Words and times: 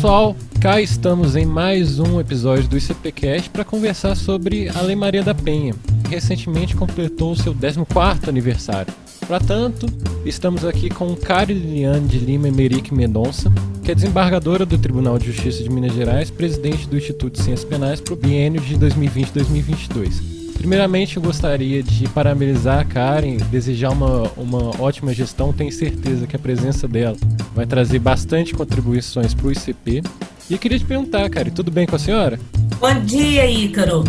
pessoal, 0.00 0.34
cá 0.58 0.80
estamos 0.80 1.36
em 1.36 1.44
mais 1.44 1.98
um 1.98 2.18
episódio 2.18 2.66
do 2.66 2.78
ICPcast 2.78 3.50
para 3.50 3.66
conversar 3.66 4.16
sobre 4.16 4.66
a 4.70 4.80
Lei 4.80 4.96
Maria 4.96 5.22
da 5.22 5.34
Penha, 5.34 5.74
que 6.04 6.14
recentemente 6.14 6.74
completou 6.74 7.32
o 7.32 7.36
seu 7.36 7.54
14º 7.54 8.26
aniversário. 8.26 8.90
Para 9.26 9.38
tanto, 9.38 9.86
estamos 10.24 10.64
aqui 10.64 10.88
com 10.88 11.14
Cari 11.14 11.52
Liliane 11.52 12.08
de 12.08 12.18
Lima 12.18 12.48
Emerick 12.48 12.94
Mendonça, 12.94 13.52
que 13.84 13.92
é 13.92 13.94
desembargadora 13.94 14.64
do 14.64 14.78
Tribunal 14.78 15.18
de 15.18 15.26
Justiça 15.26 15.62
de 15.62 15.68
Minas 15.68 15.92
Gerais, 15.92 16.30
presidente 16.30 16.88
do 16.88 16.96
Instituto 16.96 17.34
de 17.34 17.42
Ciências 17.42 17.68
Penais 17.68 18.00
para 18.00 18.14
o 18.14 18.16
biênio 18.16 18.62
de 18.62 18.78
2020-2022. 18.78 20.40
Primeiramente, 20.54 21.18
eu 21.18 21.22
gostaria 21.22 21.82
de 21.82 22.08
parabenizar 22.08 22.80
a 22.80 22.84
Karen, 22.86 23.36
desejar 23.50 23.90
uma, 23.90 24.30
uma 24.38 24.80
ótima 24.80 25.12
gestão. 25.12 25.52
Tenho 25.52 25.70
certeza 25.70 26.26
que 26.26 26.36
a 26.36 26.38
presença 26.38 26.88
dela 26.88 27.16
vai 27.54 27.66
trazer 27.66 27.98
bastante 27.98 28.54
contribuições 28.54 29.34
para 29.34 29.46
o 29.46 29.52
ICP. 29.52 30.02
E 30.48 30.52
eu 30.52 30.58
queria 30.58 30.78
te 30.78 30.84
perguntar, 30.84 31.28
Karen, 31.30 31.50
tudo 31.50 31.70
bem 31.70 31.86
com 31.86 31.96
a 31.96 31.98
senhora? 31.98 32.38
Bom 32.78 33.00
dia, 33.04 33.46
Ícaro. 33.46 34.04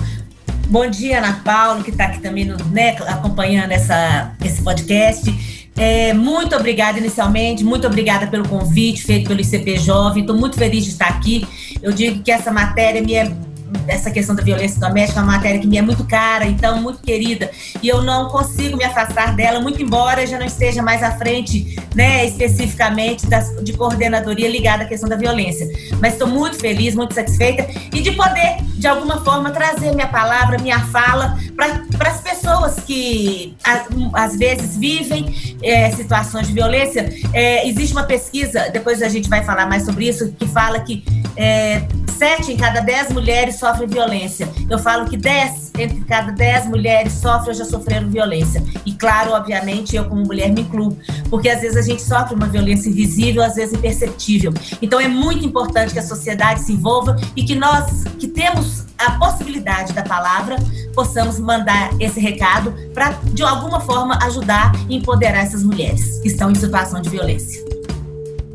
Bom 0.68 0.90
dia, 0.90 1.18
Ana 1.18 1.34
Paula, 1.44 1.84
que 1.84 1.92
está 1.92 2.06
aqui 2.06 2.22
também 2.22 2.46
né, 2.72 2.96
acompanhando 3.08 3.72
essa, 3.72 4.34
esse 4.44 4.62
podcast. 4.62 5.70
É, 5.76 6.14
muito 6.14 6.56
obrigada 6.56 7.00
inicialmente, 7.00 7.64
muito 7.64 7.88
obrigada 7.88 8.28
pelo 8.28 8.48
convite 8.48 9.04
feito 9.04 9.28
pelo 9.28 9.42
ICP 9.42 9.78
Jovem. 9.80 10.22
Estou 10.22 10.38
muito 10.38 10.58
feliz 10.58 10.86
de 10.86 10.92
estar 10.92 11.08
aqui. 11.08 11.46
Eu 11.82 11.92
digo 11.92 12.22
que 12.24 12.32
essa 12.32 12.52
matéria 12.52 13.02
me 13.02 13.14
é 13.14 13.32
essa 13.88 14.12
questão 14.12 14.36
da 14.36 14.44
violência 14.44 14.80
doméstica 14.80 15.20
é 15.20 15.24
uma 15.24 15.34
matéria 15.34 15.60
que 15.60 15.68
me 15.68 15.78
é 15.78 15.82
muito 15.82 16.04
cara, 16.06 16.46
então 16.46 16.82
muito 16.82 17.02
querida, 17.02 17.50
e 17.82 17.88
eu 17.88 18.02
não 18.02 18.30
consigo 18.30 18.78
me 18.78 18.84
afastar 18.84 19.36
dela, 19.36 19.60
muito 19.60 19.82
embora 19.82 20.26
já 20.26 20.38
não 20.38 20.46
esteja 20.46 20.82
mais 20.82 21.04
à 21.04 21.12
frente, 21.12 21.76
né, 21.96 22.26
especificamente 22.26 23.26
das, 23.28 23.50
de 23.64 23.74
coordenadoria 23.74 24.50
ligada 24.50 24.84
à 24.84 24.86
questão 24.86 25.10
da 25.10 25.16
violência. 25.16 25.68
Mas 26.00 26.14
estou 26.14 26.28
muito 26.28 26.58
feliz, 26.58 26.96
muito 26.96 27.14
satisfeita 27.14 27.68
e 27.94 28.02
de 28.02 28.12
poder, 28.12 28.58
de 28.78 28.88
alguma 28.88 29.22
forma, 29.22 29.52
trazer 29.52 29.94
minha 29.94 30.08
palavra, 30.08 30.58
minha 30.60 30.80
fala 30.88 31.38
para 31.98 32.10
as 32.10 32.22
pessoas 32.22 32.76
que 32.80 33.56
às 34.14 34.36
vezes 34.38 34.78
vivem 34.78 35.58
é, 35.62 35.92
situações 35.92 36.48
de 36.48 36.54
violência. 36.54 37.14
É, 37.34 37.68
existe 37.68 37.94
uma 37.94 38.04
pesquisa, 38.04 38.70
depois 38.72 39.02
a 39.02 39.10
gente 39.10 39.30
vai 39.30 39.44
falar 39.44 39.68
mais 39.68 39.84
sobre 39.84 40.08
isso, 40.08 40.32
que 40.34 40.48
fala 40.48 40.80
que 40.80 41.04
é, 41.36 41.84
sete 42.18 42.52
em 42.52 42.58
cada 42.58 42.82
dez 42.82 43.12
mulheres 43.12 43.56
sofrem 43.56 43.88
violência. 43.88 44.50
Eu 44.70 44.80
falo 44.80 45.06
que 45.06 45.18
dez 45.18 45.71
entre 45.78 46.02
cada 46.02 46.32
dez 46.32 46.66
mulheres 46.68 47.14
sofrem 47.14 47.50
ou 47.50 47.54
já 47.54 47.66
sofreram 47.66 48.10
violência. 48.10 48.64
E 48.86 48.94
claro, 48.94 49.32
obviamente, 49.32 49.96
eu 49.96 50.06
como 50.06 50.26
mulher 50.26 50.52
me 50.52 50.62
incluo, 50.62 50.98
porque 51.30 51.50
às 51.50 51.62
vezes 51.62 51.78
a 51.78 51.82
gente 51.82 52.02
sofre 52.02 52.36
uma 52.36 52.48
violência 52.48 52.90
invisível, 52.90 53.44
às 53.44 53.56
vezes 53.56 53.74
imperceptível. 53.74 54.54
Então 54.82 55.00
é 55.00 55.08
muito 55.08 55.46
importante 55.46 55.94
que 55.94 56.00
a 56.00 56.04
sociedade 56.04 56.62
se 56.62 56.74
envolva 56.74 57.16
e 57.36 57.44
que 57.44 57.56
nós, 57.56 58.04
que 58.20 58.28
temos 58.28 58.86
a 58.98 59.12
possibilidade 59.12 59.94
da 59.94 60.04
palavra, 60.04 60.58
possamos 60.94 61.40
mandar 61.40 61.90
esse 62.00 62.20
recado 62.20 62.74
para, 62.94 63.12
de 63.34 63.42
alguma 63.42 63.80
forma, 63.80 64.18
ajudar 64.24 64.72
e 64.88 64.96
empoderar 64.96 65.40
essas 65.40 65.64
mulheres 65.64 66.20
que 66.20 66.28
estão 66.28 66.52
em 66.52 66.56
situação 66.56 67.02
de 67.02 67.10
violência. 67.10 67.64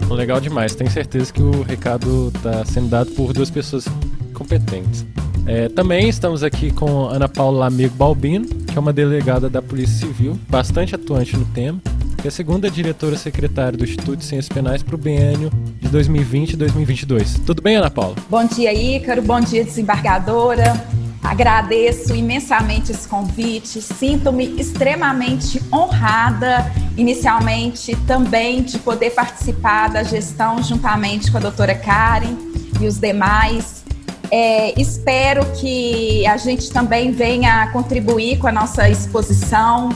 Legal 0.08 0.40
demais. 0.40 0.74
Tenho 0.74 0.90
certeza 0.90 1.32
que 1.32 1.42
o 1.42 1.62
recado 1.62 2.32
está 2.34 2.64
sendo 2.64 2.88
dado 2.88 3.10
por 3.12 3.32
duas 3.32 3.50
pessoas 3.50 3.86
competentes. 4.32 5.04
É, 5.46 5.68
também 5.68 6.08
estamos 6.08 6.42
aqui 6.42 6.72
com 6.72 7.06
Ana 7.06 7.28
Paula 7.28 7.66
Amigo 7.66 7.94
Balbino, 7.94 8.46
que 8.46 8.76
é 8.76 8.80
uma 8.80 8.92
delegada 8.92 9.48
da 9.48 9.62
Polícia 9.62 10.06
Civil, 10.06 10.38
bastante 10.48 10.94
atuante 10.94 11.36
no 11.36 11.44
tema, 11.46 11.80
é 12.26 12.28
a 12.28 12.30
segunda 12.32 12.68
diretora 12.68 13.16
secretária 13.16 13.78
do 13.78 13.84
Instituto 13.84 14.16
de 14.16 14.24
Ciências 14.24 14.48
Penais 14.48 14.82
para 14.82 14.96
o 14.96 14.98
biênio 14.98 15.48
de 15.80 15.88
2020 15.88 16.54
e 16.54 16.56
2022. 16.56 17.40
Tudo 17.46 17.62
bem, 17.62 17.76
Ana 17.76 17.88
Paula? 17.88 18.16
Bom 18.28 18.44
dia, 18.44 18.74
Ícaro. 18.74 19.22
Bom 19.22 19.40
dia, 19.40 19.64
desembargadora. 19.64 20.74
Agradeço 21.22 22.14
imensamente 22.14 22.90
esse 22.92 23.06
convite, 23.06 23.80
sinto-me 23.80 24.60
extremamente 24.60 25.62
honrada, 25.72 26.70
inicialmente 26.96 27.96
também 28.06 28.62
de 28.62 28.78
poder 28.78 29.10
participar 29.10 29.88
da 29.88 30.02
gestão 30.02 30.62
juntamente 30.62 31.30
com 31.30 31.38
a 31.38 31.40
doutora 31.40 31.74
Karen 31.74 32.36
e 32.80 32.86
os 32.86 32.98
demais. 32.98 33.85
É, 34.30 34.80
espero 34.80 35.44
que 35.52 36.26
a 36.26 36.36
gente 36.36 36.70
também 36.70 37.12
venha 37.12 37.70
contribuir 37.72 38.38
com 38.38 38.48
a 38.48 38.52
nossa 38.52 38.88
exposição, 38.88 39.90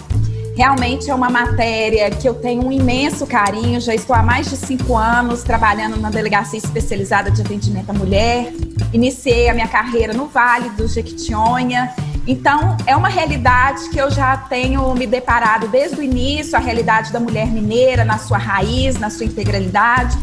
Realmente 0.60 1.10
é 1.10 1.14
uma 1.14 1.30
matéria 1.30 2.10
que 2.10 2.28
eu 2.28 2.34
tenho 2.34 2.66
um 2.66 2.70
imenso 2.70 3.26
carinho. 3.26 3.80
Já 3.80 3.94
estou 3.94 4.14
há 4.14 4.22
mais 4.22 4.50
de 4.50 4.58
cinco 4.58 4.94
anos 4.94 5.42
trabalhando 5.42 5.96
na 5.96 6.10
delegacia 6.10 6.58
especializada 6.58 7.30
de 7.30 7.40
atendimento 7.40 7.88
à 7.88 7.94
mulher. 7.94 8.52
Iniciei 8.92 9.48
a 9.48 9.54
minha 9.54 9.68
carreira 9.68 10.12
no 10.12 10.26
Vale 10.26 10.68
do 10.70 10.86
Jequitinhonha. 10.86 11.94
Então, 12.26 12.76
é 12.86 12.94
uma 12.94 13.08
realidade 13.08 13.88
que 13.88 13.98
eu 13.98 14.10
já 14.10 14.36
tenho 14.36 14.94
me 14.94 15.06
deparado 15.06 15.66
desde 15.68 15.98
o 15.98 16.02
início 16.02 16.54
a 16.54 16.60
realidade 16.60 17.10
da 17.10 17.18
mulher 17.18 17.46
mineira, 17.46 18.04
na 18.04 18.18
sua 18.18 18.36
raiz, 18.36 18.98
na 18.98 19.08
sua 19.08 19.24
integralidade. 19.24 20.18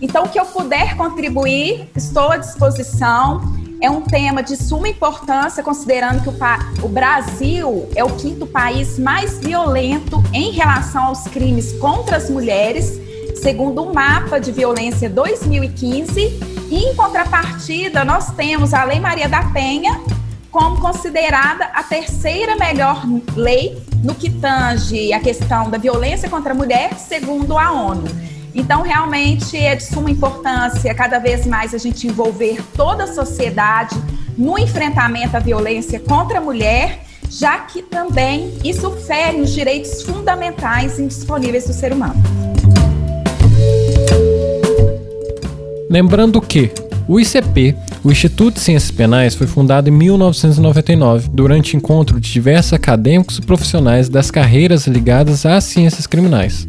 Então, 0.00 0.24
o 0.24 0.28
que 0.28 0.40
eu 0.40 0.46
puder 0.46 0.96
contribuir, 0.96 1.90
estou 1.94 2.30
à 2.30 2.36
disposição 2.36 3.60
é 3.80 3.90
um 3.90 4.02
tema 4.02 4.42
de 4.42 4.56
suma 4.56 4.88
importância, 4.88 5.62
considerando 5.62 6.22
que 6.22 6.28
o, 6.28 6.86
o, 6.86 6.88
Brasil 6.88 7.88
é 7.94 8.04
o 8.04 8.10
quinto 8.10 8.46
país 8.46 8.98
mais 8.98 9.38
violento 9.38 10.22
em 10.34 10.50
relação 10.50 11.04
aos 11.04 11.24
crimes 11.24 11.72
contra 11.78 12.18
as 12.18 12.28
mulheres, 12.28 13.00
segundo 13.40 13.82
o 13.82 13.94
mapa 13.94 14.38
de 14.38 14.52
violência 14.52 15.08
2015. 15.08 16.20
E, 16.70 16.76
em 16.76 16.94
contrapartida, 16.94 18.04
nós 18.04 18.30
temos 18.32 18.74
a 18.74 18.84
Lei 18.84 19.00
Maria 19.00 19.28
da 19.28 19.44
Penha 19.44 19.98
como 20.50 20.80
considerada 20.80 21.64
a 21.66 21.82
terceira 21.82 22.56
melhor 22.56 23.02
lei 23.36 23.80
no 24.02 24.14
que 24.14 24.28
tange 24.28 25.12
a 25.12 25.20
questão 25.20 25.70
da 25.70 25.78
violência 25.78 26.28
contra 26.28 26.52
a 26.52 26.56
mulher, 26.56 26.94
segundo 26.94 27.56
a 27.56 27.70
ONU. 27.70 28.04
Então, 28.54 28.82
realmente 28.82 29.56
é 29.56 29.76
de 29.76 29.84
suma 29.84 30.10
importância 30.10 30.92
cada 30.94 31.18
vez 31.18 31.46
mais 31.46 31.72
a 31.72 31.78
gente 31.78 32.06
envolver 32.06 32.60
toda 32.76 33.04
a 33.04 33.06
sociedade 33.06 33.96
no 34.36 34.58
enfrentamento 34.58 35.36
à 35.36 35.40
violência 35.40 36.00
contra 36.00 36.38
a 36.38 36.40
mulher, 36.40 37.00
já 37.28 37.58
que 37.60 37.82
também 37.82 38.52
isso 38.64 38.90
fere 38.90 39.40
os 39.40 39.50
direitos 39.52 40.02
fundamentais 40.02 40.98
indisponíveis 40.98 41.66
do 41.66 41.72
ser 41.72 41.92
humano. 41.92 42.20
Lembrando 45.88 46.40
que 46.40 46.72
o 47.08 47.18
ICP, 47.18 47.74
o 48.04 48.10
Instituto 48.10 48.54
de 48.54 48.60
Ciências 48.60 48.90
Penais, 48.90 49.34
foi 49.34 49.46
fundado 49.46 49.88
em 49.88 49.92
1999, 49.92 51.28
durante 51.32 51.76
encontro 51.76 52.20
de 52.20 52.30
diversos 52.30 52.72
acadêmicos 52.72 53.38
e 53.38 53.42
profissionais 53.42 54.08
das 54.08 54.30
carreiras 54.30 54.86
ligadas 54.86 55.44
às 55.44 55.64
ciências 55.64 56.06
criminais. 56.06 56.68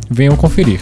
Venham 0.13 0.35
conferir. 0.35 0.81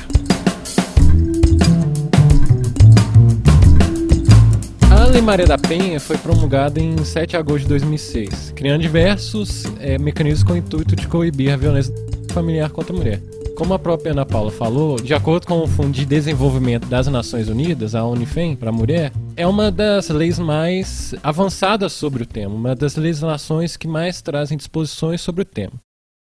A 4.90 5.06
Lei 5.06 5.22
Maria 5.22 5.46
da 5.46 5.56
Penha 5.56 6.00
foi 6.00 6.18
promulgada 6.18 6.80
em 6.80 6.98
7 7.06 7.30
de 7.30 7.38
agosto 7.38 7.62
de 7.62 7.68
2006, 7.68 8.54
criando 8.56 8.82
diversos 8.82 9.66
é, 9.80 10.00
mecanismos 10.00 10.44
com 10.44 10.54
o 10.54 10.58
intuito 10.58 10.96
de 10.96 11.08
coibir 11.08 11.54
a 11.54 11.58
violência 11.58 11.94
familiar 12.32 12.72
contra 12.72 12.92
a 12.92 12.98
mulher. 12.98 13.22
como 13.56 13.74
a 13.74 13.80
própria 13.80 14.14
Ana 14.14 14.26
Paula 14.26 14.50
falou, 14.50 14.96
de 14.96 15.14
acordo 15.14 15.46
com 15.46 15.60
o 15.60 15.68
Fundo 15.68 15.92
de 15.92 16.06
Desenvolvimento 16.06 16.88
das 16.88 17.08
Nações 17.08 17.50
Unidas, 17.50 17.94
a 17.94 18.06
UNIFEM, 18.06 18.56
para 18.56 18.70
a 18.70 18.74
mulher, 18.74 19.12
é 19.36 19.46
uma 19.46 19.70
das 19.70 20.08
leis 20.10 20.40
mais 20.40 21.14
avançadas 21.22 21.92
sobre 21.92 22.24
o 22.24 22.26
tema, 22.26 22.56
uma 22.56 22.74
das 22.74 22.96
legislações 22.96 23.76
que 23.76 23.88
mais 23.88 24.22
trazem 24.22 24.58
disposições 24.58 25.20
sobre 25.22 25.42
o 25.42 25.46
tema. 25.46 25.74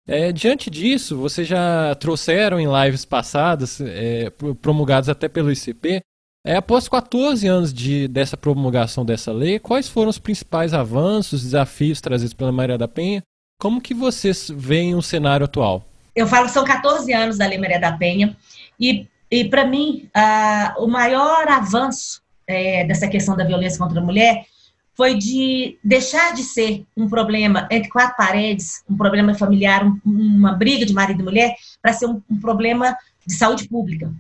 É, 0.07 0.31
diante 0.31 0.69
disso, 0.69 1.18
vocês 1.18 1.45
já 1.45 1.94
trouxeram 1.95 2.57
em 2.57 2.65
lives 2.65 3.04
passadas, 3.04 3.81
é, 3.81 4.30
promulgadas 4.62 5.09
até 5.09 5.27
pelo 5.27 5.51
ICP, 5.51 6.01
é, 6.45 6.56
após 6.56 6.88
14 6.88 7.45
anos 7.45 7.74
de, 7.74 8.07
dessa 8.07 8.38
promulgação 8.38 9.04
dessa 9.04 9.33
lei, 9.33 9.59
quais 9.59 9.89
foram 9.89 10.09
os 10.09 10.18
principais 10.18 10.74
avanços, 10.74 11.44
desafios 11.44 12.00
trazidos 12.00 12.33
pela 12.33 12.54
Maria 12.54 12.77
da 12.77 12.88
Penha? 12.88 13.21
Como 13.59 13.81
que 13.81 13.94
vocês 13.94 14.50
veem 14.50 14.95
o 14.95 15.01
cenário 15.01 15.44
atual? 15.44 15.83
Eu 16.15 16.25
falo 16.25 16.45
que 16.45 16.54
são 16.54 16.63
14 16.63 17.12
anos 17.13 17.38
da 17.38 17.45
Lei 17.45 17.57
Maria 17.57 17.80
da 17.80 17.92
Penha 17.92 18.36
e, 18.80 19.07
e 19.30 19.44
para 19.45 19.65
mim, 19.65 20.09
o 20.77 20.88
maior 20.88 21.48
avanço 21.50 22.21
é, 22.48 22.86
dessa 22.86 23.07
questão 23.09 23.36
da 23.36 23.44
violência 23.44 23.77
contra 23.77 24.00
a 24.00 24.04
mulher 24.04 24.45
foi 24.98 25.14
de 25.14 25.78
deixar 25.84 26.34
de 26.34 26.42
ser 26.42 26.84
um 26.98 27.08
problema 27.08 27.68
entre 27.70 27.88
quatro 27.88 28.18
paredes, 28.18 28.84
um 28.90 28.98
problema 28.98 29.36
familiar, 29.36 29.86
um, 29.86 30.02
uma 30.04 30.54
briga 30.54 30.84
de 30.88 30.94
marido 30.94 31.22
e 31.22 31.24
mulher, 31.24 31.56
para 31.80 31.94
ser 31.94 32.08
um, 32.08 32.20
um 32.28 32.40
problema 32.40 32.98
de 33.24 33.36
saúde 33.36 33.70
pública, 33.70 34.12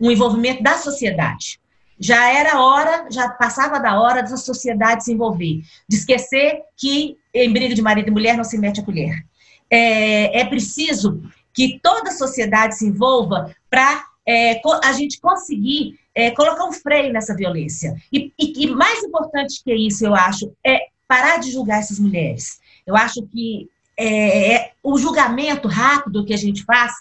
um 0.00 0.10
envolvimento 0.10 0.60
da 0.60 0.76
sociedade. 0.76 1.60
Já 2.00 2.32
era 2.32 2.60
hora, 2.60 3.06
já 3.10 3.28
passava 3.28 3.78
da 3.78 4.00
hora 4.00 4.22
da 4.22 4.36
sociedade 4.36 5.04
se 5.04 5.12
envolver, 5.12 5.62
de 5.88 5.96
esquecer 5.96 6.62
que 6.76 7.16
em 7.32 7.52
briga 7.52 7.74
de 7.74 7.82
marido 7.82 8.08
e 8.08 8.10
mulher 8.10 8.36
não 8.36 8.44
se 8.44 8.58
mete 8.58 8.80
a 8.80 8.84
colher. 8.84 9.24
É, 9.70 10.40
é 10.40 10.44
preciso 10.44 11.22
que 11.54 11.78
toda 11.80 12.10
a 12.10 12.14
sociedade 12.14 12.76
se 12.76 12.86
envolva 12.86 13.54
para 13.70 14.04
é, 14.28 14.60
a 14.84 14.92
gente 14.92 15.18
conseguir 15.20 15.98
é, 16.14 16.30
colocar 16.32 16.64
um 16.64 16.72
freio 16.72 17.12
nessa 17.12 17.34
violência. 17.34 17.96
E, 18.12 18.30
e, 18.38 18.64
e, 18.64 18.66
mais 18.70 19.02
importante 19.02 19.62
que 19.64 19.74
isso, 19.74 20.04
eu 20.04 20.14
acho, 20.14 20.52
é 20.64 20.88
parar 21.06 21.38
de 21.38 21.50
julgar 21.50 21.78
essas 21.78 21.98
mulheres. 21.98 22.60
Eu 22.86 22.94
acho 22.94 23.22
que 23.22 23.68
é, 23.96 24.54
é 24.54 24.72
o 24.82 24.98
julgamento 24.98 25.66
rápido 25.66 26.26
que 26.26 26.34
a 26.34 26.36
gente 26.36 26.62
faz 26.64 26.92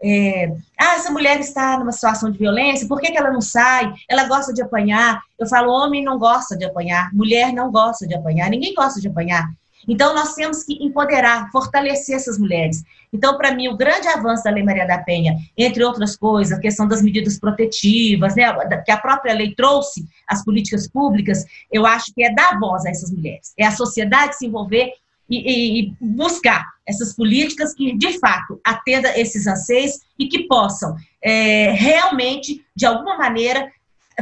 é, 0.00 0.52
ah, 0.78 0.94
essa 0.94 1.10
mulher 1.10 1.40
está 1.40 1.76
numa 1.76 1.90
situação 1.90 2.30
de 2.30 2.38
violência, 2.38 2.86
por 2.86 3.00
que, 3.00 3.10
que 3.10 3.18
ela 3.18 3.32
não 3.32 3.40
sai? 3.40 3.92
Ela 4.08 4.28
gosta 4.28 4.52
de 4.52 4.62
apanhar. 4.62 5.20
Eu 5.36 5.46
falo, 5.48 5.72
homem 5.72 6.04
não 6.04 6.18
gosta 6.18 6.56
de 6.56 6.64
apanhar, 6.64 7.12
mulher 7.12 7.52
não 7.52 7.70
gosta 7.70 8.06
de 8.06 8.14
apanhar, 8.14 8.48
ninguém 8.48 8.72
gosta 8.74 9.00
de 9.00 9.08
apanhar. 9.08 9.44
Então, 9.88 10.14
nós 10.14 10.34
temos 10.34 10.62
que 10.62 10.74
empoderar, 10.84 11.50
fortalecer 11.50 12.14
essas 12.14 12.38
mulheres. 12.38 12.84
Então, 13.12 13.38
para 13.38 13.54
mim, 13.54 13.68
o 13.68 13.76
grande 13.76 14.06
avanço 14.06 14.44
da 14.44 14.50
Lei 14.50 14.62
Maria 14.62 14.86
da 14.86 14.98
Penha, 14.98 15.34
entre 15.56 15.82
outras 15.82 16.14
coisas, 16.14 16.56
a 16.56 16.60
questão 16.60 16.86
das 16.86 17.00
medidas 17.00 17.40
protetivas, 17.40 18.36
né, 18.36 18.52
que 18.84 18.90
a 18.90 18.98
própria 18.98 19.32
lei 19.32 19.54
trouxe, 19.54 20.06
as 20.26 20.44
políticas 20.44 20.86
públicas, 20.86 21.44
eu 21.72 21.86
acho 21.86 22.12
que 22.14 22.22
é 22.22 22.34
dar 22.34 22.58
voz 22.60 22.84
a 22.84 22.90
essas 22.90 23.10
mulheres. 23.10 23.54
É 23.56 23.64
a 23.64 23.72
sociedade 23.72 24.36
se 24.36 24.46
envolver 24.46 24.92
e, 25.28 25.80
e, 25.80 25.94
buscar 26.00 26.64
essas 26.86 27.14
políticas 27.14 27.74
que, 27.74 27.96
de 27.96 28.18
fato, 28.18 28.58
atendam 28.64 29.12
esses 29.14 29.46
anseios 29.46 30.00
e 30.18 30.26
que 30.26 30.44
possam 30.44 30.96
é, 31.22 31.72
realmente, 31.72 32.64
de 32.74 32.86
alguma 32.86 33.16
maneira, 33.18 33.70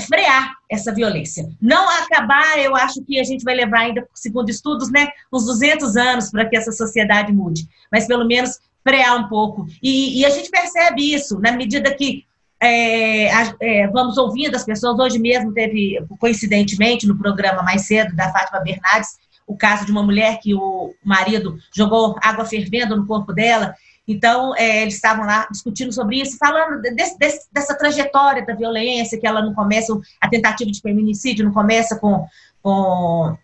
frear 0.00 0.54
essa 0.70 0.92
violência. 0.92 1.48
Não 1.60 1.88
acabar, 1.88 2.58
eu 2.58 2.74
acho 2.76 3.02
que 3.04 3.18
a 3.18 3.24
gente 3.24 3.44
vai 3.44 3.54
levar 3.54 3.80
ainda, 3.80 4.06
segundo 4.14 4.50
estudos, 4.50 4.90
né, 4.90 5.08
uns 5.32 5.46
200 5.46 5.96
anos 5.96 6.30
para 6.30 6.46
que 6.46 6.56
essa 6.56 6.72
sociedade 6.72 7.32
mude, 7.32 7.66
mas 7.90 8.06
pelo 8.06 8.26
menos 8.26 8.58
frear 8.86 9.16
um 9.16 9.28
pouco. 9.28 9.66
E, 9.82 10.20
e 10.20 10.26
a 10.26 10.30
gente 10.30 10.50
percebe 10.50 11.14
isso 11.14 11.40
na 11.40 11.52
medida 11.52 11.94
que 11.94 12.24
é, 12.62 13.26
é, 13.60 13.86
vamos 13.88 14.16
ouvindo 14.16 14.54
as 14.54 14.64
pessoas. 14.64 14.98
Hoje 14.98 15.18
mesmo 15.18 15.52
teve, 15.52 15.98
coincidentemente, 16.18 17.06
no 17.06 17.18
programa 17.18 17.62
mais 17.62 17.86
cedo 17.86 18.14
da 18.14 18.30
Fátima 18.30 18.60
Bernardes, 18.60 19.18
o 19.46 19.56
caso 19.56 19.84
de 19.84 19.92
uma 19.92 20.02
mulher 20.02 20.38
que 20.40 20.54
o 20.54 20.94
marido 21.04 21.58
jogou 21.74 22.16
água 22.22 22.44
fervendo 22.44 22.96
no 22.96 23.06
corpo 23.06 23.32
dela. 23.32 23.74
Então, 24.06 24.54
é, 24.56 24.82
eles 24.82 24.94
estavam 24.94 25.26
lá 25.26 25.48
discutindo 25.50 25.92
sobre 25.92 26.20
isso, 26.20 26.36
falando 26.38 26.80
dessa 26.80 27.76
trajetória 27.76 28.46
da 28.46 28.54
violência, 28.54 29.18
que 29.18 29.26
ela 29.26 29.42
não 29.42 29.52
começa, 29.52 29.92
a 30.20 30.28
tentativa 30.28 30.70
de 30.70 30.80
feminicídio 30.80 31.44
não 31.44 31.52
começa 31.52 31.96
com, 31.96 32.24
com, 32.62 33.36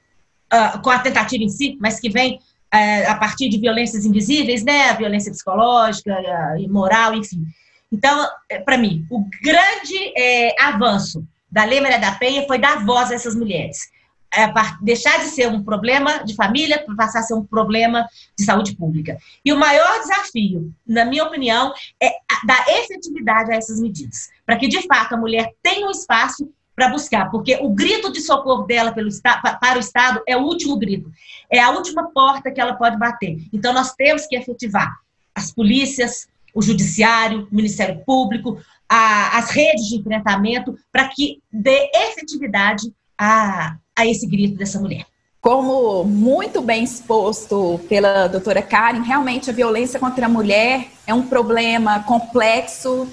uh, 0.53 0.83
com 0.83 0.91
a 0.91 0.99
tentativa 1.01 1.43
em 1.43 1.49
si, 1.49 1.77
mas 1.81 1.99
que 1.99 2.09
vem 2.09 2.37
uh, 2.37 3.11
a 3.11 3.17
partir 3.17 3.49
de 3.49 3.59
violências 3.59 4.05
invisíveis, 4.05 4.63
né? 4.63 4.91
A 4.91 4.95
violência 4.95 5.33
psicológica 5.33 6.17
uh, 6.17 6.73
moral, 6.73 7.15
enfim. 7.15 7.45
Então, 7.91 8.29
é, 8.49 8.61
para 8.61 8.79
mim, 8.79 9.05
o 9.11 9.29
grande 9.43 10.13
é, 10.17 10.55
avanço 10.63 11.27
da 11.51 11.65
Lei 11.65 11.81
Maria 11.81 11.99
da 11.99 12.13
Penha 12.13 12.47
foi 12.47 12.59
dar 12.59 12.85
voz 12.85 13.11
a 13.11 13.15
essas 13.15 13.35
mulheres 13.35 13.92
é, 14.35 14.53
deixar 14.81 15.19
de 15.19 15.27
ser 15.27 15.49
um 15.49 15.63
problema 15.63 16.25
de 16.25 16.35
família 16.35 16.83
para 16.83 16.95
passar 16.95 17.21
a 17.21 17.23
ser 17.23 17.35
um 17.35 17.45
problema 17.45 18.07
de 18.37 18.45
saúde 18.45 18.75
pública. 18.75 19.19
E 19.45 19.53
o 19.53 19.59
maior 19.59 20.01
desafio, 20.01 20.73
na 20.87 21.05
minha 21.05 21.25
opinião, 21.25 21.73
é 22.03 22.11
dar 22.47 22.65
efetividade 22.69 23.53
a 23.53 23.57
essas 23.57 23.81
medidas, 23.81 24.31
para 24.47 24.57
que, 24.57 24.69
de 24.69 24.83
fato, 24.87 25.15
a 25.15 25.19
mulher 25.19 25.53
tenha 25.63 25.87
um 25.87 25.91
espaço 25.91 26.49
para 26.75 26.89
buscar, 26.89 27.31
porque 27.31 27.59
o 27.61 27.69
grito 27.69 28.11
de 28.11 28.21
socorro 28.23 28.63
dela 28.63 28.93
pelo, 28.93 29.11
para 29.23 29.77
o 29.77 29.81
Estado 29.81 30.23
é 30.27 30.37
o 30.37 30.43
último 30.43 30.79
grito, 30.79 31.13
é 31.51 31.61
a 31.61 31.71
última 31.71 32.11
porta 32.11 32.51
que 32.51 32.61
ela 32.61 32.75
pode 32.75 32.99
bater. 32.99 33.39
Então, 33.53 33.75
nós 33.75 33.93
temos 33.93 34.27
que 34.27 34.35
efetivar 34.35 34.91
as 35.35 35.53
polícias, 35.53 36.27
o 36.55 36.63
judiciário, 36.63 37.47
o 37.51 37.55
Ministério 37.55 38.03
Público, 38.05 38.59
a, 38.89 39.39
as 39.39 39.51
redes 39.51 39.87
de 39.87 39.97
enfrentamento, 39.97 40.79
para 40.91 41.09
que 41.09 41.43
dê 41.53 41.91
efetividade 41.95 42.93
a, 43.23 43.77
a 43.95 44.05
esse 44.05 44.27
grito 44.27 44.57
dessa 44.57 44.81
mulher. 44.81 45.07
Como 45.41 46.05
muito 46.05 46.61
bem 46.61 46.83
exposto 46.83 47.81
pela 47.89 48.27
doutora 48.27 48.63
Karen, 48.63 49.03
realmente 49.03 49.49
a 49.49 49.53
violência 49.53 50.01
contra 50.01 50.27
a 50.27 50.29
mulher 50.29 50.89
é 51.07 51.15
um 51.15 51.27
problema 51.27 52.03
complexo, 52.03 53.09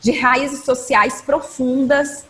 de 0.00 0.12
raízes 0.12 0.64
sociais 0.64 1.22
profundas, 1.22 2.26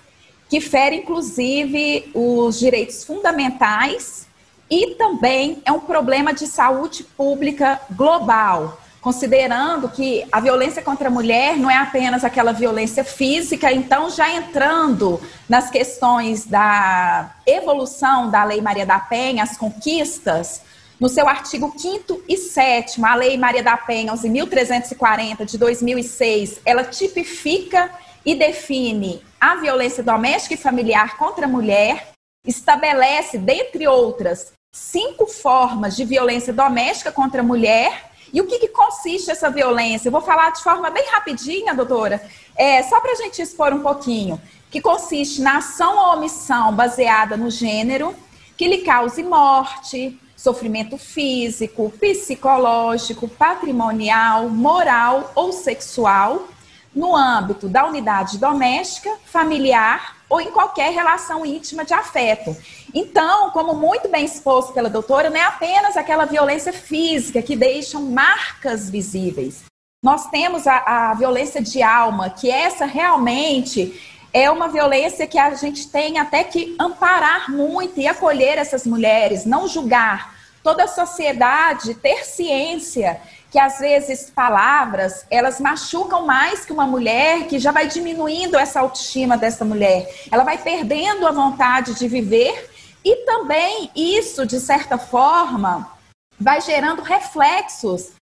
que 0.49 0.61
fere 0.61 0.97
inclusive 0.97 2.09
os 2.15 2.59
direitos 2.59 3.03
fundamentais 3.03 4.29
e 4.71 4.95
também 4.95 5.61
é 5.65 5.73
um 5.73 5.81
problema 5.81 6.33
de 6.33 6.47
saúde 6.47 7.03
pública 7.03 7.81
global 7.91 8.81
considerando 9.05 9.91
que 9.91 10.27
a 10.33 10.41
violência 10.41 10.81
contra 10.81 11.09
a 11.09 11.11
mulher 11.11 11.59
não 11.59 11.71
é 11.71 11.77
apenas 11.77 12.25
aquela 12.25 12.53
violência 12.53 13.05
física, 13.05 13.71
então 13.71 14.09
já 14.09 14.31
entrando 14.31 15.21
nas 15.47 15.69
questões 15.69 16.47
da 16.47 17.31
evolução 17.47 18.31
da 18.31 18.43
Lei 18.45 18.63
Maria 18.63 18.87
da 18.87 18.99
Penha, 18.99 19.43
as 19.43 19.59
conquistas, 19.59 20.63
no 20.99 21.11
seu 21.11 21.29
artigo 21.29 21.75
5 21.77 22.23
e 22.27 22.39
7 22.39 23.05
a 23.05 23.15
Lei 23.15 23.37
Maria 23.37 23.63
da 23.63 23.77
Penha, 23.77 24.11
11.340 24.15 25.45
de 25.45 25.59
2006, 25.59 26.61
ela 26.65 26.83
tipifica 26.83 27.91
e 28.25 28.35
define 28.35 29.23
a 29.39 29.57
violência 29.57 30.03
doméstica 30.03 30.55
e 30.55 30.57
familiar 30.57 31.19
contra 31.19 31.45
a 31.45 31.49
mulher, 31.49 32.09
estabelece, 32.47 33.37
dentre 33.37 33.87
outras, 33.87 34.55
cinco 34.73 35.27
formas 35.27 35.95
de 35.95 36.07
violência 36.07 36.55
doméstica 36.55 37.13
contra 37.13 37.43
a 37.43 37.45
mulher 37.45 38.14
e 38.35 38.41
o 38.41 38.47
que, 38.49 38.59
que 38.59 38.67
consiste 38.67 39.31
essa 39.31 39.49
violência? 39.49 40.09
Eu 40.09 40.13
vou 40.13 40.21
falar 40.21 40.51
de 40.51 40.61
forma 40.61 40.91
bem 40.91 41.07
rapidinha, 41.09 41.73
doutora, 41.73 42.21
é, 42.57 42.83
só 42.83 43.01
para 43.01 43.13
a 43.13 43.15
gente 43.15 43.41
expor 43.41 43.73
um 43.73 43.79
pouquinho. 43.79 44.41
Que 44.73 44.81
consiste 44.81 45.41
na 45.41 45.59
ação 45.59 45.97
ou 45.97 46.17
omissão 46.17 46.75
baseada 46.75 47.37
no 47.37 47.49
gênero, 47.49 48.13
que 48.57 48.67
lhe 48.67 48.79
cause 48.79 49.23
morte, 49.23 50.21
sofrimento 50.37 50.99
físico, 50.99 51.93
psicológico, 52.01 53.29
patrimonial, 53.29 54.49
moral 54.49 55.31
ou 55.37 55.53
sexual, 55.53 56.49
no 56.93 57.15
âmbito 57.15 57.69
da 57.69 57.87
unidade 57.87 58.37
doméstica, 58.37 59.11
familiar 59.27 60.17
ou 60.35 60.41
em 60.41 60.51
qualquer 60.51 60.93
relação 60.93 61.47
íntima 61.47 61.85
de 61.85 61.95
afeto. 61.95 62.57
Então, 62.93 63.53
como 63.53 63.73
muito 63.73 64.09
bem 64.09 64.25
exposto 64.25 64.73
pela 64.73 64.91
doutora, 64.91 65.31
não 65.31 65.37
é 65.37 65.45
apenas 65.45 65.97
aquela 65.97 66.25
violência 66.25 66.73
física 66.73 67.41
que 67.41 67.55
deixam 67.55 68.03
marcas 68.03 68.91
visíveis. 68.91 69.63
Nós 70.03 70.29
temos 70.31 70.67
a, 70.67 71.11
a 71.11 71.15
violência 71.15 71.63
de 71.63 71.85
alma, 71.85 72.31
que 72.31 72.51
essa 72.51 72.85
realmente 72.85 73.97
é 74.33 74.51
uma 74.51 74.67
violência 74.67 75.25
que 75.25 75.39
a 75.39 75.55
gente 75.55 75.89
tem 75.89 76.19
até 76.19 76.43
que 76.43 76.75
amparar 76.81 77.49
muito 77.49 78.01
e 78.01 78.09
acolher 78.09 78.59
essas 78.59 78.85
mulheres, 78.85 79.45
não 79.45 79.69
julgar. 79.69 80.35
Toda 80.65 80.83
a 80.83 80.89
sociedade 80.89 81.95
ter 81.95 82.25
ciência 82.25 83.21
que 83.55 83.59
às 83.61 83.79
vezes 83.79 84.33
palavras 84.35 85.25
elas 85.31 85.61
machucam 85.61 86.27
mais 86.27 86.65
que 86.65 86.73
uma 86.73 86.89
mulher, 86.89 87.47
que 87.47 87.61
já 87.61 87.71
vai 87.71 87.87
diminuindo 87.87 88.59
essa 88.59 88.81
autoestima 88.81 89.39
dessa 89.39 89.65
mulher. 89.65 90.13
Ela 90.29 90.43
vai 90.43 90.59
perdendo 90.59 91.25
a 91.25 91.31
vontade 91.31 91.95
de 91.95 92.09
viver 92.09 92.69
e 93.05 93.15
também 93.25 93.93
isso, 93.95 94.45
de 94.45 94.59
certa 94.59 94.99
forma, 94.99 95.89
vai 96.37 96.61
gerando 96.61 97.01
reflexos 97.01 98.15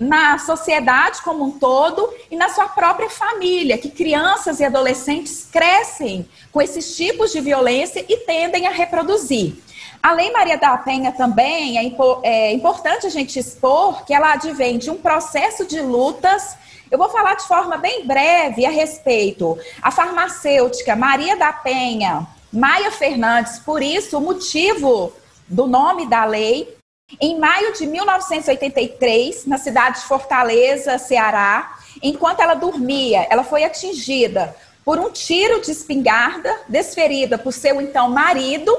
na 0.00 0.36
sociedade 0.38 1.22
como 1.22 1.44
um 1.44 1.60
todo 1.60 2.12
e 2.28 2.34
na 2.34 2.48
sua 2.48 2.66
própria 2.66 3.08
família, 3.08 3.78
que 3.78 3.88
crianças 3.88 4.58
e 4.58 4.64
adolescentes 4.64 5.46
crescem 5.48 6.28
com 6.50 6.60
esses 6.60 6.96
tipos 6.96 7.30
de 7.30 7.40
violência 7.40 8.04
e 8.08 8.16
tendem 8.16 8.66
a 8.66 8.70
reproduzir. 8.72 9.62
A 10.02 10.12
Lei 10.14 10.32
Maria 10.32 10.58
da 10.58 10.76
Penha 10.76 11.12
também 11.12 11.78
é, 11.78 11.92
é 12.24 12.52
importante 12.52 13.06
a 13.06 13.10
gente 13.10 13.38
expor 13.38 14.04
que 14.04 14.12
ela 14.12 14.32
advém 14.32 14.76
de 14.76 14.90
um 14.90 14.96
processo 14.96 15.64
de 15.64 15.80
lutas. 15.80 16.56
Eu 16.90 16.98
vou 16.98 17.08
falar 17.08 17.36
de 17.36 17.46
forma 17.46 17.76
bem 17.76 18.04
breve 18.04 18.66
a 18.66 18.70
respeito. 18.70 19.56
A 19.80 19.92
farmacêutica 19.92 20.96
Maria 20.96 21.36
da 21.36 21.52
Penha, 21.52 22.26
Maia 22.52 22.90
Fernandes, 22.90 23.60
por 23.60 23.80
isso 23.80 24.18
o 24.18 24.20
motivo 24.20 25.12
do 25.46 25.68
nome 25.68 26.06
da 26.06 26.24
lei, 26.24 26.76
em 27.20 27.38
maio 27.38 27.72
de 27.72 27.86
1983, 27.86 29.46
na 29.46 29.56
cidade 29.56 30.00
de 30.00 30.06
Fortaleza, 30.06 30.98
Ceará, 30.98 31.76
enquanto 32.02 32.40
ela 32.40 32.54
dormia, 32.54 33.24
ela 33.30 33.44
foi 33.44 33.62
atingida 33.62 34.56
por 34.84 34.98
um 34.98 35.12
tiro 35.12 35.60
de 35.60 35.70
espingarda 35.70 36.52
desferida 36.68 37.38
por 37.38 37.52
seu 37.52 37.80
então 37.80 38.10
marido, 38.10 38.76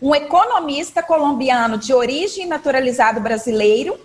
um 0.00 0.14
economista 0.14 1.02
colombiano 1.02 1.78
de 1.78 1.92
origem 1.94 2.46
naturalizado 2.46 3.20
brasileiro. 3.20 3.98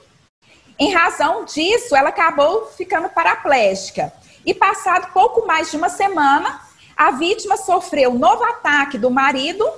Em 0.77 0.93
razão 0.93 1.45
disso, 1.45 1.95
ela 1.95 2.09
acabou 2.09 2.67
ficando 2.67 3.09
paraplégica. 3.09 4.13
E 4.45 4.53
passado 4.53 5.11
pouco 5.13 5.45
mais 5.45 5.69
de 5.69 5.77
uma 5.77 5.89
semana, 5.89 6.61
a 6.95 7.11
vítima 7.11 7.57
sofreu 7.57 8.13
novo 8.13 8.43
ataque 8.43 8.97
do 8.97 9.09
marido 9.09 9.69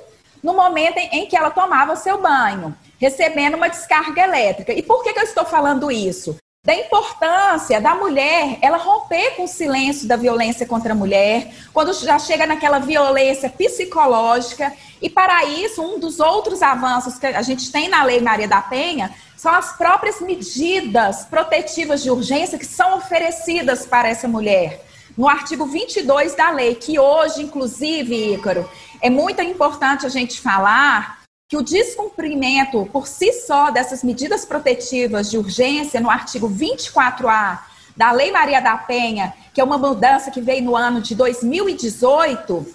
no 0.43 0.53
momento 0.53 0.97
em 0.97 1.25
que 1.27 1.35
ela 1.35 1.51
tomava 1.51 1.95
seu 1.95 2.19
banho 2.19 2.75
recebendo 3.01 3.55
uma 3.55 3.67
descarga 3.67 4.21
elétrica. 4.21 4.71
E 4.71 4.83
por 4.83 5.03
que, 5.03 5.11
que 5.11 5.19
eu 5.19 5.23
estou 5.23 5.43
falando 5.43 5.91
isso? 5.91 6.37
Da 6.63 6.75
importância 6.75 7.81
da 7.81 7.95
mulher 7.95 8.59
ela 8.61 8.77
romper 8.77 9.31
com 9.31 9.45
o 9.45 9.47
silêncio 9.47 10.07
da 10.07 10.15
violência 10.15 10.63
contra 10.63 10.93
a 10.93 10.95
mulher, 10.95 11.51
quando 11.73 11.91
já 11.91 12.19
chega 12.19 12.45
naquela 12.45 12.77
violência 12.77 13.49
psicológica. 13.49 14.71
E 15.01 15.09
para 15.09 15.43
isso, 15.43 15.81
um 15.81 15.99
dos 15.99 16.19
outros 16.19 16.61
avanços 16.61 17.17
que 17.17 17.25
a 17.25 17.41
gente 17.41 17.71
tem 17.71 17.89
na 17.89 18.03
Lei 18.03 18.21
Maria 18.21 18.47
da 18.47 18.61
Penha 18.61 19.11
são 19.35 19.51
as 19.51 19.75
próprias 19.75 20.21
medidas 20.21 21.25
protetivas 21.25 22.03
de 22.03 22.11
urgência 22.11 22.59
que 22.59 22.65
são 22.67 22.95
oferecidas 22.95 23.87
para 23.87 24.07
essa 24.07 24.27
mulher. 24.27 24.85
No 25.17 25.27
artigo 25.27 25.65
22 25.65 26.35
da 26.35 26.51
lei, 26.51 26.75
que 26.75 26.99
hoje, 26.99 27.41
inclusive, 27.41 28.35
Ícaro, 28.35 28.69
é 29.01 29.09
muito 29.09 29.41
importante 29.41 30.05
a 30.05 30.09
gente 30.09 30.39
falar 30.39 31.20
que 31.51 31.57
o 31.57 31.61
descumprimento 31.61 32.87
por 32.93 33.05
si 33.05 33.33
só 33.33 33.71
dessas 33.71 34.05
medidas 34.05 34.45
protetivas 34.45 35.29
de 35.29 35.37
urgência 35.37 35.99
no 35.99 36.09
artigo 36.09 36.49
24A 36.49 37.59
da 37.93 38.13
Lei 38.13 38.31
Maria 38.31 38.61
da 38.61 38.77
Penha, 38.77 39.33
que 39.53 39.59
é 39.59 39.63
uma 39.63 39.77
mudança 39.77 40.31
que 40.31 40.39
veio 40.39 40.63
no 40.63 40.77
ano 40.77 41.01
de 41.01 41.13
2018, 41.13 42.65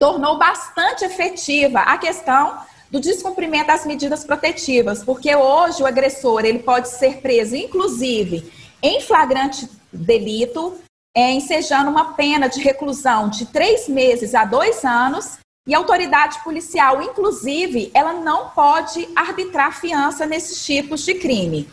tornou 0.00 0.38
bastante 0.38 1.04
efetiva 1.04 1.80
a 1.80 1.98
questão 1.98 2.58
do 2.90 3.00
descumprimento 3.00 3.66
das 3.66 3.84
medidas 3.84 4.24
protetivas, 4.24 5.04
porque 5.04 5.36
hoje 5.36 5.82
o 5.82 5.86
agressor 5.86 6.42
ele 6.42 6.60
pode 6.60 6.88
ser 6.88 7.18
preso, 7.18 7.54
inclusive, 7.54 8.50
em 8.82 9.02
flagrante 9.02 9.68
delito, 9.92 10.74
é, 11.14 11.32
ensejando 11.32 11.90
uma 11.90 12.14
pena 12.14 12.48
de 12.48 12.62
reclusão 12.62 13.28
de 13.28 13.44
três 13.44 13.86
meses 13.90 14.34
a 14.34 14.46
dois 14.46 14.86
anos 14.86 15.36
e 15.66 15.74
a 15.74 15.78
autoridade 15.78 16.38
policial, 16.44 17.02
inclusive, 17.02 17.90
ela 17.92 18.12
não 18.12 18.50
pode 18.50 19.08
arbitrar 19.16 19.78
fiança 19.78 20.24
nesses 20.24 20.64
tipos 20.64 21.04
de 21.04 21.14
crime. 21.14 21.68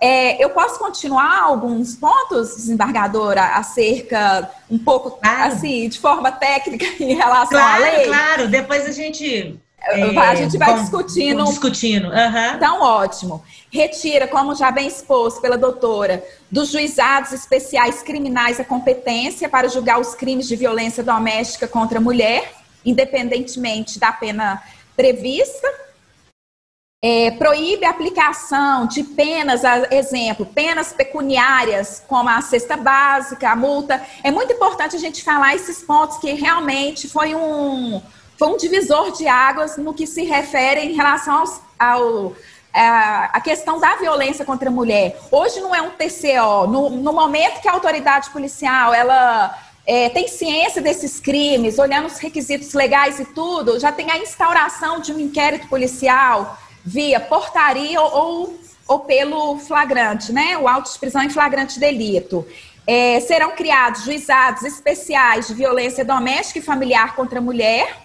É, 0.00 0.42
eu 0.42 0.50
posso 0.50 0.78
continuar 0.78 1.42
alguns 1.42 1.96
pontos, 1.96 2.56
desembargadora, 2.56 3.42
acerca 3.54 4.50
um 4.70 4.78
pouco, 4.78 5.12
claro. 5.12 5.52
assim, 5.52 5.88
de 5.88 5.98
forma 5.98 6.30
técnica 6.30 6.86
em 7.02 7.14
relação 7.14 7.58
claro, 7.58 7.84
à 7.84 7.86
lei? 7.86 8.06
Claro, 8.06 8.48
depois 8.48 8.86
a 8.86 8.92
gente... 8.92 9.58
É, 9.84 10.16
a 10.16 10.34
gente 10.36 10.56
vai 10.56 10.78
discutindo. 10.78 11.42
Discutindo. 11.42 12.06
Uhum. 12.06 12.54
Então, 12.54 12.82
ótimo. 12.82 13.42
Retira, 13.68 14.28
como 14.28 14.54
já 14.54 14.70
bem 14.70 14.86
exposto 14.86 15.40
pela 15.40 15.58
doutora, 15.58 16.22
dos 16.48 16.70
juizados 16.70 17.32
especiais 17.32 18.00
criminais 18.00 18.60
a 18.60 18.64
competência 18.64 19.48
para 19.48 19.66
julgar 19.66 19.98
os 19.98 20.14
crimes 20.14 20.46
de 20.46 20.54
violência 20.54 21.02
doméstica 21.02 21.66
contra 21.66 21.98
a 21.98 22.00
mulher 22.00 22.61
independentemente 22.84 23.98
da 23.98 24.12
pena 24.12 24.62
prevista. 24.96 25.68
É, 27.04 27.32
proíbe 27.32 27.84
a 27.84 27.90
aplicação 27.90 28.86
de 28.86 29.02
penas, 29.02 29.62
exemplo, 29.90 30.46
penas 30.46 30.92
pecuniárias, 30.92 32.00
como 32.06 32.28
a 32.28 32.40
cesta 32.40 32.76
básica, 32.76 33.50
a 33.50 33.56
multa. 33.56 34.00
É 34.22 34.30
muito 34.30 34.52
importante 34.52 34.94
a 34.94 34.98
gente 35.00 35.24
falar 35.24 35.56
esses 35.56 35.82
pontos 35.82 36.18
que 36.18 36.32
realmente 36.34 37.08
foi 37.08 37.34
um, 37.34 38.00
foi 38.38 38.48
um 38.48 38.56
divisor 38.56 39.10
de 39.10 39.26
águas 39.26 39.76
no 39.76 39.92
que 39.92 40.06
se 40.06 40.22
refere 40.22 40.80
em 40.80 40.92
relação 40.92 41.38
aos, 41.38 41.60
ao, 41.76 42.36
a, 42.72 43.30
a 43.32 43.40
questão 43.40 43.80
da 43.80 43.96
violência 43.96 44.44
contra 44.44 44.68
a 44.68 44.72
mulher. 44.72 45.18
Hoje 45.30 45.60
não 45.60 45.74
é 45.74 45.82
um 45.82 45.90
TCO. 45.90 46.68
No, 46.68 46.88
no 46.88 47.12
momento 47.12 47.60
que 47.60 47.68
a 47.68 47.72
autoridade 47.72 48.30
policial 48.30 48.94
ela 48.94 49.58
é, 49.86 50.08
tem 50.08 50.28
ciência 50.28 50.80
desses 50.80 51.18
crimes, 51.18 51.78
olhando 51.78 52.06
os 52.06 52.18
requisitos 52.18 52.72
legais 52.72 53.18
e 53.18 53.24
tudo, 53.24 53.80
já 53.80 53.90
tem 53.90 54.10
a 54.10 54.18
instauração 54.18 55.00
de 55.00 55.12
um 55.12 55.18
inquérito 55.18 55.68
policial 55.68 56.56
via 56.84 57.18
portaria 57.18 58.00
ou, 58.00 58.58
ou 58.86 59.00
pelo 59.00 59.58
flagrante, 59.58 60.32
né? 60.32 60.56
O 60.56 60.68
auto 60.68 60.92
de 60.92 60.98
prisão 60.98 61.22
em 61.22 61.30
flagrante 61.30 61.80
delito. 61.80 62.46
É, 62.86 63.20
serão 63.20 63.52
criados 63.52 64.04
juizados 64.04 64.62
especiais 64.64 65.48
de 65.48 65.54
violência 65.54 66.04
doméstica 66.04 66.58
e 66.58 66.62
familiar 66.62 67.14
contra 67.14 67.38
a 67.38 67.42
mulher. 67.42 68.02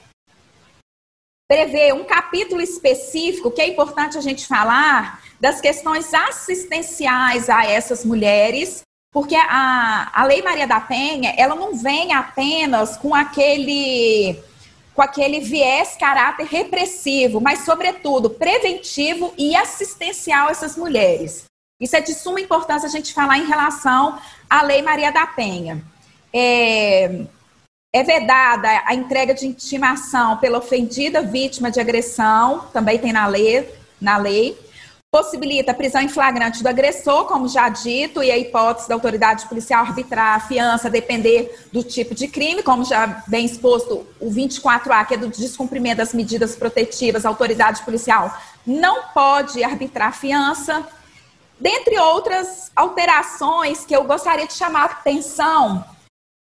Prevê 1.48 1.94
um 1.94 2.04
capítulo 2.04 2.62
específico, 2.62 3.52
que 3.52 3.62
é 3.62 3.68
importante 3.68 4.18
a 4.18 4.22
gente 4.22 4.46
falar, 4.46 5.22
das 5.40 5.62
questões 5.62 6.14
assistenciais 6.14 7.50
a 7.50 7.66
essas 7.66 8.04
mulheres 8.04 8.84
porque 9.18 9.34
a, 9.36 10.12
a 10.14 10.24
Lei 10.26 10.44
Maria 10.44 10.68
da 10.68 10.80
Penha, 10.80 11.34
ela 11.36 11.56
não 11.56 11.76
vem 11.76 12.14
apenas 12.14 12.98
com 12.98 13.16
aquele 13.16 14.40
com 14.94 15.02
aquele 15.02 15.40
viés 15.40 15.98
caráter 16.00 16.46
repressivo, 16.46 17.42
mas 17.42 17.66
sobretudo 17.66 18.30
preventivo 18.30 19.34
e 19.36 19.56
assistencial 19.56 20.50
a 20.50 20.52
essas 20.52 20.78
mulheres. 20.78 21.46
Isso 21.82 21.96
é 21.96 22.00
de 22.00 22.14
suma 22.14 22.40
importância 22.40 22.86
a 22.86 22.92
gente 22.92 23.12
falar 23.12 23.40
em 23.40 23.48
relação 23.48 24.20
à 24.48 24.62
Lei 24.62 24.84
Maria 24.84 25.12
da 25.12 25.26
Penha. 25.26 25.84
É, 26.32 27.26
é 27.92 28.04
vedada 28.04 28.70
a 28.86 28.94
entrega 28.94 29.34
de 29.34 29.48
intimação 29.48 30.38
pela 30.38 30.60
ofendida 30.60 31.24
vítima 31.24 31.72
de 31.72 31.80
agressão, 31.80 32.68
também 32.72 33.00
tem 33.00 33.12
na 33.12 33.26
lei, 33.26 33.68
na 34.00 34.18
lei 34.18 34.56
possibilita 35.12 35.72
a 35.72 35.76
prisão 35.76 36.02
em 36.02 36.10
flagrante 36.10 36.62
do 36.62 36.68
agressor, 36.68 37.26
como 37.26 37.48
já 37.48 37.70
dito, 37.70 38.22
e 38.22 38.30
a 38.30 38.38
hipótese 38.38 38.90
da 38.90 38.96
autoridade 38.96 39.48
policial 39.48 39.86
arbitrar 39.86 40.36
a 40.36 40.40
fiança 40.40 40.90
depender 40.90 41.68
do 41.72 41.82
tipo 41.82 42.14
de 42.14 42.28
crime, 42.28 42.62
como 42.62 42.84
já 42.84 43.24
bem 43.28 43.46
exposto, 43.46 44.06
o 44.20 44.30
24A, 44.30 45.08
que 45.08 45.14
é 45.14 45.18
do 45.18 45.30
descumprimento 45.30 45.98
das 45.98 46.14
medidas 46.14 46.56
protetivas, 46.56 47.26
a 47.26 47.30
autoridade 47.30 47.84
policial 47.84 48.36
não 48.66 49.04
pode 49.14 49.64
arbitrar 49.64 50.14
fiança, 50.14 50.86
dentre 51.60 51.98
outras 51.98 52.70
alterações 52.76 53.86
que 53.86 53.96
eu 53.96 54.04
gostaria 54.04 54.46
de 54.46 54.54
chamar 54.54 54.82
a 54.82 54.86
atenção 54.86 55.84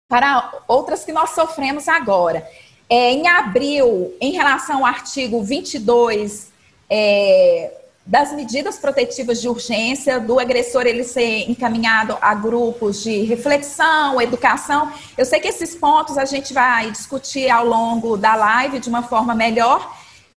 para 0.09 0.53
outras 0.67 1.05
que 1.05 1.13
nós 1.13 1.31
sofremos 1.31 1.87
agora. 1.87 2.49
É, 2.89 3.13
em 3.13 3.29
abril, 3.29 4.15
em 4.21 4.33
relação 4.33 4.79
ao 4.79 4.87
artigo 4.87 5.43
22, 5.43 6.51
é, 6.89 7.84
das 8.07 8.33
medidas 8.33 8.79
protetivas 8.79 9.41
de 9.41 9.49
urgência, 9.49 10.21
do 10.21 10.39
agressor 10.39 10.87
ele 10.87 11.05
ser 11.05 11.51
encaminhado 11.51 12.19
a 12.21 12.35
grupos 12.35 13.03
de 13.03 13.23
reflexão, 13.23 14.21
educação. 14.21 14.93
Eu 15.17 15.25
sei 15.25 15.41
que 15.41 15.49
esses 15.49 15.75
pontos 15.75 16.19
a 16.19 16.27
gente 16.27 16.53
vai 16.53 16.91
discutir 16.91 17.49
ao 17.49 17.67
longo 17.67 18.17
da 18.17 18.35
live 18.35 18.79
de 18.79 18.91
uma 18.91 19.03
forma 19.03 19.35
melhor. 19.35 19.91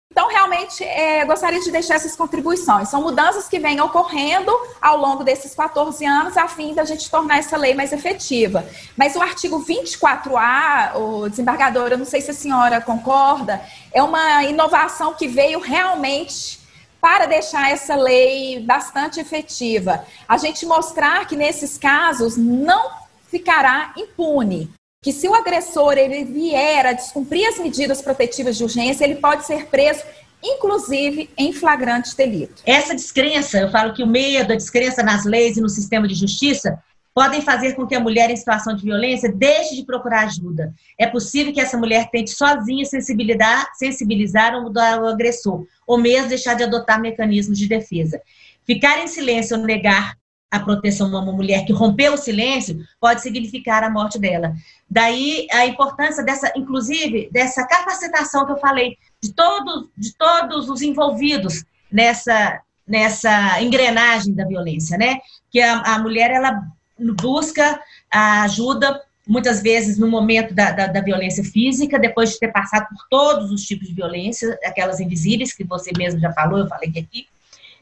Então, 0.08 0.28
realmente, 0.28 0.82
é, 0.82 1.26
gostaria 1.26 1.60
de 1.60 1.70
deixar 1.70 1.96
essas 1.96 2.16
contribuições. 2.16 2.88
São 2.88 3.02
mudanças 3.02 3.48
que 3.48 3.58
vêm 3.58 3.78
ocorrendo 3.82 4.50
ao 4.80 4.96
longo 4.96 5.22
desses 5.22 5.54
14 5.54 6.06
anos, 6.06 6.38
a 6.38 6.48
fim 6.48 6.72
da 6.72 6.84
gente 6.86 7.10
tornar 7.10 7.38
essa 7.38 7.56
lei 7.56 7.74
mais 7.74 7.92
efetiva. 7.92 8.64
Mas 8.96 9.14
o 9.14 9.20
artigo 9.20 9.62
24A, 9.62 10.94
o 10.94 11.28
desembargador, 11.28 11.88
eu 11.88 11.98
não 11.98 12.06
sei 12.06 12.22
se 12.22 12.30
a 12.30 12.34
senhora 12.34 12.80
concorda, 12.80 13.60
é 13.92 14.02
uma 14.02 14.42
inovação 14.44 15.12
que 15.12 15.28
veio 15.28 15.60
realmente 15.60 16.64
para 17.06 17.26
deixar 17.26 17.70
essa 17.70 17.94
lei 17.94 18.58
bastante 18.58 19.20
efetiva. 19.20 20.04
A 20.26 20.36
gente 20.38 20.66
mostrar 20.66 21.24
que 21.28 21.36
nesses 21.36 21.78
casos 21.78 22.36
não 22.36 22.90
ficará 23.30 23.94
impune. 23.96 24.68
Que 25.04 25.12
se 25.12 25.28
o 25.28 25.34
agressor 25.36 25.96
ele 25.98 26.24
vier 26.24 26.84
a 26.84 26.92
descumprir 26.92 27.46
as 27.46 27.60
medidas 27.60 28.02
protetivas 28.02 28.56
de 28.56 28.64
urgência, 28.64 29.04
ele 29.04 29.14
pode 29.14 29.46
ser 29.46 29.66
preso 29.66 30.02
inclusive 30.42 31.30
em 31.38 31.52
flagrante 31.52 32.16
delito. 32.16 32.60
Essa 32.66 32.92
descrença, 32.92 33.58
eu 33.58 33.70
falo 33.70 33.94
que 33.94 34.02
o 34.02 34.06
medo, 34.06 34.52
a 34.52 34.56
descrença 34.56 35.00
nas 35.00 35.24
leis 35.24 35.56
e 35.56 35.60
no 35.60 35.68
sistema 35.68 36.08
de 36.08 36.14
justiça 36.14 36.76
podem 37.16 37.40
fazer 37.40 37.74
com 37.74 37.86
que 37.86 37.94
a 37.94 38.00
mulher 38.00 38.30
em 38.30 38.36
situação 38.36 38.76
de 38.76 38.82
violência 38.82 39.32
deixe 39.32 39.74
de 39.74 39.86
procurar 39.86 40.26
ajuda. 40.26 40.74
É 40.98 41.06
possível 41.06 41.50
que 41.50 41.62
essa 41.62 41.78
mulher 41.78 42.10
tente 42.10 42.30
sozinha 42.30 42.84
sensibilizar, 42.84 43.70
sensibilizar 43.74 44.52
o 44.54 45.06
agressor, 45.06 45.66
ou 45.86 45.96
mesmo 45.96 46.28
deixar 46.28 46.52
de 46.52 46.62
adotar 46.62 47.00
mecanismos 47.00 47.58
de 47.58 47.66
defesa. 47.66 48.20
Ficar 48.66 49.02
em 49.02 49.06
silêncio 49.06 49.56
ou 49.56 49.64
negar 49.64 50.14
a 50.50 50.60
proteção 50.60 51.06
a 51.16 51.22
uma 51.22 51.32
mulher 51.32 51.64
que 51.64 51.72
rompeu 51.72 52.12
o 52.12 52.18
silêncio 52.18 52.84
pode 53.00 53.22
significar 53.22 53.82
a 53.82 53.88
morte 53.88 54.18
dela. 54.18 54.52
Daí 54.88 55.46
a 55.52 55.64
importância 55.64 56.22
dessa, 56.22 56.52
inclusive, 56.54 57.30
dessa 57.32 57.66
capacitação 57.66 58.44
que 58.44 58.52
eu 58.52 58.58
falei, 58.58 58.98
de 59.22 59.32
todos, 59.32 59.88
de 59.96 60.14
todos 60.18 60.68
os 60.68 60.82
envolvidos 60.82 61.64
nessa, 61.90 62.60
nessa 62.86 63.62
engrenagem 63.62 64.34
da 64.34 64.44
violência, 64.44 64.98
né? 64.98 65.18
Que 65.50 65.62
a, 65.62 65.80
a 65.94 65.98
mulher, 65.98 66.30
ela 66.30 66.75
busca 66.98 67.80
a 68.10 68.42
ajuda, 68.42 69.02
muitas 69.26 69.60
vezes 69.62 69.98
no 69.98 70.08
momento 70.08 70.54
da, 70.54 70.70
da, 70.70 70.86
da, 70.86 71.00
violência 71.00 71.44
física, 71.44 71.98
depois 71.98 72.30
de 72.30 72.38
ter 72.38 72.52
passado 72.52 72.86
por 72.88 73.06
todos 73.10 73.50
os 73.50 73.62
tipos 73.62 73.88
de 73.88 73.94
violência, 73.94 74.58
aquelas 74.64 75.00
invisíveis 75.00 75.52
que 75.52 75.64
você 75.64 75.90
mesmo 75.96 76.20
já 76.20 76.32
falou, 76.32 76.60
eu 76.60 76.68
falei 76.68 76.88
aqui, 76.90 77.26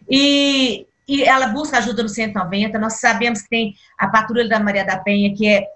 e, 0.08 0.86
e 1.06 1.22
ela 1.22 1.48
busca 1.48 1.78
ajuda 1.78 2.02
no 2.02 2.08
190, 2.08 2.78
nós 2.78 2.94
sabemos 2.94 3.42
que 3.42 3.48
tem 3.48 3.74
a 3.98 4.08
patrulha 4.08 4.48
da 4.48 4.58
Maria 4.58 4.84
da 4.84 4.98
Penha, 4.98 5.34
que 5.34 5.46
é 5.46 5.66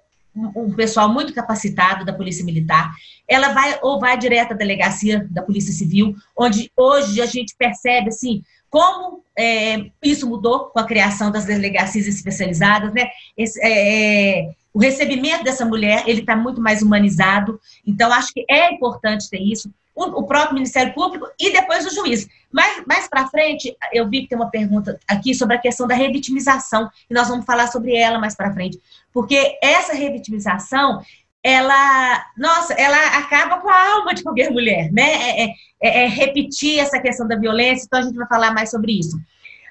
um 0.54 0.72
pessoal 0.72 1.08
muito 1.08 1.34
capacitado 1.34 2.04
da 2.04 2.12
Polícia 2.12 2.44
Militar, 2.44 2.92
ela 3.26 3.52
vai 3.52 3.78
ou 3.82 3.98
vai 3.98 4.16
direto 4.16 4.52
à 4.52 4.56
delegacia 4.56 5.26
da 5.30 5.42
Polícia 5.42 5.72
Civil, 5.72 6.14
onde 6.36 6.70
hoje 6.76 7.20
a 7.20 7.26
gente 7.26 7.54
percebe 7.58 8.08
assim 8.08 8.42
como 8.70 9.22
é, 9.36 9.90
isso 10.02 10.28
mudou 10.28 10.66
com 10.66 10.78
a 10.78 10.86
criação 10.86 11.30
das 11.30 11.44
delegacias 11.44 12.06
especializadas, 12.06 12.92
né? 12.92 13.08
Esse, 13.36 13.60
é, 13.62 14.40
é 14.40 14.50
o 14.72 14.80
recebimento 14.80 15.42
dessa 15.42 15.64
mulher 15.64 16.04
ele 16.06 16.20
está 16.20 16.36
muito 16.36 16.60
mais 16.60 16.82
humanizado. 16.82 17.60
Então 17.86 18.12
acho 18.12 18.32
que 18.32 18.44
é 18.48 18.72
importante 18.72 19.28
ter 19.28 19.40
isso. 19.40 19.70
O, 19.94 20.20
o 20.20 20.22
próprio 20.24 20.54
Ministério 20.54 20.94
Público 20.94 21.26
e 21.40 21.52
depois 21.52 21.84
o 21.84 21.94
juiz. 21.94 22.28
Mais, 22.52 23.08
para 23.08 23.26
frente, 23.28 23.76
eu 23.92 24.08
vi 24.08 24.22
que 24.22 24.28
tem 24.28 24.38
uma 24.38 24.50
pergunta 24.50 24.98
aqui 25.08 25.34
sobre 25.34 25.56
a 25.56 25.58
questão 25.58 25.86
da 25.86 25.94
revitimização, 25.94 26.88
e 27.10 27.12
nós 27.12 27.28
vamos 27.28 27.44
falar 27.44 27.66
sobre 27.66 27.94
ela 27.94 28.18
mais 28.18 28.34
para 28.34 28.54
frente. 28.54 28.80
Porque 29.12 29.58
essa 29.62 29.92
revitimização, 29.92 31.02
ela, 31.42 32.24
nossa, 32.36 32.74
ela 32.74 33.18
acaba 33.18 33.60
com 33.60 33.68
a 33.68 33.92
alma 33.94 34.14
de 34.14 34.22
qualquer 34.22 34.50
mulher, 34.50 34.90
né? 34.92 35.12
É, 35.12 35.44
é, 35.44 35.54
é, 35.80 36.04
é, 36.04 36.08
repetir 36.08 36.78
essa 36.78 37.00
questão 37.00 37.26
da 37.26 37.36
violência, 37.36 37.84
então 37.86 38.00
a 38.00 38.02
gente 38.02 38.16
vai 38.16 38.26
falar 38.26 38.52
mais 38.52 38.70
sobre 38.70 38.98
isso. 38.98 39.16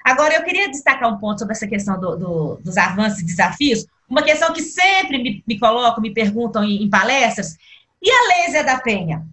Agora, 0.04 0.34
eu 0.34 0.42
queria 0.42 0.70
destacar 0.70 1.12
um 1.12 1.18
ponto 1.18 1.40
sobre 1.40 1.52
essa 1.52 1.66
questão 1.66 2.00
do, 2.00 2.16
do, 2.16 2.56
dos 2.64 2.76
avanços 2.76 3.20
e 3.20 3.26
desafios, 3.26 3.86
uma 4.08 4.22
questão 4.22 4.52
que 4.52 4.62
sempre 4.62 5.18
me, 5.18 5.44
me 5.46 5.58
colocam, 5.58 6.00
me 6.00 6.14
perguntam 6.14 6.64
em, 6.64 6.82
em, 6.82 6.88
palestras, 6.88 7.56
e 8.02 8.10
a 8.10 8.28
lei 8.28 8.52
Zé 8.52 8.62
da 8.62 8.80
Penha? 8.80 9.26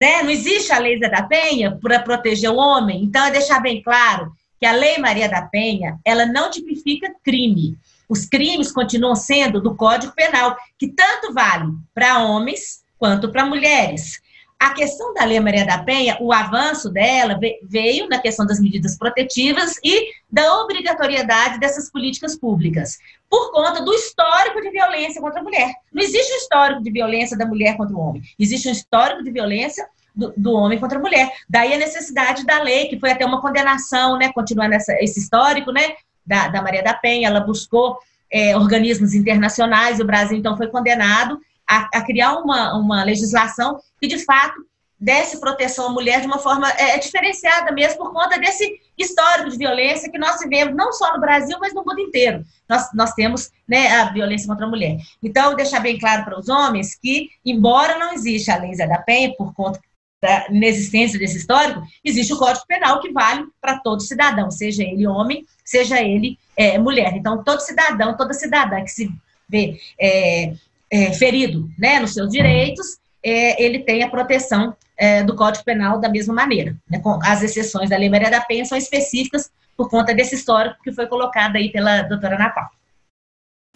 Né? 0.00 0.22
Não 0.22 0.30
existe 0.30 0.72
a 0.72 0.78
lei 0.78 0.98
Zé 0.98 1.08
da 1.08 1.22
Penha 1.22 1.78
para 1.80 2.00
proteger 2.00 2.50
o 2.50 2.56
homem, 2.56 3.02
então 3.02 3.24
é 3.24 3.30
deixar 3.30 3.60
bem 3.60 3.82
claro 3.82 4.30
que 4.60 4.66
a 4.66 4.72
lei 4.72 4.98
Maria 4.98 5.26
da 5.26 5.40
Penha, 5.40 5.98
ela 6.04 6.26
não 6.26 6.50
tipifica 6.50 7.10
crime, 7.24 7.78
os 8.10 8.26
crimes 8.26 8.72
continuam 8.72 9.14
sendo 9.14 9.60
do 9.60 9.76
Código 9.76 10.12
Penal, 10.12 10.56
que 10.76 10.88
tanto 10.88 11.32
vale 11.32 11.72
para 11.94 12.24
homens 12.24 12.82
quanto 12.98 13.30
para 13.30 13.46
mulheres. 13.46 14.20
A 14.58 14.74
questão 14.74 15.14
da 15.14 15.24
Lei 15.24 15.40
Maria 15.40 15.64
da 15.64 15.78
Penha, 15.78 16.18
o 16.20 16.32
avanço 16.32 16.90
dela 16.90 17.38
veio 17.62 18.08
na 18.08 18.18
questão 18.18 18.44
das 18.44 18.60
medidas 18.60 18.98
protetivas 18.98 19.78
e 19.82 20.10
da 20.30 20.60
obrigatoriedade 20.60 21.60
dessas 21.60 21.90
políticas 21.90 22.36
públicas, 22.36 22.98
por 23.30 23.52
conta 23.52 23.82
do 23.82 23.94
histórico 23.94 24.60
de 24.60 24.70
violência 24.70 25.20
contra 25.20 25.40
a 25.40 25.42
mulher. 25.42 25.72
Não 25.90 26.02
existe 26.02 26.32
um 26.34 26.36
histórico 26.36 26.82
de 26.82 26.90
violência 26.90 27.38
da 27.38 27.46
mulher 27.46 27.76
contra 27.76 27.96
o 27.96 28.00
homem, 28.00 28.22
existe 28.38 28.68
um 28.68 28.72
histórico 28.72 29.22
de 29.22 29.30
violência 29.30 29.88
do, 30.14 30.34
do, 30.36 30.52
homem 30.52 30.78
contra 30.78 30.98
a 30.98 31.00
mulher. 31.00 31.30
Daí 31.48 31.72
a 31.72 31.78
necessidade 31.78 32.44
da 32.44 32.60
lei, 32.62 32.88
que 32.88 32.98
foi 32.98 33.12
até 33.12 33.24
uma 33.24 33.40
condenação, 33.40 34.18
né, 34.18 34.30
continuando 34.34 34.74
essa, 34.74 34.92
esse 35.00 35.20
histórico, 35.20 35.72
né, 35.72 35.94
da, 36.24 36.48
da 36.48 36.62
Maria 36.62 36.82
da 36.82 36.94
Penha, 36.94 37.28
ela 37.28 37.40
buscou 37.40 37.98
é, 38.30 38.56
organismos 38.56 39.14
internacionais, 39.14 40.00
o 40.00 40.04
Brasil 40.04 40.38
então 40.38 40.56
foi 40.56 40.68
condenado 40.68 41.40
a, 41.68 41.88
a, 41.94 42.02
criar 42.02 42.38
uma, 42.38 42.76
uma 42.76 43.02
legislação 43.04 43.80
que, 44.00 44.06
de 44.06 44.18
fato, 44.24 44.64
desse 44.98 45.40
proteção 45.40 45.86
à 45.86 45.90
mulher 45.90 46.20
de 46.20 46.26
uma 46.26 46.38
forma 46.38 46.68
é, 46.72 46.98
diferenciada 46.98 47.72
mesmo 47.72 47.98
por 47.98 48.12
conta 48.12 48.38
desse 48.38 48.78
histórico 48.98 49.48
de 49.48 49.56
violência 49.56 50.10
que 50.10 50.18
nós 50.18 50.38
vivemos, 50.40 50.76
não 50.76 50.92
só 50.92 51.14
no 51.14 51.20
Brasil, 51.20 51.56
mas 51.58 51.72
no 51.72 51.82
mundo 51.82 52.00
inteiro. 52.00 52.44
Nós, 52.68 52.90
nós 52.92 53.14
temos 53.14 53.50
né, 53.66 53.88
a 53.92 54.12
violência 54.12 54.46
contra 54.46 54.66
a 54.66 54.68
mulher. 54.68 54.98
Então, 55.22 55.56
deixar 55.56 55.80
bem 55.80 55.98
claro 55.98 56.24
para 56.24 56.38
os 56.38 56.50
homens 56.50 56.94
que, 56.94 57.30
embora 57.44 57.98
não 57.98 58.12
exista 58.12 58.52
a 58.52 58.58
lei 58.58 58.74
Zé 58.74 58.86
da 58.86 58.98
Penha, 58.98 59.34
por 59.36 59.54
conta 59.54 59.80
da 60.22 60.46
inexistência 60.50 61.18
desse 61.18 61.38
histórico, 61.38 61.82
existe 62.04 62.32
o 62.32 62.38
Código 62.38 62.66
Penal 62.66 63.00
que 63.00 63.10
vale 63.10 63.46
para 63.60 63.78
todo 63.78 64.02
cidadão, 64.02 64.50
seja 64.50 64.82
ele 64.82 65.06
homem, 65.06 65.46
seja 65.64 66.02
ele 66.02 66.38
é, 66.56 66.78
mulher. 66.78 67.14
Então, 67.16 67.42
todo 67.42 67.60
cidadão, 67.60 68.16
toda 68.16 68.34
cidadã 68.34 68.82
que 68.82 68.90
se 68.90 69.10
vê 69.48 69.80
é, 69.98 70.52
é, 70.90 71.12
ferido 71.14 71.70
né, 71.78 71.98
nos 71.98 72.12
seus 72.12 72.30
direitos, 72.30 72.98
é, 73.22 73.62
ele 73.62 73.80
tem 73.80 74.02
a 74.02 74.10
proteção 74.10 74.76
é, 74.96 75.22
do 75.22 75.34
Código 75.34 75.64
Penal 75.64 75.98
da 75.98 76.08
mesma 76.08 76.34
maneira. 76.34 76.76
Né, 76.88 77.00
as 77.22 77.42
exceções 77.42 77.88
da 77.88 77.96
Lei 77.96 78.10
Maria 78.10 78.30
da 78.30 78.42
Penha 78.42 78.64
são 78.66 78.76
específicas 78.76 79.50
por 79.74 79.88
conta 79.88 80.12
desse 80.12 80.34
histórico 80.34 80.82
que 80.82 80.92
foi 80.92 81.06
colocado 81.06 81.56
aí 81.56 81.72
pela 81.72 82.02
doutora 82.02 82.36
Natal. 82.36 82.70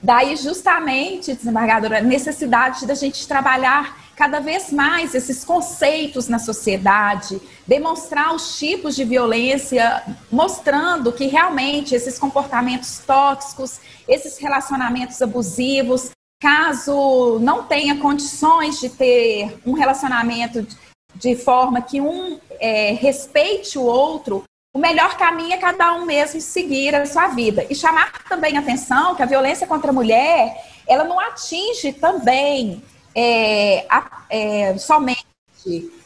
Daí, 0.05 0.37
justamente, 0.37 1.33
desembargadora, 1.33 1.97
a 1.97 2.03
necessidade 2.03 2.85
da 2.85 2.95
gente 2.95 3.27
trabalhar 3.27 3.97
cada 4.15 4.39
vez 4.39 4.71
mais 4.71 5.15
esses 5.15 5.47
conceitos 5.47 6.29
na 6.29 6.39
sociedade, 6.39 7.41
demonstrar 7.67 8.35
os 8.35 8.59
tipos 8.59 8.95
de 8.95 9.03
violência, 9.03 10.03
mostrando 10.31 11.11
que 11.11 11.27
realmente 11.27 11.95
esses 11.95 12.19
comportamentos 12.19 12.99
tóxicos, 12.99 13.81
esses 14.07 14.37
relacionamentos 14.37 15.23
abusivos, 15.23 16.11
caso 16.39 17.39
não 17.41 17.63
tenha 17.63 17.97
condições 17.97 18.79
de 18.79 18.91
ter 18.91 19.59
um 19.65 19.73
relacionamento 19.73 20.67
de 21.15 21.35
forma 21.35 21.81
que 21.81 22.03
um 22.03 22.39
é, 22.61 22.93
respeite 22.93 23.79
o 23.79 23.85
outro, 23.85 24.45
o 24.75 24.79
melhor 24.81 25.17
caminho 25.17 25.53
é 25.53 25.57
cada 25.57 25.95
um 25.95 26.05
mesmo 26.05 26.41
seguir 26.41 26.97
a 26.97 27.07
sua 27.07 27.29
vida. 27.29 27.65
E 27.71 27.77
chamar 27.77 28.11
também 28.29 28.59
atenção 28.59 29.15
que 29.15 29.23
a 29.23 29.27
violência 29.27 29.69
contra 29.69 29.91
a 29.91 29.95
mulher, 29.95 30.53
ela 30.89 31.05
não 31.05 31.21
atinge 31.21 31.93
também 31.93 32.83
é, 33.15 33.87
a, 33.89 34.25
é, 34.29 34.77
somente 34.77 35.25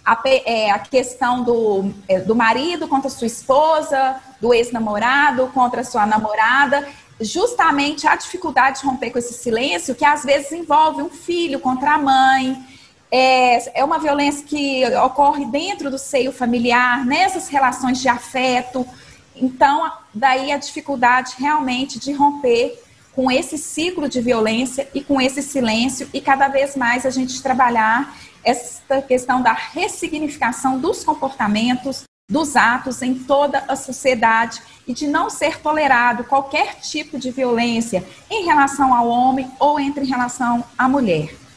a, 0.04 0.20
é, 0.26 0.70
a 0.70 0.78
questão 0.80 1.42
do, 1.42 1.94
é, 2.06 2.20
do 2.20 2.36
marido 2.36 2.86
contra 2.86 3.08
sua 3.08 3.26
esposa, 3.26 4.20
do 4.38 4.52
ex-namorado 4.52 5.46
contra 5.54 5.82
sua 5.82 6.04
namorada, 6.04 6.86
justamente 7.18 8.06
a 8.06 8.16
dificuldade 8.16 8.80
de 8.80 8.86
romper 8.86 9.10
com 9.10 9.18
esse 9.18 9.32
silêncio, 9.32 9.94
que 9.94 10.04
às 10.04 10.24
vezes 10.24 10.52
envolve 10.52 11.00
um 11.00 11.08
filho 11.08 11.58
contra 11.58 11.94
a 11.94 11.98
mãe. 11.98 12.62
É, 13.10 13.80
é 13.80 13.84
uma 13.84 13.98
violência 13.98 14.44
que 14.46 14.84
ocorre 14.96 15.46
dentro 15.46 15.90
do 15.90 15.98
seio 15.98 16.32
familiar, 16.32 17.04
nessas 17.06 17.48
relações 17.48 18.00
de 18.00 18.08
afeto. 18.08 18.86
Então, 19.34 19.90
daí 20.12 20.52
a 20.52 20.58
dificuldade 20.58 21.34
realmente 21.38 21.98
de 21.98 22.12
romper 22.12 22.78
com 23.14 23.30
esse 23.30 23.58
ciclo 23.58 24.08
de 24.08 24.20
violência 24.20 24.88
e 24.94 25.02
com 25.02 25.20
esse 25.20 25.42
silêncio 25.42 26.08
e 26.12 26.20
cada 26.20 26.48
vez 26.48 26.76
mais 26.76 27.04
a 27.04 27.10
gente 27.10 27.42
trabalhar 27.42 28.16
essa 28.44 29.02
questão 29.02 29.42
da 29.42 29.52
ressignificação 29.52 30.78
dos 30.78 31.02
comportamentos, 31.02 32.04
dos 32.30 32.56
atos 32.56 33.02
em 33.02 33.14
toda 33.14 33.64
a 33.66 33.74
sociedade 33.74 34.62
e 34.86 34.92
de 34.92 35.06
não 35.08 35.30
ser 35.30 35.60
tolerado 35.60 36.24
qualquer 36.24 36.76
tipo 36.76 37.18
de 37.18 37.30
violência 37.30 38.04
em 38.30 38.44
relação 38.44 38.94
ao 38.94 39.08
homem 39.08 39.50
ou 39.58 39.80
entre 39.80 40.04
relação 40.04 40.62
à 40.76 40.88
mulher. 40.88 41.47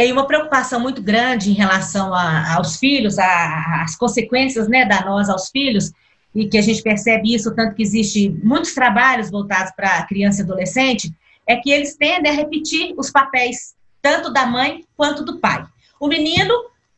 É 0.00 0.12
uma 0.12 0.28
preocupação 0.28 0.78
muito 0.78 1.02
grande 1.02 1.50
em 1.50 1.54
relação 1.54 2.14
a, 2.14 2.54
aos 2.54 2.76
filhos, 2.76 3.18
às 3.18 3.96
consequências 3.96 4.68
né, 4.68 4.84
danosas 4.84 5.28
aos 5.28 5.48
filhos, 5.48 5.90
e 6.32 6.46
que 6.46 6.56
a 6.56 6.62
gente 6.62 6.80
percebe 6.80 7.34
isso, 7.34 7.52
tanto 7.52 7.74
que 7.74 7.82
existe 7.82 8.30
muitos 8.44 8.74
trabalhos 8.74 9.28
voltados 9.28 9.72
para 9.74 10.06
criança 10.06 10.40
e 10.40 10.44
adolescente, 10.44 11.12
é 11.44 11.56
que 11.56 11.68
eles 11.68 11.96
tendem 11.96 12.30
a 12.30 12.34
repetir 12.36 12.94
os 12.96 13.10
papéis, 13.10 13.74
tanto 14.00 14.32
da 14.32 14.46
mãe 14.46 14.84
quanto 14.96 15.24
do 15.24 15.40
pai. 15.40 15.66
O 15.98 16.06
menino 16.06 16.54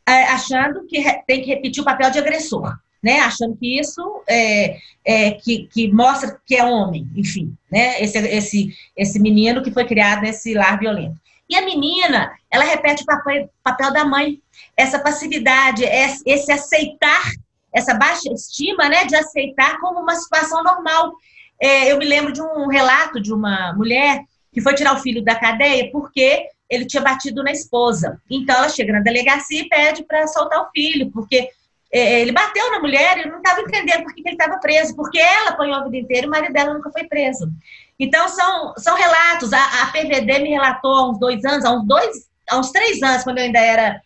é, 0.07 0.25
achando 0.25 0.87
que 0.87 1.03
tem 1.27 1.41
que 1.41 1.49
repetir 1.49 1.81
o 1.81 1.87
papel 1.87 2.11
de 2.11 2.19
agressor, 2.19 2.77
né? 3.03 3.21
Achando 3.21 3.57
que 3.57 3.81
isso 3.81 4.23
é, 4.29 4.77
é, 5.07 5.31
que, 5.31 5.67
que, 5.73 5.91
mostra 5.91 6.39
que 6.45 6.55
é 6.55 6.65
homem, 6.67 7.09
enfim, 7.17 7.57
né? 7.73 7.99
Esse, 8.03 8.19
esse, 8.19 8.75
esse 8.95 9.19
menino 9.19 9.63
que 9.63 9.73
foi 9.73 9.87
criado 9.87 10.21
nesse 10.21 10.53
lar 10.53 10.79
violento. 10.79 11.19
E 11.51 11.57
a 11.57 11.63
menina, 11.63 12.33
ela 12.49 12.65
repete 12.65 13.03
o 13.03 13.07
papel, 13.07 13.51
papel 13.63 13.93
da 13.93 14.05
mãe, 14.05 14.41
essa 14.77 14.99
passividade, 14.99 15.85
esse 15.85 16.53
aceitar 16.53 17.23
essa 17.73 17.95
baixa 17.95 18.33
estima, 18.33 18.89
né, 18.89 19.05
de 19.05 19.15
aceitar 19.15 19.79
como 19.81 20.01
uma 20.01 20.15
situação 20.17 20.63
normal. 20.63 21.13
É, 21.61 21.93
eu 21.93 21.99
me 21.99 22.05
lembro 22.05 22.33
de 22.33 22.43
um 22.43 22.67
relato 22.67 23.21
de 23.21 23.33
uma 23.33 23.73
mulher 23.75 24.23
que 24.53 24.61
foi 24.61 24.75
tirar 24.75 24.95
o 24.95 25.01
filho 25.01 25.23
da 25.23 25.35
cadeia 25.35 25.91
porque 25.93 26.47
ele 26.69 26.87
tinha 26.87 27.03
batido 27.03 27.43
na 27.43 27.53
esposa. 27.53 28.21
Então 28.31 28.57
ela 28.57 28.69
chega 28.69 28.93
na 28.93 29.01
delegacia 29.01 29.61
e 29.61 29.69
pede 29.69 30.05
para 30.05 30.27
soltar 30.27 30.63
o 30.63 30.71
filho, 30.71 31.11
porque 31.11 31.49
é, 31.93 32.21
ele 32.21 32.33
bateu 32.33 32.71
na 32.71 32.81
mulher 32.81 33.19
e 33.19 33.29
não 33.29 33.39
estava 33.39 33.61
entendendo 33.61 34.05
por 34.05 34.15
que, 34.15 34.23
que 34.23 34.29
ele 34.29 34.37
estava 34.37 34.59
preso, 34.59 34.95
porque 34.95 35.19
ela 35.19 35.51
apanhou 35.51 35.77
a 35.77 35.85
vida 35.85 35.97
inteira 35.97 36.27
e 36.27 36.29
o 36.29 36.31
marido 36.31 36.53
dela 36.53 36.75
nunca 36.75 36.91
foi 36.91 37.05
preso. 37.05 37.51
Então, 38.01 38.27
são, 38.29 38.73
são 38.79 38.97
relatos. 38.97 39.53
A, 39.53 39.83
a 39.83 39.87
PVD 39.93 40.39
me 40.39 40.49
relatou 40.49 40.91
há 40.91 41.11
uns 41.11 41.21
dois 41.21 41.45
anos, 41.45 41.65
há 41.67 41.71
uns, 41.71 41.87
dois, 41.87 42.29
há 42.49 42.59
uns 42.59 42.73
três 42.73 43.03
anos, 43.03 43.23
quando 43.23 43.39
eu 43.39 43.45
ainda 43.45 43.61
era, 43.61 44.01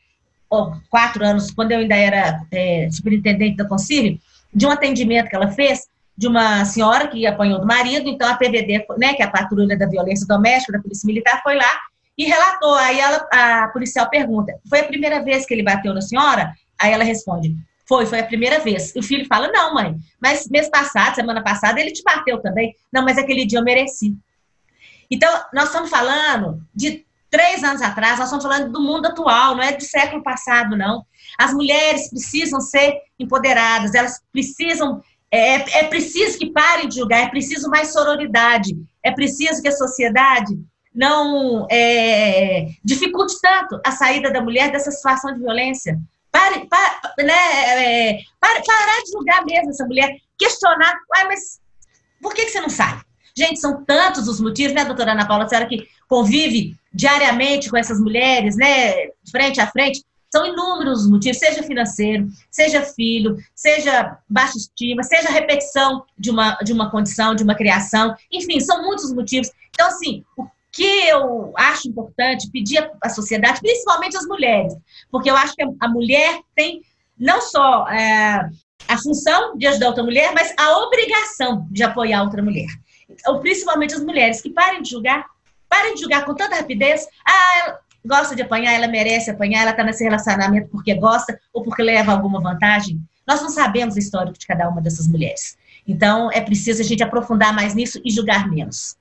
oh, 0.51 0.73
quatro 0.91 1.25
anos, 1.25 1.53
quando 1.53 1.71
eu 1.71 1.79
ainda 1.79 1.95
era 1.95 2.45
é, 2.53 2.89
superintendente 2.91 3.57
da 3.57 3.69
Concílio, 3.69 4.19
de 4.53 4.67
um 4.67 4.71
atendimento 4.71 5.29
que 5.29 5.37
ela 5.37 5.53
fez 5.53 5.87
de 6.17 6.27
uma 6.27 6.65
senhora 6.65 7.07
que 7.07 7.25
apanhou 7.25 7.61
do 7.61 7.67
marido. 7.67 8.09
Então, 8.09 8.29
a 8.29 8.37
PVD, 8.37 8.85
né, 8.99 9.15
que 9.15 9.23
é 9.23 9.27
a 9.27 9.31
Patrulha 9.31 9.79
da 9.79 9.87
Violência 9.87 10.27
Doméstica 10.27 10.73
da 10.73 10.83
Polícia 10.83 11.07
Militar, 11.07 11.41
foi 11.43 11.55
lá 11.55 11.81
e 12.19 12.25
relatou. 12.25 12.75
Aí 12.75 12.99
ela, 12.99 13.27
a 13.33 13.69
policial 13.69 14.11
pergunta: 14.11 14.53
foi 14.69 14.81
a 14.81 14.85
primeira 14.85 15.23
vez 15.23 15.47
que 15.47 15.55
ele 15.55 15.63
bateu 15.63 15.95
na 15.95 16.01
senhora? 16.01 16.53
Aí 16.81 16.93
ela 16.93 17.05
responde: 17.05 17.57
foi, 17.87 18.07
foi 18.07 18.21
a 18.21 18.27
primeira 18.27 18.61
vez. 18.61 18.95
E 18.95 18.99
o 18.99 19.03
filho 19.03 19.27
fala: 19.27 19.49
Não, 19.49 19.75
mãe, 19.75 19.97
mas 20.21 20.49
mês 20.49 20.69
passado, 20.69 21.15
semana 21.15 21.43
passada, 21.43 21.81
ele 21.81 21.93
te 21.93 22.03
bateu 22.03 22.41
também. 22.41 22.75
Não, 22.93 23.05
mas 23.05 23.19
aquele 23.19 23.45
dia 23.45 23.59
eu 23.59 23.65
mereci. 23.65 24.17
Então, 25.11 25.31
nós 25.53 25.67
estamos 25.67 25.91
falando 25.91 26.63
de 26.75 27.05
três 27.31 27.65
anos 27.65 27.83
atrás, 27.83 28.19
nós 28.19 28.29
estamos 28.29 28.45
falando 28.45 28.73
do 28.73 28.81
mundo 28.81 29.07
atual, 29.07 29.57
não 29.57 29.63
é 29.63 29.73
do 29.73 29.83
século 29.83 30.23
passado, 30.23 30.77
não. 30.77 31.05
As 31.39 31.53
mulheres 31.53 32.09
precisam 32.09 32.61
ser 32.61 33.01
empoderadas, 33.19 33.95
elas 33.95 34.23
precisam. 34.33 35.03
É, 35.31 35.81
é 35.81 35.85
preciso 35.85 36.39
que 36.39 36.53
parem 36.53 36.89
de 36.89 36.97
julgar, 36.97 37.25
é 37.25 37.29
preciso 37.29 37.69
mais 37.69 37.93
sororidade, 37.93 38.77
é 39.03 39.11
preciso 39.11 39.61
que 39.61 39.67
a 39.67 39.73
sociedade 39.73 40.57
não 40.95 41.67
é, 41.69 42.69
dificulte 42.85 43.35
tanto 43.43 43.81
a 43.85 43.91
saída 43.91 44.31
da 44.31 44.41
mulher 44.41 44.71
dessa 44.71 44.93
situação 44.93 45.35
de 45.35 45.41
violência. 45.41 45.99
Pare, 46.35 46.69
né, 47.25 48.13
é, 48.13 48.19
pare, 48.41 48.61
parar 48.67 49.03
de 49.05 49.13
julgar 49.13 49.45
mesmo 49.47 49.71
essa 49.71 49.87
mulher, 49.87 50.17
questionar, 50.37 50.93
Ué, 51.15 51.25
mas 51.29 51.61
por 52.21 52.35
que, 52.35 52.47
que 52.47 52.51
você 52.51 52.61
não 52.61 52.69
sai? 52.69 53.01
Gente, 53.37 53.61
são 53.61 53.85
tantos 53.85 54.27
os 54.27 54.41
motivos, 54.41 54.75
né, 54.75 54.85
doutora 54.85 55.13
Ana 55.13 55.29
Paula, 55.29 55.45
a 55.45 55.49
senhora 55.49 55.69
que 55.69 55.87
convive 56.09 56.77
diariamente 56.93 57.71
com 57.71 57.77
essas 57.77 58.01
mulheres, 58.01 58.57
né, 58.57 59.11
frente 59.31 59.61
a 59.61 59.69
frente, 59.69 60.03
são 60.35 60.45
inúmeros 60.45 61.03
os 61.03 61.09
motivos, 61.09 61.39
seja 61.39 61.63
financeiro, 61.63 62.27
seja 62.51 62.83
filho, 62.83 63.37
seja 63.55 64.19
baixa 64.29 64.59
estima, 64.59 65.05
seja 65.05 65.31
repetição 65.31 66.05
de 66.19 66.33
uma, 66.33 66.55
de 66.65 66.73
uma 66.73 66.91
condição, 66.91 67.37
de 67.37 67.45
uma 67.45 67.55
criação, 67.55 68.17
enfim, 68.33 68.59
são 68.59 68.83
muitos 68.83 69.05
os 69.05 69.15
motivos. 69.15 69.49
Então, 69.71 69.87
assim, 69.87 70.25
o 70.37 70.45
que 70.75 71.09
eu 71.09 71.53
acho 71.57 71.89
importante 71.89 72.51
pedir 72.51 72.91
à 73.01 73.09
sociedade, 73.09 73.61
principalmente 73.61 74.17
as 74.17 74.27
mulheres, 74.27 74.75
porque 75.11 75.31
eu 75.31 75.37
acho 75.37 75.55
que 75.55 75.63
a 75.63 75.89
mulher 75.89 76.41
tem 76.55 76.83
não 77.17 77.41
só 77.41 77.89
é, 77.89 78.51
a 78.89 78.99
função 78.99 79.57
de 79.57 79.69
ajudar 79.69 79.89
outra 79.89 80.03
mulher, 80.03 80.33
mas 80.35 80.53
a 80.59 80.79
obrigação 80.79 81.67
de 81.71 81.85
apoiar 81.85 82.25
outra 82.25 82.43
mulher. 82.43 82.67
Então, 83.09 83.41
principalmente 83.41 83.95
as 83.95 84.05
mulheres, 84.05 84.41
que 84.41 84.51
parem 84.51 84.83
de 84.83 84.91
julgar, 84.91 85.25
parem 85.69 85.95
de 85.95 86.01
julgar 86.01 86.25
com 86.25 86.35
tanta 86.35 86.57
rapidez. 86.57 87.07
Ah, 87.25 87.59
ela 87.59 87.81
gosta 88.05 88.35
de 88.35 88.43
apanhar, 88.43 88.73
ela 88.73 88.89
merece 88.89 89.31
apanhar, 89.31 89.63
ela 89.63 89.71
está 89.71 89.85
nesse 89.85 90.03
relacionamento 90.03 90.69
porque 90.71 90.93
gosta 90.95 91.39
ou 91.53 91.63
porque 91.63 91.85
leva 91.85 92.11
alguma 92.11 92.41
vantagem. 92.41 93.01
Nós 93.25 93.41
não 93.41 93.49
sabemos 93.49 93.95
o 93.95 93.99
histórico 94.01 94.37
de 94.37 94.47
cada 94.47 94.69
uma 94.69 94.83
dessas 94.83 95.07
mulheres. 95.07 95.57
Então, 95.87 96.33
é 96.33 96.41
preciso 96.41 96.83
a 96.83 96.85
gente 96.85 97.03
aprofundar 97.03 97.55
mais 97.55 97.75
nisso 97.75 98.01
e 98.05 98.11
julgar 98.11 98.51
menos. 98.51 98.97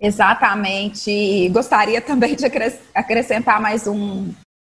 Exatamente. 0.00 1.48
Gostaria 1.50 2.00
também 2.00 2.34
de 2.34 2.44
acrescentar 2.94 3.60
mais 3.60 3.86
um, 3.86 4.32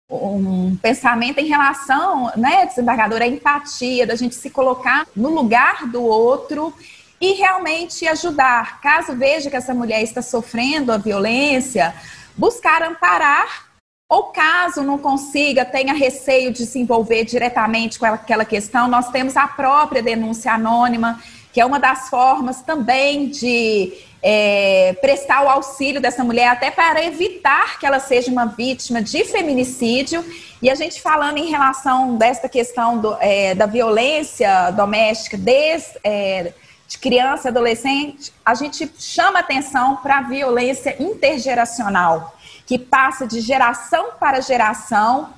um 0.09 0.75
pensamento 0.77 1.39
em 1.39 1.47
relação, 1.47 2.31
né, 2.35 2.65
desembargadora, 2.65 3.25
à 3.25 3.27
empatia, 3.27 4.07
da 4.07 4.15
gente 4.15 4.35
se 4.35 4.49
colocar 4.49 5.05
no 5.15 5.29
lugar 5.29 5.87
do 5.87 6.03
outro 6.03 6.73
e 7.21 7.33
realmente 7.33 8.07
ajudar. 8.07 8.81
Caso 8.81 9.15
veja 9.15 9.49
que 9.49 9.55
essa 9.55 9.73
mulher 9.73 10.01
está 10.01 10.21
sofrendo 10.21 10.91
a 10.91 10.97
violência, 10.97 11.93
buscar 12.35 12.81
amparar, 12.81 13.67
ou 14.09 14.23
caso 14.23 14.81
não 14.81 14.97
consiga, 14.97 15.63
tenha 15.63 15.93
receio 15.93 16.51
de 16.51 16.65
se 16.65 16.79
envolver 16.79 17.25
diretamente 17.25 17.99
com 17.99 18.05
aquela 18.07 18.43
questão, 18.43 18.87
nós 18.87 19.09
temos 19.09 19.37
a 19.37 19.47
própria 19.47 20.01
denúncia 20.01 20.51
anônima, 20.51 21.21
que 21.51 21.59
é 21.59 21.65
uma 21.65 21.79
das 21.79 22.09
formas 22.09 22.61
também 22.61 23.29
de 23.29 23.93
é, 24.21 24.95
prestar 25.01 25.43
o 25.43 25.49
auxílio 25.49 26.01
dessa 26.01 26.23
mulher, 26.23 26.47
até 26.47 26.69
para 26.69 27.03
evitar 27.03 27.79
que 27.79 27.85
ela 27.85 27.99
seja 27.99 28.31
uma 28.31 28.45
vítima 28.45 29.01
de 29.01 29.23
feminicídio. 29.23 30.23
E 30.61 30.69
a 30.69 30.75
gente 30.75 31.01
falando 31.01 31.37
em 31.37 31.49
relação 31.49 32.17
desta 32.17 32.49
questão 32.49 32.97
do, 32.97 33.17
é, 33.19 33.55
da 33.55 33.65
violência 33.65 34.71
doméstica 34.71 35.37
desde 35.37 35.97
é, 36.03 36.53
de 36.87 36.97
criança 36.97 37.47
e 37.47 37.49
adolescente, 37.49 38.33
a 38.43 38.55
gente 38.55 38.91
chama 38.97 39.39
atenção 39.39 39.97
para 39.97 40.17
a 40.17 40.21
violência 40.21 40.95
intergeracional, 41.01 42.35
que 42.65 42.79
passa 42.79 43.27
de 43.27 43.39
geração 43.41 44.09
para 44.19 44.41
geração 44.41 45.29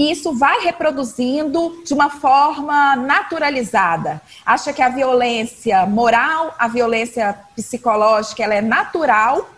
e 0.00 0.10
isso 0.10 0.32
vai 0.32 0.62
reproduzindo 0.62 1.82
de 1.84 1.92
uma 1.92 2.08
forma 2.08 2.96
naturalizada. 2.96 4.18
Acha 4.46 4.72
que 4.72 4.80
a 4.80 4.88
violência 4.88 5.84
moral, 5.84 6.54
a 6.58 6.68
violência 6.68 7.38
psicológica, 7.54 8.42
ela 8.42 8.54
é 8.54 8.62
natural. 8.62 9.50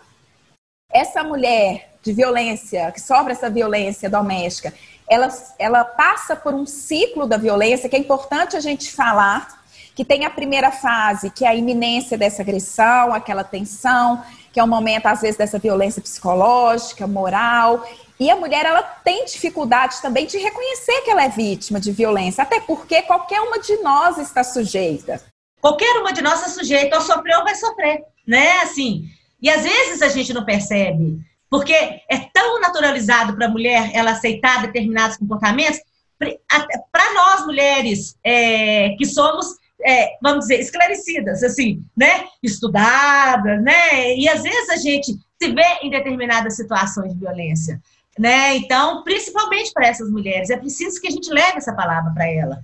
Essa 0.91 1.23
mulher 1.23 1.95
de 2.03 2.11
violência, 2.11 2.91
que 2.91 2.99
sofre 2.99 3.31
essa 3.31 3.49
violência 3.49 4.09
doméstica, 4.09 4.73
ela, 5.09 5.29
ela 5.57 5.85
passa 5.85 6.35
por 6.35 6.53
um 6.53 6.65
ciclo 6.65 7.25
da 7.25 7.37
violência 7.37 7.87
que 7.87 7.95
é 7.95 7.99
importante 7.99 8.57
a 8.57 8.59
gente 8.59 8.91
falar, 8.91 9.63
que 9.95 10.03
tem 10.03 10.25
a 10.25 10.29
primeira 10.29 10.71
fase, 10.71 11.29
que 11.29 11.45
é 11.45 11.47
a 11.47 11.55
iminência 11.55 12.17
dessa 12.17 12.41
agressão, 12.41 13.13
aquela 13.13 13.45
tensão, 13.45 14.21
que 14.51 14.59
é 14.59 14.63
o 14.63 14.67
momento, 14.67 15.05
às 15.05 15.21
vezes, 15.21 15.37
dessa 15.37 15.57
violência 15.57 16.01
psicológica, 16.01 17.07
moral, 17.07 17.87
e 18.19 18.29
a 18.29 18.35
mulher 18.35 18.65
ela 18.65 18.81
tem 18.81 19.25
dificuldade 19.25 20.01
também 20.01 20.25
de 20.25 20.37
reconhecer 20.37 21.01
que 21.01 21.11
ela 21.11 21.23
é 21.23 21.29
vítima 21.29 21.79
de 21.79 21.91
violência, 21.91 22.43
até 22.43 22.59
porque 22.59 23.01
qualquer 23.01 23.41
uma 23.41 23.59
de 23.59 23.75
nós 23.77 24.17
está 24.17 24.43
sujeita. 24.43 25.21
Qualquer 25.59 25.99
uma 25.99 26.13
de 26.13 26.21
nós 26.21 26.39
está 26.39 26.49
sujeita, 26.49 26.95
ou 26.95 27.01
sofreu 27.01 27.39
ou 27.39 27.43
vai 27.43 27.55
sofrer, 27.55 28.03
né? 28.27 28.61
Assim, 28.61 29.05
e 29.41 29.49
às 29.49 29.63
vezes 29.63 30.01
a 30.01 30.09
gente 30.09 30.33
não 30.33 30.45
percebe, 30.45 31.19
porque 31.49 31.73
é 31.73 32.17
tão 32.33 32.59
naturalizado 32.59 33.35
para 33.35 33.47
a 33.47 33.49
mulher 33.49 33.91
ela 33.93 34.11
aceitar 34.11 34.61
determinados 34.61 35.17
comportamentos, 35.17 35.79
para 36.19 37.13
nós 37.13 37.45
mulheres 37.45 38.15
é, 38.23 38.89
que 38.97 39.05
somos 39.05 39.57
é, 39.85 40.17
vamos 40.21 40.45
dizer, 40.45 40.59
esclarecidas, 40.59 41.43
assim, 41.43 41.83
né? 41.95 42.25
Estudadas, 42.41 43.61
né? 43.61 44.15
E 44.15 44.29
às 44.29 44.41
vezes 44.41 44.69
a 44.69 44.77
gente 44.77 45.13
se 45.41 45.53
vê 45.53 45.65
em 45.81 45.89
determinadas 45.89 46.55
situações 46.55 47.13
de 47.13 47.19
violência. 47.19 47.81
Né? 48.17 48.57
Então, 48.57 49.03
principalmente 49.03 49.71
para 49.73 49.87
essas 49.87 50.09
mulheres, 50.09 50.49
é 50.49 50.57
preciso 50.57 51.01
que 51.01 51.07
a 51.07 51.11
gente 51.11 51.31
leve 51.31 51.57
essa 51.57 51.73
palavra 51.73 52.11
para 52.13 52.27
ela. 52.27 52.63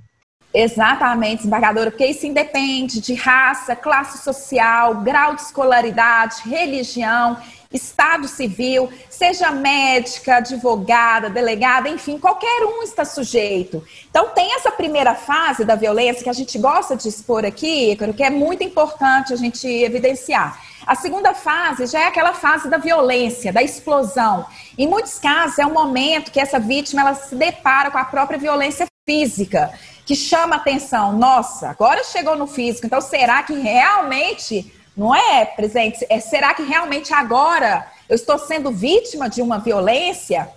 Exatamente, 0.53 1.37
desembargadora, 1.37 1.91
porque 1.91 2.07
isso 2.07 2.25
independe 2.25 2.99
de 2.99 3.13
raça, 3.13 3.75
classe 3.75 4.23
social, 4.23 4.95
grau 5.01 5.35
de 5.35 5.41
escolaridade, 5.41 6.41
religião, 6.49 7.37
estado 7.71 8.27
civil, 8.27 8.89
seja 9.11 9.51
médica, 9.51 10.37
advogada, 10.37 11.29
delegada, 11.29 11.87
enfim, 11.87 12.17
qualquer 12.17 12.65
um 12.65 12.81
está 12.81 13.05
sujeito. 13.05 13.83
Então, 14.09 14.29
tem 14.29 14.55
essa 14.55 14.71
primeira 14.71 15.13
fase 15.13 15.63
da 15.63 15.75
violência 15.75 16.23
que 16.23 16.29
a 16.29 16.33
gente 16.33 16.57
gosta 16.57 16.95
de 16.95 17.07
expor 17.07 17.45
aqui, 17.45 17.95
que 18.17 18.23
é 18.23 18.31
muito 18.31 18.63
importante 18.63 19.31
a 19.31 19.35
gente 19.35 19.67
evidenciar 19.67 20.59
a 20.85 20.95
segunda 20.95 21.33
fase 21.33 21.85
já 21.85 22.01
é 22.01 22.07
aquela 22.07 22.33
fase 22.33 22.69
da 22.69 22.77
violência, 22.77 23.53
da 23.53 23.61
explosão. 23.61 24.45
Em 24.77 24.87
muitos 24.87 25.19
casos 25.19 25.59
é 25.59 25.65
um 25.65 25.73
momento 25.73 26.31
que 26.31 26.39
essa 26.39 26.59
vítima 26.59 27.01
ela 27.01 27.13
se 27.13 27.35
depara 27.35 27.91
com 27.91 27.97
a 27.97 28.05
própria 28.05 28.39
violência 28.39 28.87
física, 29.05 29.71
que 30.05 30.15
chama 30.15 30.55
atenção. 30.55 31.13
Nossa, 31.13 31.69
agora 31.69 32.03
chegou 32.03 32.35
no 32.35 32.47
físico. 32.47 32.85
Então 32.85 33.01
será 33.01 33.43
que 33.43 33.53
realmente 33.53 34.73
não 34.95 35.15
é 35.15 35.45
presente? 35.45 36.05
É, 36.09 36.19
será 36.19 36.53
que 36.53 36.63
realmente 36.63 37.13
agora 37.13 37.87
eu 38.07 38.15
estou 38.15 38.37
sendo 38.39 38.71
vítima 38.71 39.29
de 39.29 39.41
uma 39.41 39.59
violência? 39.59 40.49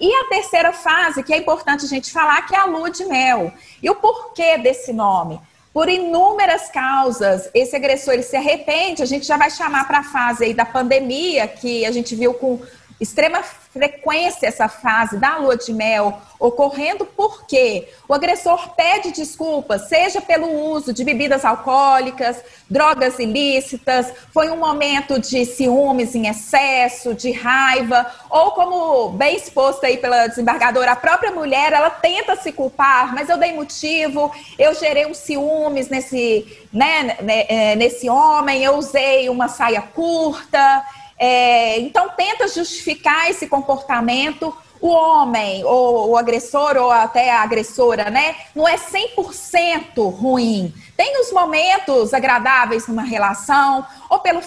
E 0.00 0.12
a 0.14 0.28
terceira 0.28 0.72
fase, 0.72 1.22
que 1.24 1.32
é 1.32 1.38
importante 1.38 1.84
a 1.84 1.88
gente 1.88 2.12
falar, 2.12 2.42
que 2.46 2.54
é 2.54 2.58
a 2.58 2.66
lua 2.66 2.90
de 2.90 3.04
mel. 3.04 3.52
E 3.82 3.90
o 3.90 3.96
porquê 3.96 4.56
desse 4.56 4.92
nome? 4.92 5.40
Por 5.78 5.88
inúmeras 5.88 6.68
causas. 6.70 7.48
Esse 7.54 7.76
agressor 7.76 8.14
ele 8.14 8.24
se 8.24 8.34
arrepende, 8.34 9.00
a 9.00 9.06
gente 9.06 9.24
já 9.24 9.36
vai 9.36 9.48
chamar 9.48 9.86
para 9.86 10.00
a 10.00 10.02
fase 10.02 10.46
aí 10.46 10.52
da 10.52 10.64
pandemia, 10.64 11.46
que 11.46 11.86
a 11.86 11.92
gente 11.92 12.16
viu 12.16 12.34
com 12.34 12.58
extrema 13.00 13.42
frequência 13.42 14.46
essa 14.46 14.68
fase 14.68 15.18
da 15.18 15.36
lua 15.36 15.56
de 15.56 15.72
mel 15.72 16.20
ocorrendo 16.38 17.04
porque 17.04 17.88
o 18.08 18.14
agressor 18.14 18.74
pede 18.74 19.12
desculpas, 19.12 19.88
seja 19.88 20.20
pelo 20.20 20.48
uso 20.48 20.92
de 20.92 21.04
bebidas 21.04 21.44
alcoólicas, 21.44 22.42
drogas 22.68 23.18
ilícitas, 23.18 24.12
foi 24.32 24.50
um 24.50 24.56
momento 24.56 25.18
de 25.18 25.44
ciúmes 25.44 26.14
em 26.14 26.28
excesso, 26.28 27.14
de 27.14 27.32
raiva, 27.32 28.06
ou 28.30 28.52
como 28.52 29.10
bem 29.10 29.36
exposto 29.36 29.84
aí 29.84 29.96
pela 29.96 30.26
desembargadora, 30.26 30.92
a 30.92 30.96
própria 30.96 31.32
mulher, 31.32 31.72
ela 31.72 31.90
tenta 31.90 32.36
se 32.36 32.52
culpar, 32.52 33.14
mas 33.14 33.28
eu 33.28 33.36
dei 33.36 33.52
motivo, 33.52 34.30
eu 34.58 34.74
gerei 34.74 35.06
um 35.06 35.14
ciúmes 35.14 35.88
nesse, 35.88 36.46
né, 36.72 37.16
né 37.20 37.46
é, 37.48 37.76
nesse 37.76 38.08
homem, 38.08 38.62
eu 38.62 38.76
usei 38.76 39.28
uma 39.28 39.48
saia 39.48 39.82
curta, 39.82 40.84
é, 41.18 41.78
então, 41.80 42.10
tenta 42.10 42.46
justificar 42.48 43.28
esse 43.28 43.46
comportamento. 43.46 44.56
O 44.80 44.90
homem, 44.90 45.64
ou 45.64 46.10
o 46.10 46.16
agressor, 46.16 46.76
ou 46.76 46.92
até 46.92 47.32
a 47.32 47.42
agressora, 47.42 48.10
né? 48.10 48.36
Não 48.54 48.68
é 48.68 48.76
100% 48.76 50.08
ruim. 50.08 50.72
Tem 50.96 51.20
os 51.20 51.32
momentos 51.32 52.14
agradáveis 52.14 52.86
numa 52.86 53.02
relação, 53.02 53.84
ou 54.08 54.20
pelo 54.20 54.40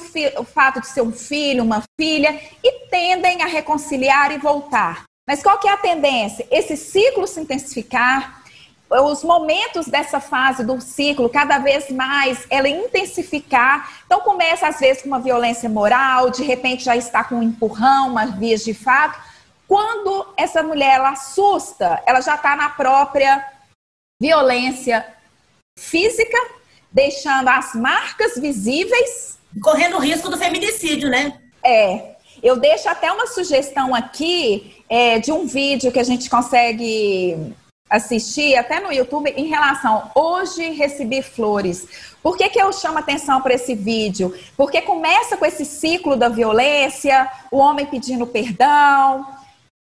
fato 0.46 0.80
de 0.80 0.88
ser 0.88 1.02
um 1.02 1.12
filho, 1.12 1.66
uma 1.66 1.84
filha, 2.00 2.40
e 2.64 2.88
tendem 2.88 3.42
a 3.42 3.46
reconciliar 3.46 4.32
e 4.32 4.38
voltar. 4.38 5.04
Mas 5.28 5.44
qual 5.44 5.60
que 5.60 5.68
é 5.68 5.72
a 5.74 5.78
tendência? 5.78 6.48
Esse 6.50 6.78
ciclo 6.78 7.28
se 7.28 7.42
intensificar, 7.42 8.41
os 9.00 9.24
momentos 9.24 9.88
dessa 9.88 10.20
fase 10.20 10.66
do 10.66 10.82
ciclo, 10.82 11.30
cada 11.30 11.58
vez 11.60 11.90
mais, 11.90 12.46
ela 12.50 12.68
intensificar. 12.68 13.90
Então, 14.06 14.20
começa 14.20 14.68
às 14.68 14.80
vezes 14.80 15.02
com 15.02 15.08
uma 15.08 15.20
violência 15.20 15.70
moral, 15.70 16.30
de 16.30 16.44
repente 16.44 16.84
já 16.84 16.96
está 16.98 17.24
com 17.24 17.36
um 17.36 17.44
empurrão, 17.44 18.10
uma 18.10 18.26
vias 18.26 18.64
de 18.64 18.74
fato. 18.74 19.18
Quando 19.68 20.28
essa 20.36 20.62
mulher 20.62 20.96
ela 20.96 21.12
assusta, 21.12 22.04
ela 22.06 22.20
já 22.20 22.36
está 22.36 22.56
na 22.58 22.70
própria 22.70 23.46
violência 24.22 25.06
física, 25.80 26.38
deixando 26.92 27.48
as 27.48 27.74
marcas 27.74 28.36
visíveis. 28.36 29.40
Correndo 29.64 29.96
o 29.96 30.00
risco 30.00 30.30
do 30.30 30.38
feminicídio, 30.38 31.10
né? 31.10 31.40
É. 31.64 32.12
Eu 32.44 32.58
deixo 32.58 32.90
até 32.90 33.12
uma 33.12 33.28
sugestão 33.28 33.94
aqui 33.94 34.84
é, 34.90 35.20
de 35.20 35.32
um 35.32 35.46
vídeo 35.46 35.92
que 35.92 36.00
a 36.00 36.04
gente 36.04 36.30
consegue 36.30 37.56
assistir 37.92 38.56
até 38.56 38.80
no 38.80 38.92
YouTube 38.92 39.30
em 39.36 39.48
relação 39.48 40.10
hoje 40.16 40.70
recebi 40.70 41.22
flores. 41.22 42.16
Por 42.24 42.38
que, 42.38 42.48
que 42.50 42.62
eu 42.62 42.72
chamo 42.72 42.98
atenção 42.98 43.42
para 43.42 43.54
esse 43.54 43.76
vídeo? 43.76 44.34
Porque 44.56 44.82
começa 44.82 45.36
com 45.36 45.46
esse 45.46 45.66
ciclo 45.66 46.16
da 46.16 46.30
violência, 46.30 47.30
o 47.52 47.58
homem 47.58 47.86
pedindo 47.86 48.26
perdão, 48.26 49.28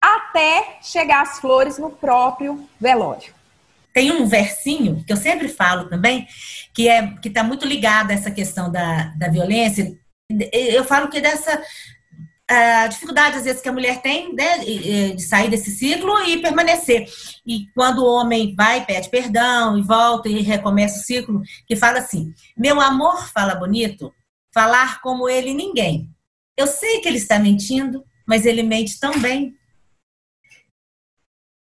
até 0.01 0.77
chegar 0.81 1.23
as 1.23 1.39
flores 1.39 1.77
no 1.77 1.89
próprio 1.89 2.65
velório. 2.79 3.33
Tem 3.93 4.11
um 4.11 4.25
versinho 4.25 5.03
que 5.05 5.11
eu 5.11 5.17
sempre 5.17 5.49
falo 5.49 5.89
também, 5.89 6.25
que 6.73 6.87
é 6.87 7.05
que 7.21 7.27
está 7.27 7.43
muito 7.43 7.67
ligado 7.67 8.11
a 8.11 8.13
essa 8.13 8.31
questão 8.31 8.71
da, 8.71 9.11
da 9.17 9.27
violência. 9.27 9.93
Eu 10.53 10.85
falo 10.85 11.09
que 11.09 11.19
dessa 11.19 11.61
a 12.49 12.87
dificuldade, 12.87 13.37
às 13.37 13.43
vezes, 13.43 13.61
que 13.61 13.69
a 13.69 13.71
mulher 13.71 14.01
tem 14.01 14.33
né, 14.33 14.57
de 14.59 15.21
sair 15.21 15.51
desse 15.51 15.69
ciclo 15.69 16.19
e 16.23 16.41
permanecer. 16.41 17.07
E 17.45 17.67
quando 17.75 17.99
o 17.99 18.11
homem 18.11 18.55
vai, 18.55 18.83
pede 18.83 19.07
perdão 19.09 19.77
e 19.77 19.83
volta 19.83 20.27
e 20.27 20.41
recomeça 20.41 20.99
o 20.99 21.03
ciclo, 21.03 21.41
que 21.67 21.75
fala 21.75 21.99
assim: 21.99 22.33
Meu 22.57 22.81
amor 22.81 23.29
fala 23.29 23.53
bonito, 23.53 24.11
falar 24.51 24.99
como 25.01 25.29
ele 25.29 25.53
ninguém. 25.53 26.09
Eu 26.57 26.65
sei 26.65 26.99
que 26.99 27.07
ele 27.07 27.17
está 27.17 27.37
mentindo, 27.37 28.03
mas 28.27 28.45
ele 28.47 28.63
mente 28.63 28.99
tão 28.99 29.19
bem. 29.19 29.55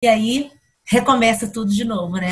E 0.01 0.07
aí 0.07 0.51
recomeça 0.85 1.51
tudo 1.51 1.69
de 1.69 1.83
novo, 1.83 2.15
né? 2.15 2.29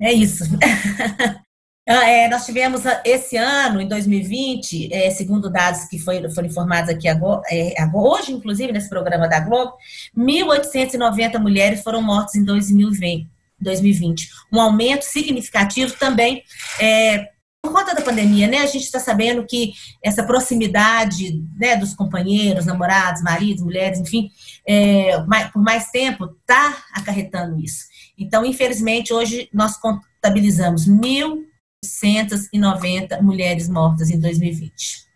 É 0.00 0.12
isso. 0.12 0.44
Ah, 1.88 2.10
é, 2.10 2.28
nós 2.28 2.44
tivemos 2.44 2.84
ah, 2.84 3.00
esse 3.04 3.36
ano, 3.36 3.80
em 3.80 3.86
2020, 3.86 4.92
é, 4.92 5.08
segundo 5.10 5.48
dados 5.48 5.84
que 5.84 6.00
foi, 6.00 6.28
foram 6.30 6.48
informados 6.48 6.90
aqui 6.90 7.06
agora, 7.06 7.42
é, 7.48 7.74
hoje, 7.94 8.32
inclusive, 8.32 8.72
nesse 8.72 8.88
programa 8.88 9.28
da 9.28 9.38
Globo, 9.38 9.74
1.890 10.16 11.38
mulheres 11.38 11.82
foram 11.82 12.02
mortas 12.02 12.34
em 12.34 12.44
2020. 12.44 13.28
2020. 13.58 14.28
Um 14.52 14.60
aumento 14.60 15.04
significativo 15.04 15.94
também 15.98 16.42
é, 16.78 17.30
por 17.62 17.72
conta 17.72 17.94
da 17.94 18.02
pandemia, 18.02 18.46
né? 18.46 18.58
A 18.58 18.66
gente 18.66 18.84
está 18.84 19.00
sabendo 19.00 19.44
que 19.46 19.72
essa 20.02 20.22
proximidade 20.22 21.42
né, 21.56 21.76
dos 21.76 21.94
companheiros, 21.94 22.66
namorados, 22.66 23.22
maridos, 23.22 23.62
mulheres, 23.62 23.98
enfim, 23.98 24.30
é, 24.66 25.22
mais, 25.24 25.50
por 25.50 25.62
mais 25.62 25.90
tempo, 25.90 26.26
está 26.40 26.84
acarretando 26.92 27.58
isso. 27.58 27.86
Então, 28.18 28.44
infelizmente, 28.44 29.12
hoje 29.12 29.48
nós 29.52 29.76
contabilizamos 29.76 30.86
mil 30.86 31.44
190 31.86 33.22
mulheres 33.22 33.68
mortas 33.68 34.10
em 34.10 34.18
2020. 34.18 35.06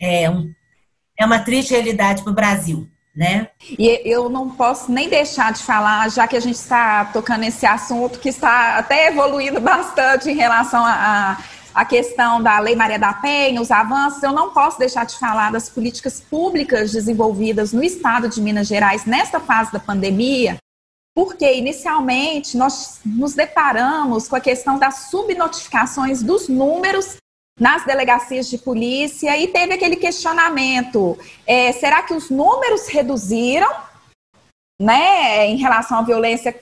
É, 0.00 0.30
um, 0.30 0.52
é 1.18 1.26
uma 1.26 1.38
triste 1.40 1.72
realidade 1.72 2.22
para 2.22 2.32
o 2.32 2.34
Brasil. 2.34 2.88
Né? 3.14 3.48
E 3.76 4.00
eu 4.04 4.28
não 4.28 4.50
posso 4.50 4.90
nem 4.90 5.08
deixar 5.08 5.52
de 5.52 5.62
falar, 5.62 6.08
já 6.10 6.28
que 6.28 6.36
a 6.36 6.40
gente 6.40 6.54
está 6.54 7.04
tocando 7.06 7.42
esse 7.42 7.66
assunto 7.66 8.20
que 8.20 8.28
está 8.28 8.78
até 8.78 9.08
evoluindo 9.08 9.60
bastante 9.60 10.30
em 10.30 10.36
relação 10.36 10.82
a, 10.84 11.36
a 11.74 11.84
questão 11.84 12.42
da 12.42 12.58
Lei 12.60 12.76
Maria 12.76 12.98
da 12.98 13.12
Penha, 13.12 13.60
os 13.60 13.70
avanços, 13.70 14.22
eu 14.22 14.32
não 14.32 14.50
posso 14.52 14.78
deixar 14.78 15.04
de 15.04 15.18
falar 15.18 15.50
das 15.50 15.68
políticas 15.68 16.20
públicas 16.20 16.92
desenvolvidas 16.92 17.72
no 17.72 17.82
estado 17.82 18.28
de 18.28 18.40
Minas 18.40 18.68
Gerais 18.68 19.04
nesta 19.04 19.40
fase 19.40 19.72
da 19.72 19.80
pandemia, 19.80 20.56
porque 21.20 21.52
inicialmente 21.52 22.56
nós 22.56 22.98
nos 23.04 23.34
deparamos 23.34 24.26
com 24.26 24.36
a 24.36 24.40
questão 24.40 24.78
das 24.78 25.10
subnotificações 25.10 26.22
dos 26.22 26.48
números 26.48 27.18
nas 27.60 27.84
delegacias 27.84 28.48
de 28.48 28.56
polícia 28.56 29.36
e 29.36 29.48
teve 29.48 29.74
aquele 29.74 29.96
questionamento: 29.96 31.18
é, 31.46 31.72
será 31.72 32.02
que 32.02 32.14
os 32.14 32.30
números 32.30 32.88
reduziram, 32.88 33.70
né, 34.80 35.46
em 35.46 35.58
relação 35.58 35.98
à 35.98 36.02
violência 36.02 36.58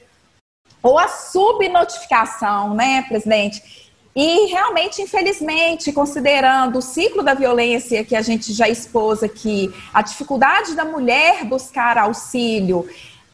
ou 0.83 0.99
a 0.99 1.07
subnotificação, 1.07 2.75
né, 2.75 3.03
presidente? 3.03 3.93
E 4.13 4.47
realmente, 4.47 5.01
infelizmente, 5.01 5.93
considerando 5.93 6.81
o 6.81 6.83
ciclo 6.83 7.23
da 7.23 7.35
violência 7.35 8.05
que 8.05 8.17
a 8.17 8.23
gente 8.23 8.53
já 8.53 8.69
expôs 8.69 9.23
aqui, 9.23 9.73
a 9.95 10.03
dificuldade 10.03 10.75
da 10.75 10.85
mulher 10.85 11.45
buscar 11.45 11.97
auxílio 11.97 12.89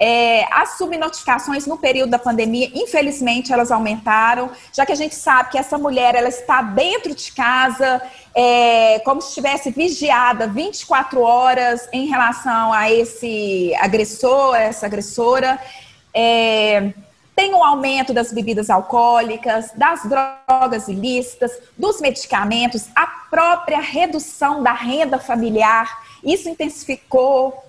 é, 0.07 0.47
as 0.53 0.77
subnotificações 0.77 1.67
no 1.67 1.79
período 1.79 2.11
da 2.11 2.19
pandemia, 2.19 2.71
infelizmente, 2.75 3.55
elas 3.55 3.73
aumentaram, 3.73 4.51
já 4.71 4.85
que 4.85 4.93
a 4.93 4.95
gente 4.95 5.15
sabe 5.15 5.53
que 5.53 5.57
essa 5.57 5.79
mulher 5.79 6.15
ela 6.15 6.29
está 6.29 6.61
dentro 6.61 7.15
de 7.15 7.33
casa, 7.33 8.03
é, 8.35 8.99
como 8.99 9.23
se 9.23 9.29
estivesse 9.29 9.71
vigiada 9.71 10.47
24 10.47 11.23
horas 11.23 11.89
em 11.91 12.05
relação 12.07 12.71
a 12.71 12.93
esse 12.93 13.75
agressor, 13.77 14.55
essa 14.57 14.85
agressora. 14.85 15.59
É, 16.13 16.93
tem 17.35 17.55
um 17.55 17.65
aumento 17.65 18.13
das 18.13 18.31
bebidas 18.31 18.69
alcoólicas, 18.69 19.73
das 19.75 20.03
drogas 20.07 20.87
ilícitas, 20.87 21.51
dos 21.79 22.03
medicamentos, 22.03 22.89
a 22.95 23.07
própria 23.07 23.81
redução 23.81 24.63
da 24.63 24.75
renda 24.75 25.19
familiar. 25.19 26.05
Isso 26.23 26.47
intensificou 26.47 27.64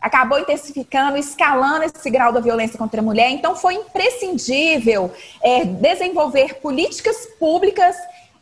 acabou 0.00 0.38
intensificando, 0.38 1.16
escalando 1.16 1.84
esse 1.84 2.10
grau 2.10 2.32
da 2.32 2.40
violência 2.40 2.78
contra 2.78 3.00
a 3.00 3.04
mulher. 3.04 3.30
Então, 3.30 3.54
foi 3.54 3.74
imprescindível 3.74 5.12
é, 5.42 5.64
desenvolver 5.64 6.54
políticas 6.60 7.26
públicas, 7.38 7.96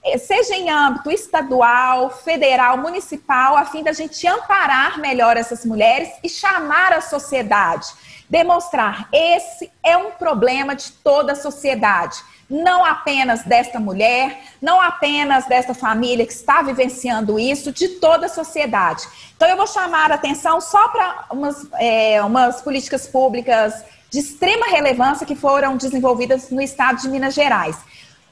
é, 0.05 0.17
seja 0.17 0.55
em 0.55 0.71
âmbito 0.71 1.11
estadual, 1.11 2.11
federal, 2.11 2.79
municipal, 2.79 3.57
a 3.57 3.65
fim 3.65 3.83
da 3.83 3.93
gente 3.93 4.27
amparar 4.27 5.01
melhor 5.01 5.37
essas 5.37 5.65
mulheres 5.65 6.09
e 6.23 6.29
chamar 6.29 6.93
a 6.93 7.01
sociedade, 7.01 7.87
demonstrar 8.31 9.09
esse 9.13 9.71
é 9.83 9.97
um 9.97 10.13
problema 10.13 10.77
de 10.77 10.93
toda 10.93 11.33
a 11.33 11.37
sociedade 11.37 12.23
não 12.49 12.85
apenas 12.85 13.43
desta 13.43 13.79
mulher, 13.79 14.41
não 14.61 14.81
apenas 14.81 15.47
desta 15.47 15.75
família 15.75 16.27
que 16.27 16.33
está 16.33 16.63
vivenciando 16.63 17.39
isso, 17.39 17.71
de 17.71 17.89
toda 17.89 18.27
a 18.27 18.29
sociedade. 18.29 19.03
Então, 19.37 19.49
eu 19.49 19.57
vou 19.57 19.67
chamar 19.67 20.11
a 20.11 20.15
atenção 20.15 20.61
só 20.61 20.89
para 20.89 21.27
umas, 21.31 21.67
é, 21.75 22.23
umas 22.23 22.63
políticas 22.63 23.07
públicas 23.07 23.85
de 24.11 24.21
extrema 24.21 24.67
relevância 24.67 25.27
que 25.27 25.37
foram 25.37 25.77
desenvolvidas 25.77 26.51
no 26.51 26.63
estado 26.63 27.03
de 27.03 27.09
Minas 27.09 27.35
Gerais. 27.35 27.77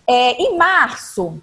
É, 0.06 0.32
em 0.32 0.56
março, 0.56 1.40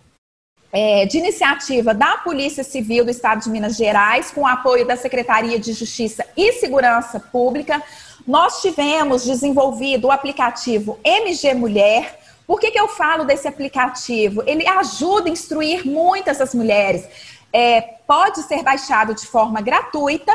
é, 0.72 1.06
de 1.06 1.20
iniciativa 1.20 1.94
da 1.94 2.18
Polícia 2.18 2.64
Civil 2.64 3.06
do 3.06 3.12
Estado 3.12 3.44
de 3.44 3.50
Minas 3.50 3.76
Gerais, 3.76 4.32
com 4.32 4.48
apoio 4.48 4.88
da 4.88 4.96
Secretaria 4.96 5.60
de 5.60 5.72
Justiça 5.74 6.26
e 6.36 6.54
Segurança 6.54 7.20
Pública, 7.20 7.84
nós 8.26 8.62
tivemos 8.62 9.24
desenvolvido 9.24 10.08
o 10.08 10.12
aplicativo 10.12 10.98
MG 11.04 11.54
Mulher, 11.54 12.23
por 12.46 12.60
que, 12.60 12.72
que 12.72 12.80
eu 12.80 12.88
falo 12.88 13.24
desse 13.24 13.48
aplicativo? 13.48 14.44
Ele 14.46 14.68
ajuda 14.68 15.30
a 15.30 15.32
instruir 15.32 15.86
muitas 15.86 16.40
essas 16.40 16.54
mulheres. 16.54 17.08
É, 17.52 17.82
pode 17.82 18.42
ser 18.44 18.64
baixado 18.64 19.14
de 19.14 19.28
forma 19.28 19.62
gratuita 19.62 20.34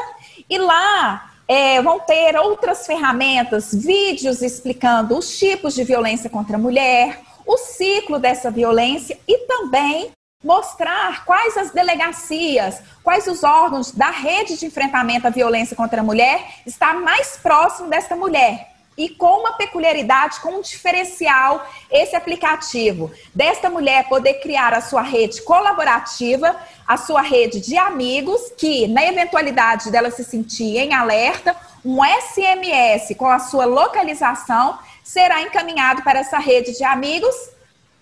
E 0.48 0.56
lá 0.56 1.32
é, 1.48 1.82
vão 1.82 1.98
ter 1.98 2.36
outras 2.36 2.86
ferramentas, 2.86 3.74
vídeos 3.74 4.42
explicando 4.42 5.18
os 5.18 5.36
tipos 5.38 5.74
de 5.74 5.82
violência 5.82 6.30
contra 6.30 6.56
a 6.56 6.60
mulher, 6.60 7.20
o 7.46 7.56
ciclo 7.56 8.18
dessa 8.18 8.50
violência 8.50 9.18
e 9.26 9.38
também 9.46 10.12
mostrar 10.44 11.24
quais 11.24 11.56
as 11.56 11.72
delegacias, 11.72 12.80
quais 13.02 13.26
os 13.26 13.42
órgãos 13.42 13.90
da 13.90 14.10
rede 14.10 14.58
de 14.58 14.66
enfrentamento 14.66 15.26
à 15.26 15.30
violência 15.30 15.74
contra 15.74 16.00
a 16.00 16.04
mulher 16.04 16.46
está 16.64 16.94
mais 16.94 17.38
próximo 17.38 17.88
desta 17.88 18.14
mulher. 18.14 18.77
E 18.98 19.08
com 19.08 19.38
uma 19.38 19.52
peculiaridade, 19.52 20.40
com 20.40 20.56
um 20.56 20.60
diferencial, 20.60 21.64
esse 21.88 22.16
aplicativo 22.16 23.12
desta 23.32 23.70
mulher 23.70 24.08
poder 24.08 24.34
criar 24.40 24.74
a 24.74 24.80
sua 24.80 25.02
rede 25.02 25.40
colaborativa, 25.42 26.56
a 26.84 26.96
sua 26.96 27.22
rede 27.22 27.60
de 27.60 27.78
amigos, 27.78 28.52
que 28.58 28.88
na 28.88 29.06
eventualidade 29.06 29.88
dela 29.92 30.10
se 30.10 30.24
sentir 30.24 30.76
em 30.78 30.94
alerta, 30.94 31.54
um 31.84 32.00
SMS 32.04 33.14
com 33.16 33.28
a 33.28 33.38
sua 33.38 33.64
localização 33.64 34.78
será 35.04 35.42
encaminhado 35.42 36.02
para 36.02 36.18
essa 36.18 36.38
rede 36.38 36.76
de 36.76 36.82
amigos 36.82 37.34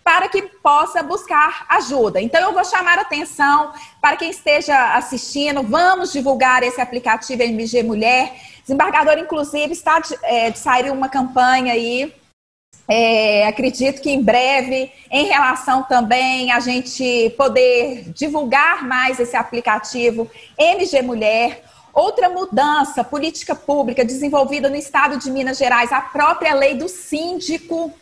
para 0.02 0.28
que 0.28 0.40
possa 0.62 1.02
buscar 1.02 1.66
ajuda. 1.68 2.20
Então, 2.20 2.40
eu 2.40 2.54
vou 2.54 2.64
chamar 2.64 2.96
atenção 2.96 3.72
para 4.00 4.16
quem 4.16 4.30
esteja 4.30 4.94
assistindo, 4.94 5.62
vamos 5.64 6.12
divulgar 6.12 6.62
esse 6.62 6.80
aplicativo 6.80 7.42
MG 7.42 7.82
Mulher. 7.82 8.32
Desembargador, 8.66 9.16
inclusive, 9.16 9.72
está 9.72 10.00
de, 10.00 10.18
é, 10.24 10.50
de 10.50 10.58
sair 10.58 10.90
uma 10.90 11.08
campanha 11.08 11.72
aí. 11.72 12.12
É, 12.88 13.46
acredito 13.46 14.02
que 14.02 14.10
em 14.10 14.20
breve, 14.20 14.90
em 15.08 15.26
relação 15.26 15.84
também 15.84 16.50
a 16.50 16.58
gente 16.58 17.32
poder 17.36 18.10
divulgar 18.12 18.84
mais 18.84 19.20
esse 19.20 19.36
aplicativo 19.36 20.28
MG 20.58 21.00
Mulher. 21.00 21.62
Outra 21.94 22.28
mudança, 22.28 23.04
política 23.04 23.54
pública 23.54 24.04
desenvolvida 24.04 24.68
no 24.68 24.76
estado 24.76 25.16
de 25.16 25.30
Minas 25.30 25.58
Gerais, 25.58 25.92
a 25.92 26.00
própria 26.00 26.52
lei 26.52 26.74
do 26.74 26.88
síndico 26.88 27.92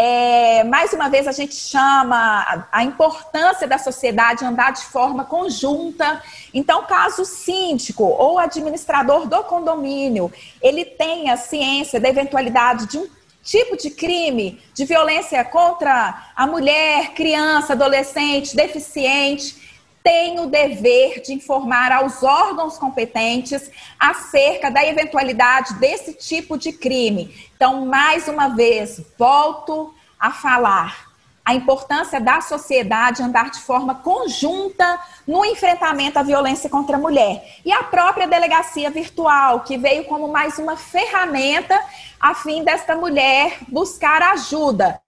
é, 0.00 0.62
mais 0.62 0.92
uma 0.92 1.08
vez, 1.08 1.26
a 1.26 1.32
gente 1.32 1.56
chama 1.56 2.68
a 2.70 2.84
importância 2.84 3.66
da 3.66 3.78
sociedade 3.78 4.44
andar 4.44 4.70
de 4.70 4.84
forma 4.84 5.24
conjunta. 5.24 6.22
Então, 6.54 6.84
caso 6.84 7.22
o 7.22 7.24
síndico 7.24 8.04
ou 8.04 8.38
administrador 8.38 9.26
do 9.26 9.42
condomínio 9.42 10.32
ele 10.62 10.84
tenha 10.84 11.36
ciência 11.36 11.98
da 11.98 12.08
eventualidade 12.08 12.86
de 12.86 12.96
um 12.96 13.08
tipo 13.42 13.76
de 13.76 13.90
crime, 13.90 14.62
de 14.72 14.84
violência 14.84 15.44
contra 15.44 16.30
a 16.36 16.46
mulher, 16.46 17.12
criança, 17.14 17.72
adolescente, 17.72 18.54
deficiente, 18.54 19.68
tem 20.08 20.38
o 20.40 20.46
dever 20.46 21.20
de 21.20 21.34
informar 21.34 21.92
aos 21.92 22.22
órgãos 22.22 22.78
competentes 22.78 23.70
acerca 23.98 24.70
da 24.70 24.86
eventualidade 24.86 25.74
desse 25.74 26.14
tipo 26.14 26.56
de 26.56 26.72
crime. 26.72 27.47
Então, 27.58 27.84
mais 27.84 28.26
uma 28.28 28.50
vez, 28.50 29.02
volto 29.18 29.92
a 30.16 30.30
falar 30.30 31.08
a 31.44 31.56
importância 31.56 32.20
da 32.20 32.40
sociedade 32.40 33.20
andar 33.20 33.50
de 33.50 33.58
forma 33.58 33.96
conjunta 33.96 35.00
no 35.26 35.44
enfrentamento 35.44 36.20
à 36.20 36.22
violência 36.22 36.70
contra 36.70 36.96
a 36.96 37.00
mulher. 37.00 37.58
E 37.64 37.72
a 37.72 37.82
própria 37.82 38.28
delegacia 38.28 38.90
virtual, 38.90 39.58
que 39.60 39.76
veio 39.76 40.04
como 40.04 40.28
mais 40.28 40.56
uma 40.58 40.76
ferramenta 40.76 41.76
a 42.20 42.32
fim 42.32 42.62
desta 42.62 42.94
mulher 42.94 43.58
buscar 43.66 44.22
ajuda 44.22 45.00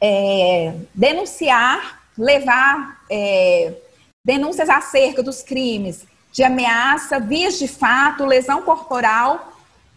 é, 0.01 0.75
denunciar, 0.95 2.03
levar 2.17 3.03
é, 3.11 3.75
denúncias 4.25 4.69
acerca 4.69 5.23
dos 5.23 5.43
crimes 5.43 6.07
de 6.33 6.43
ameaça, 6.45 7.19
vias 7.19 7.59
de 7.59 7.67
fato, 7.67 8.25
lesão 8.25 8.63
corporal 8.63 9.51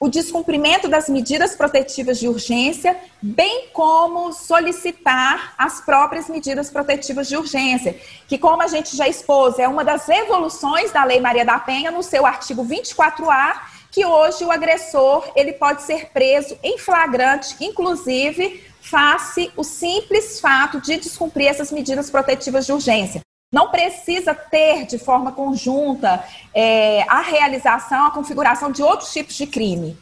o 0.03 0.09
descumprimento 0.09 0.89
das 0.89 1.07
medidas 1.07 1.55
protetivas 1.55 2.19
de 2.19 2.27
urgência, 2.27 2.97
bem 3.21 3.69
como 3.71 4.33
solicitar 4.33 5.53
as 5.57 5.79
próprias 5.79 6.27
medidas 6.27 6.69
protetivas 6.69 7.29
de 7.29 7.38
urgência, 7.38 7.97
que, 8.27 8.38
como 8.38 8.62
a 8.62 8.67
gente 8.67 8.97
já 8.97 9.07
expôs, 9.07 9.57
é 9.59 9.65
uma 9.65 9.81
das 9.81 10.09
evoluções 10.09 10.91
da 10.91 11.05
Lei 11.05 11.21
Maria 11.21 11.45
da 11.45 11.57
Penha, 11.57 11.89
no 11.89 12.03
seu 12.03 12.25
artigo 12.25 12.65
24A, 12.65 13.62
que 13.93 14.03
hoje 14.03 14.43
o 14.43 14.51
agressor 14.51 15.32
ele 15.36 15.53
pode 15.53 15.84
ser 15.84 16.10
preso 16.10 16.58
em 16.63 16.79
flagrante, 16.79 17.56
inclusive 17.62 18.65
face 18.82 19.51
o 19.56 19.63
simples 19.63 20.39
fato 20.41 20.82
de 20.82 20.97
descumprir 20.97 21.47
essas 21.47 21.71
medidas 21.71 22.10
protetivas 22.10 22.65
de 22.65 22.73
urgência. 22.73 23.21
Não 23.53 23.69
precisa 23.69 24.34
ter 24.34 24.88
de 24.88 24.97
forma 24.97 25.32
conjunta 25.32 26.23
é, 26.56 27.06
a 27.08 27.21
realização, 27.21 28.08
a 28.08 28.12
configuração 28.12 28.71
de 28.71 28.82
outros 28.82 29.13
tipos 29.13 29.36
de 29.36 29.45
crime. 29.45 29.95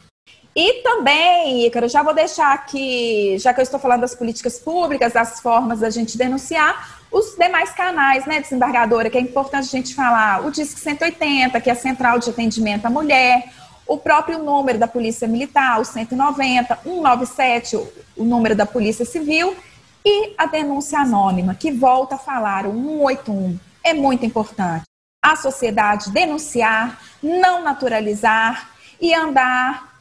E 0.56 0.82
também, 0.82 1.66
Ícaro, 1.66 1.86
já 1.86 2.02
vou 2.02 2.14
deixar 2.14 2.52
aqui, 2.54 3.36
já 3.38 3.52
que 3.52 3.60
eu 3.60 3.62
estou 3.62 3.78
falando 3.78 4.00
das 4.00 4.14
políticas 4.14 4.58
públicas, 4.58 5.12
das 5.12 5.40
formas 5.40 5.80
da 5.80 5.90
gente 5.90 6.16
denunciar, 6.16 7.00
os 7.10 7.36
demais 7.36 7.70
canais, 7.70 8.24
né, 8.24 8.40
desembargadora, 8.40 9.10
que 9.10 9.18
é 9.18 9.20
importante 9.20 9.64
a 9.64 9.78
gente 9.78 9.94
falar, 9.94 10.44
o 10.46 10.50
Disque 10.50 10.80
180, 10.80 11.60
que 11.60 11.68
é 11.68 11.72
a 11.72 11.76
Central 11.76 12.18
de 12.18 12.30
Atendimento 12.30 12.86
à 12.86 12.90
Mulher, 12.90 13.50
o 13.86 13.98
próprio 13.98 14.38
número 14.38 14.78
da 14.78 14.86
Polícia 14.86 15.26
Militar, 15.28 15.80
o 15.80 15.84
190, 15.84 16.78
197, 16.82 17.76
o 18.16 18.24
número 18.24 18.54
da 18.54 18.66
Polícia 18.66 19.04
Civil, 19.04 19.56
e 20.04 20.34
a 20.36 20.46
denúncia 20.46 20.98
anônima, 20.98 21.54
que 21.54 21.70
volta 21.70 22.16
a 22.16 22.18
falar, 22.18 22.66
o 22.66 22.72
181, 22.72 23.58
é 23.84 23.94
muito 23.94 24.26
importante. 24.26 24.84
A 25.24 25.36
sociedade 25.36 26.10
denunciar, 26.10 27.00
não 27.22 27.62
naturalizar 27.62 28.70
e 29.00 29.14
andar 29.14 29.92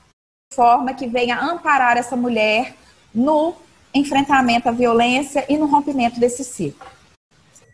de 0.51 0.55
forma 0.55 0.93
que 0.93 1.07
venha 1.07 1.39
amparar 1.39 1.97
essa 1.97 2.15
mulher 2.15 2.75
no 3.13 3.53
enfrentamento 3.93 4.69
à 4.69 4.71
violência 4.71 5.45
e 5.47 5.57
no 5.57 5.67
rompimento 5.67 6.19
desse 6.19 6.43
ciclo 6.43 7.00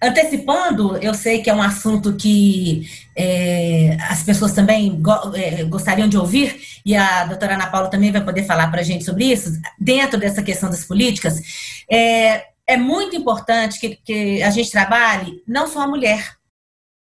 antecipando, 0.02 0.98
eu 0.98 1.14
sei 1.14 1.42
que 1.42 1.50
é 1.50 1.54
um 1.54 1.62
assunto 1.62 2.16
que 2.16 2.88
é, 3.16 3.98
as 4.10 4.24
pessoas 4.24 4.54
também 4.54 5.02
go 5.02 5.12
é, 5.36 5.64
gostariam 5.64 6.08
de 6.08 6.18
ouvir, 6.18 6.60
e 6.86 6.96
a 6.96 7.26
doutora 7.26 7.56
Ana 7.56 7.68
Paula 7.68 7.90
também 7.90 8.12
vai 8.12 8.24
poder 8.24 8.44
falar 8.44 8.70
para 8.70 8.82
a 8.82 8.84
gente 8.84 9.04
sobre 9.04 9.26
isso, 9.26 9.60
dentro 9.80 10.20
dessa 10.20 10.44
questão 10.44 10.70
das 10.70 10.84
políticas, 10.84 11.42
é, 11.90 12.46
é 12.68 12.78
muito 12.78 13.16
importante 13.16 13.80
que, 13.80 13.96
que 13.96 14.44
a 14.44 14.50
gente 14.50 14.70
trabalhe 14.70 15.42
não 15.48 15.68
só 15.68 15.82
a 15.82 15.88
mulher, 15.88 16.38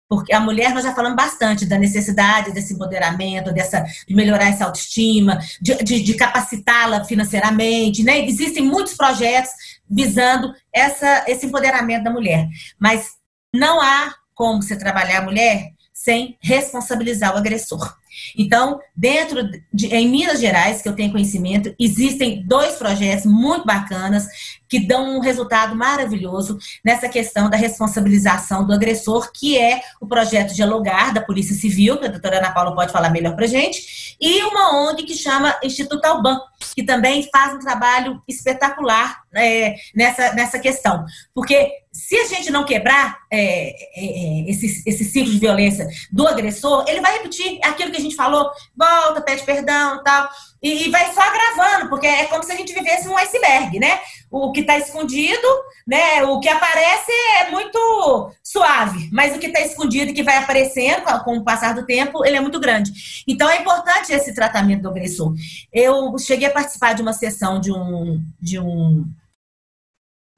porque 0.09 0.35
a 0.35 0.39
mulher, 0.39 0.75
nós 0.75 0.85
já 0.85 0.95
falamos 0.95 1.17
bastante 1.17 1.67
da 1.67 1.79
necessidade 1.79 2.53
desse 2.53 2.75
empoderamento, 2.75 3.53
dessa, 3.53 3.85
de 4.07 4.15
melhorar 4.15 4.49
essa 4.49 4.67
autoestima, 4.67 5.39
de, 5.61 5.75
de, 5.83 6.03
de 6.03 6.15
capacitá-la 6.15 7.05
financeiramente. 7.05 8.05
Né? 8.05 8.25
Existem 8.27 8.63
muitos 8.63 8.95
projetos 8.95 9.51
visando 9.89 10.55
essa, 10.73 11.25
esse 11.29 11.47
empoderamento 11.47 12.05
da 12.05 12.11
mulher. 12.11 12.49
Mas 12.79 13.13
não 13.53 13.81
há 13.81 14.15
como 14.35 14.63
você 14.63 14.77
trabalhar 14.77 15.19
a 15.19 15.25
mulher 15.25 15.73
sem 15.93 16.37
responsabilizar 16.43 17.35
o 17.35 17.39
agressor. 17.39 17.97
Então, 18.37 18.81
dentro 18.97 19.49
de, 19.73 19.87
em 19.95 20.09
Minas 20.09 20.41
Gerais, 20.41 20.83
que 20.83 20.89
eu 20.89 20.95
tenho 20.95 21.13
conhecimento, 21.13 21.75
existem 21.79 22.45
dois 22.47 22.77
projetos 22.77 23.27
muito 23.27 23.65
bacanas 23.65 24.27
que 24.69 24.81
dão 24.81 25.17
um 25.17 25.21
resultado 25.21 25.77
maravilhoso 25.77 26.59
nessa 26.85 27.09
questão 27.09 27.49
da 27.49 27.57
responsabilização 27.57 28.67
do 28.67 28.73
agressor, 28.73 29.31
que 29.33 29.57
é 29.57 29.81
o 30.01 30.07
projeto 30.07 30.55
Dialogar 30.55 31.15
da 31.15 31.21
Polícia 31.21 31.55
Civil, 31.55 31.99
que 31.99 32.07
a 32.07 32.11
doutora 32.11 32.39
Ana 32.39 32.53
Paula 32.53 32.75
pode 32.75 32.93
falar 32.93 33.11
melhor 33.11 33.37
para 33.37 33.47
gente, 33.47 34.17
e 34.21 34.43
uma 34.43 34.89
ONG 34.89 35.05
que 35.05 35.15
chama 35.15 35.57
Instituto 35.63 36.05
Alban, 36.05 36.41
que 36.75 36.83
também 36.83 37.29
faz 37.31 37.55
um 37.55 37.59
trabalho 37.59 38.21
espetacular 38.27 39.23
é, 39.35 39.77
nessa, 39.95 40.33
nessa 40.33 40.59
questão. 40.59 41.05
Porque 41.33 41.84
se 41.95 42.17
a 42.17 42.27
gente 42.27 42.51
não 42.51 42.65
quebrar 42.65 43.19
é, 43.31 43.69
é, 43.69 43.75
é, 43.97 44.51
esse, 44.51 44.83
esse 44.85 45.05
ciclo 45.05 45.31
de 45.31 45.39
violência 45.39 45.87
do 46.11 46.27
agressor, 46.27 46.85
ele 46.89 47.01
vai 47.01 47.13
repetir 47.13 47.61
aquilo 47.63 47.93
que 47.93 47.97
a 47.97 48.01
gente 48.01 48.17
falou, 48.17 48.51
volta, 48.77 49.23
pede 49.23 49.45
perdão 49.45 50.03
tal, 50.03 50.29
e, 50.61 50.87
e 50.87 50.91
vai 50.91 51.13
só 51.15 51.21
agravando, 51.21 51.89
porque 51.89 52.07
é 52.07 52.25
como 52.25 52.43
se 52.43 52.51
a 52.51 52.57
gente 52.57 52.75
vivesse 52.75 53.09
um 53.09 53.17
iceberg, 53.17 53.79
né? 53.79 54.01
O 54.29 54.51
que 54.51 54.61
está 54.61 54.77
escondido, 54.77 55.47
né? 55.87 56.25
O 56.25 56.41
que 56.41 56.49
aparece 56.49 57.13
é 57.39 57.51
muito 57.53 58.33
suave, 58.43 59.09
mas 59.13 59.37
o 59.37 59.39
que 59.39 59.47
está 59.47 59.61
escondido 59.61 60.11
e 60.11 60.15
que 60.15 60.23
vai 60.25 60.39
aparecendo 60.39 61.05
com 61.23 61.37
o 61.37 61.45
passar 61.45 61.75
do 61.75 61.87
tempo, 61.87 62.25
ele 62.25 62.37
é 62.37 62.41
muito 62.41 62.59
grande. 62.59 63.25
Então 63.29 63.49
é 63.49 63.61
importante 63.61 64.13
esse 64.13 64.35
tratamento 64.35 64.83
do 64.83 64.89
agressor. 64.89 65.33
Eu 65.73 66.19
cheguei 66.19 66.49
a 66.49 66.53
participar 66.53 66.95
de 66.95 67.03
uma 67.03 67.13
sessão 67.13 67.61
de 67.61 67.71
um, 67.71 68.21
de 68.41 68.59
um 68.59 69.05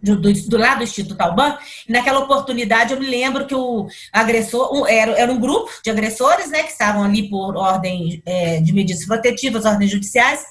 do, 0.00 0.16
do, 0.16 0.32
do, 0.32 0.56
lado 0.58 0.78
do 0.78 0.84
Instituto 0.84 1.20
Alban, 1.20 1.58
e 1.88 1.92
naquela 1.92 2.20
oportunidade 2.20 2.92
eu 2.92 3.00
me 3.00 3.06
lembro 3.06 3.46
que 3.46 3.54
o 3.54 3.86
agressor, 4.12 4.74
um, 4.74 4.86
era, 4.86 5.12
era 5.12 5.32
um 5.32 5.40
grupo 5.40 5.70
de 5.82 5.90
agressores, 5.90 6.50
né, 6.50 6.62
que 6.62 6.70
estavam 6.70 7.02
ali 7.02 7.28
por 7.28 7.56
ordem 7.56 8.22
é, 8.26 8.60
de 8.60 8.72
medidas 8.72 9.06
protetivas, 9.06 9.64
ordens 9.64 9.90
judiciais, 9.90 10.44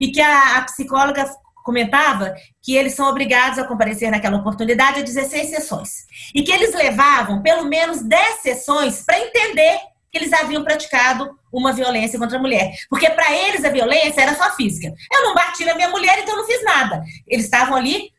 e 0.00 0.10
que 0.10 0.20
a, 0.20 0.58
a, 0.58 0.62
psicóloga 0.62 1.24
comentava 1.64 2.34
que 2.62 2.76
eles 2.76 2.94
são 2.94 3.08
obrigados 3.08 3.58
a 3.58 3.66
comparecer 3.66 4.10
naquela 4.10 4.36
oportunidade 4.36 5.00
a 5.00 5.02
16 5.02 5.48
sessões, 5.48 5.90
e 6.34 6.42
que 6.42 6.52
eles 6.52 6.74
levavam 6.74 7.42
pelo 7.42 7.64
menos 7.64 8.02
10 8.02 8.42
sessões 8.42 9.02
para 9.02 9.18
entender 9.18 9.78
que 10.12 10.18
eles 10.18 10.32
haviam 10.32 10.62
praticado 10.62 11.28
uma 11.52 11.72
violência 11.72 12.18
contra 12.18 12.38
a 12.38 12.40
mulher. 12.40 12.72
Porque 12.88 13.10
para 13.10 13.32
eles 13.32 13.64
a 13.64 13.68
violência 13.68 14.20
era 14.20 14.34
só 14.36 14.54
física. 14.54 14.94
Eu 15.12 15.24
não 15.24 15.34
bati 15.34 15.64
na 15.64 15.74
minha 15.74 15.88
mulher, 15.88 16.20
então 16.20 16.36
não 16.36 16.46
fiz 16.46 16.62
nada. 16.62 17.02
Eles 17.26 17.46
estavam 17.46 17.74
ali 17.74 18.10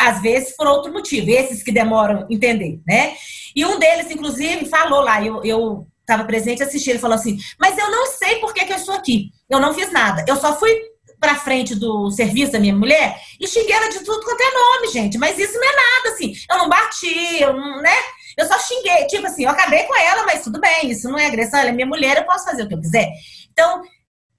às 0.00 0.22
vezes 0.22 0.56
por 0.56 0.66
outro 0.66 0.92
motivo, 0.92 1.30
esses 1.30 1.62
que 1.62 1.70
demoram 1.70 2.26
entender, 2.30 2.80
né? 2.86 3.14
E 3.54 3.64
um 3.64 3.78
deles, 3.78 4.10
inclusive, 4.10 4.64
falou 4.66 5.02
lá, 5.02 5.22
eu 5.22 5.86
estava 6.00 6.24
presente 6.24 6.62
assisti, 6.62 6.90
ele 6.90 6.98
falou 6.98 7.14
assim, 7.14 7.38
mas 7.58 7.76
eu 7.78 7.90
não 7.90 8.06
sei 8.06 8.36
por 8.36 8.54
que, 8.54 8.64
que 8.64 8.72
eu 8.72 8.76
estou 8.76 8.94
aqui, 8.94 9.30
eu 9.48 9.60
não 9.60 9.74
fiz 9.74 9.92
nada, 9.92 10.24
eu 10.26 10.36
só 10.36 10.58
fui 10.58 10.74
para 11.20 11.34
frente 11.34 11.74
do 11.74 12.10
serviço 12.10 12.52
da 12.52 12.58
minha 12.58 12.74
mulher 12.74 13.14
e 13.38 13.46
xinguei 13.46 13.74
ela 13.74 13.90
de 13.90 14.00
tudo 14.00 14.24
quanto 14.24 14.40
é 14.40 14.50
nome, 14.50 14.92
gente, 14.92 15.18
mas 15.18 15.38
isso 15.38 15.54
não 15.54 15.68
é 15.68 15.76
nada, 15.76 16.14
assim, 16.14 16.32
eu 16.50 16.58
não 16.58 16.68
bati, 16.68 17.42
eu 17.42 17.52
não, 17.52 17.82
né? 17.82 17.94
Eu 18.38 18.46
só 18.46 18.58
xinguei, 18.58 19.06
tipo 19.06 19.26
assim, 19.26 19.44
eu 19.44 19.50
acabei 19.50 19.82
com 19.82 19.94
ela, 19.96 20.24
mas 20.24 20.42
tudo 20.42 20.58
bem, 20.58 20.90
isso 20.90 21.08
não 21.10 21.18
é 21.18 21.26
agressão, 21.26 21.60
ela 21.60 21.68
é 21.68 21.72
minha 21.72 21.86
mulher, 21.86 22.16
eu 22.16 22.24
posso 22.24 22.46
fazer 22.46 22.62
o 22.62 22.68
que 22.68 22.74
eu 22.74 22.80
quiser. 22.80 23.08
Então, 23.52 23.82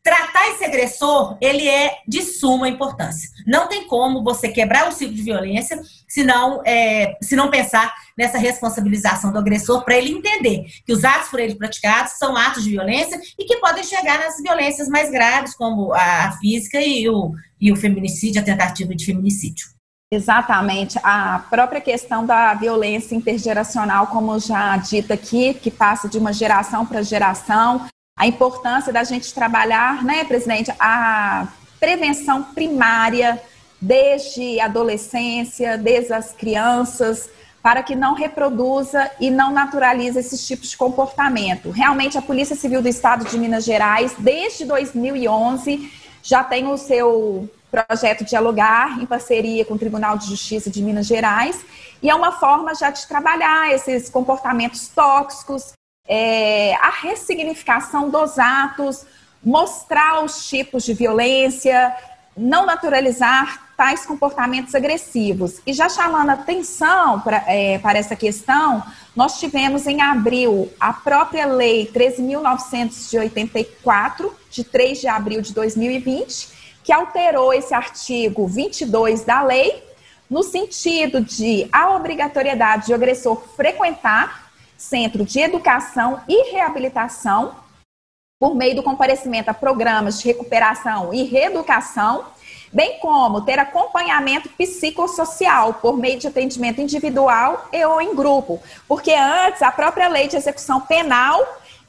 tratar 0.03 0.49
esse 0.49 0.65
agressor, 0.65 1.37
ele 1.39 1.67
é 1.67 1.97
de 2.07 2.21
suma 2.23 2.67
importância. 2.67 3.29
Não 3.45 3.67
tem 3.67 3.87
como 3.87 4.23
você 4.23 4.49
quebrar 4.49 4.87
o 4.87 4.91
ciclo 4.91 5.13
de 5.13 5.21
violência 5.21 5.79
se 6.07 6.23
não, 6.23 6.61
é, 6.65 7.17
se 7.21 7.35
não 7.35 7.49
pensar 7.49 7.93
nessa 8.17 8.37
responsabilização 8.37 9.31
do 9.31 9.37
agressor 9.37 9.83
para 9.83 9.97
ele 9.97 10.11
entender 10.11 10.65
que 10.85 10.91
os 10.91 11.05
atos 11.05 11.29
por 11.29 11.39
ele 11.39 11.55
praticados 11.55 12.13
são 12.13 12.35
atos 12.35 12.63
de 12.63 12.71
violência 12.71 13.19
e 13.37 13.45
que 13.45 13.57
podem 13.57 13.83
chegar 13.83 14.19
nas 14.19 14.41
violências 14.41 14.87
mais 14.87 15.11
graves, 15.11 15.55
como 15.55 15.93
a 15.93 16.31
física 16.39 16.81
e 16.81 17.07
o, 17.07 17.31
e 17.59 17.71
o 17.71 17.75
feminicídio, 17.75 18.41
a 18.41 18.45
tentativa 18.45 18.95
de 18.95 19.05
feminicídio. 19.05 19.67
Exatamente. 20.13 20.99
A 21.03 21.45
própria 21.49 21.79
questão 21.79 22.25
da 22.25 22.53
violência 22.53 23.15
intergeracional, 23.15 24.07
como 24.07 24.37
já 24.39 24.75
dito 24.75 25.13
aqui, 25.13 25.53
que 25.53 25.71
passa 25.71 26.09
de 26.09 26.17
uma 26.17 26.33
geração 26.33 26.85
para 26.85 27.01
geração, 27.01 27.85
a 28.17 28.27
importância 28.27 28.93
da 28.93 29.03
gente 29.03 29.33
trabalhar, 29.33 30.03
né, 30.03 30.23
presidente, 30.23 30.71
a 30.79 31.47
prevenção 31.79 32.43
primária 32.43 33.41
desde 33.81 34.59
a 34.59 34.65
adolescência, 34.65 35.77
desde 35.77 36.13
as 36.13 36.31
crianças, 36.31 37.29
para 37.63 37.81
que 37.81 37.95
não 37.95 38.13
reproduza 38.13 39.09
e 39.19 39.29
não 39.29 39.51
naturalize 39.51 40.19
esses 40.19 40.45
tipos 40.45 40.69
de 40.69 40.77
comportamento. 40.77 41.71
Realmente, 41.71 42.17
a 42.17 42.21
Polícia 42.21 42.55
Civil 42.55 42.81
do 42.81 42.87
Estado 42.87 43.25
de 43.25 43.37
Minas 43.37 43.63
Gerais, 43.63 44.13
desde 44.17 44.65
2011, 44.65 45.91
já 46.23 46.43
tem 46.43 46.67
o 46.67 46.77
seu 46.77 47.49
projeto 47.71 48.25
Dialogar, 48.25 49.01
em 49.01 49.05
parceria 49.05 49.63
com 49.63 49.75
o 49.75 49.79
Tribunal 49.79 50.17
de 50.17 50.27
Justiça 50.27 50.69
de 50.69 50.83
Minas 50.83 51.07
Gerais, 51.07 51.63
e 52.03 52.09
é 52.09 52.15
uma 52.15 52.33
forma 52.33 52.75
já 52.75 52.89
de 52.89 53.07
trabalhar 53.07 53.71
esses 53.73 54.09
comportamentos 54.09 54.87
tóxicos, 54.89 55.73
é, 56.07 56.75
a 56.75 56.89
ressignificação 56.89 58.09
dos 58.09 58.37
atos, 58.37 59.05
mostrar 59.43 60.23
os 60.23 60.47
tipos 60.47 60.83
de 60.83 60.93
violência, 60.93 61.95
não 62.35 62.65
naturalizar 62.65 63.69
tais 63.77 64.05
comportamentos 64.05 64.75
agressivos. 64.75 65.61
E 65.65 65.71
já 65.73 65.87
chamando 65.89 66.29
atenção 66.29 67.19
para, 67.21 67.43
é, 67.47 67.79
para 67.79 67.97
essa 67.97 68.15
questão, 68.15 68.83
nós 69.15 69.39
tivemos 69.39 69.87
em 69.87 70.01
abril 70.01 70.71
a 70.79 70.93
própria 70.93 71.45
Lei 71.45 71.89
13.984, 71.93 74.31
de 74.49 74.63
3 74.63 75.01
de 75.01 75.07
abril 75.07 75.41
de 75.41 75.53
2020, 75.53 76.61
que 76.83 76.91
alterou 76.91 77.53
esse 77.53 77.73
artigo 77.73 78.47
22 78.47 79.23
da 79.23 79.41
lei, 79.41 79.83
no 80.29 80.43
sentido 80.43 81.21
de 81.21 81.67
a 81.71 81.95
obrigatoriedade 81.95 82.87
de 82.87 82.93
agressor 82.93 83.41
frequentar 83.55 84.40
Centro 84.81 85.23
de 85.23 85.39
Educação 85.39 86.21
e 86.27 86.51
Reabilitação, 86.51 87.53
por 88.39 88.55
meio 88.55 88.75
do 88.75 88.81
comparecimento 88.81 89.51
a 89.51 89.53
programas 89.53 90.19
de 90.19 90.25
recuperação 90.25 91.13
e 91.13 91.21
reeducação, 91.21 92.25
bem 92.73 92.97
como 92.97 93.41
ter 93.41 93.59
acompanhamento 93.59 94.49
psicossocial 94.49 95.75
por 95.75 95.97
meio 95.97 96.17
de 96.17 96.27
atendimento 96.27 96.81
individual 96.81 97.69
e 97.71 97.85
ou 97.85 98.01
em 98.01 98.15
grupo. 98.15 98.59
Porque 98.87 99.13
antes 99.13 99.61
a 99.61 99.71
própria 99.71 100.07
lei 100.07 100.27
de 100.27 100.35
execução 100.35 100.81
penal 100.81 101.39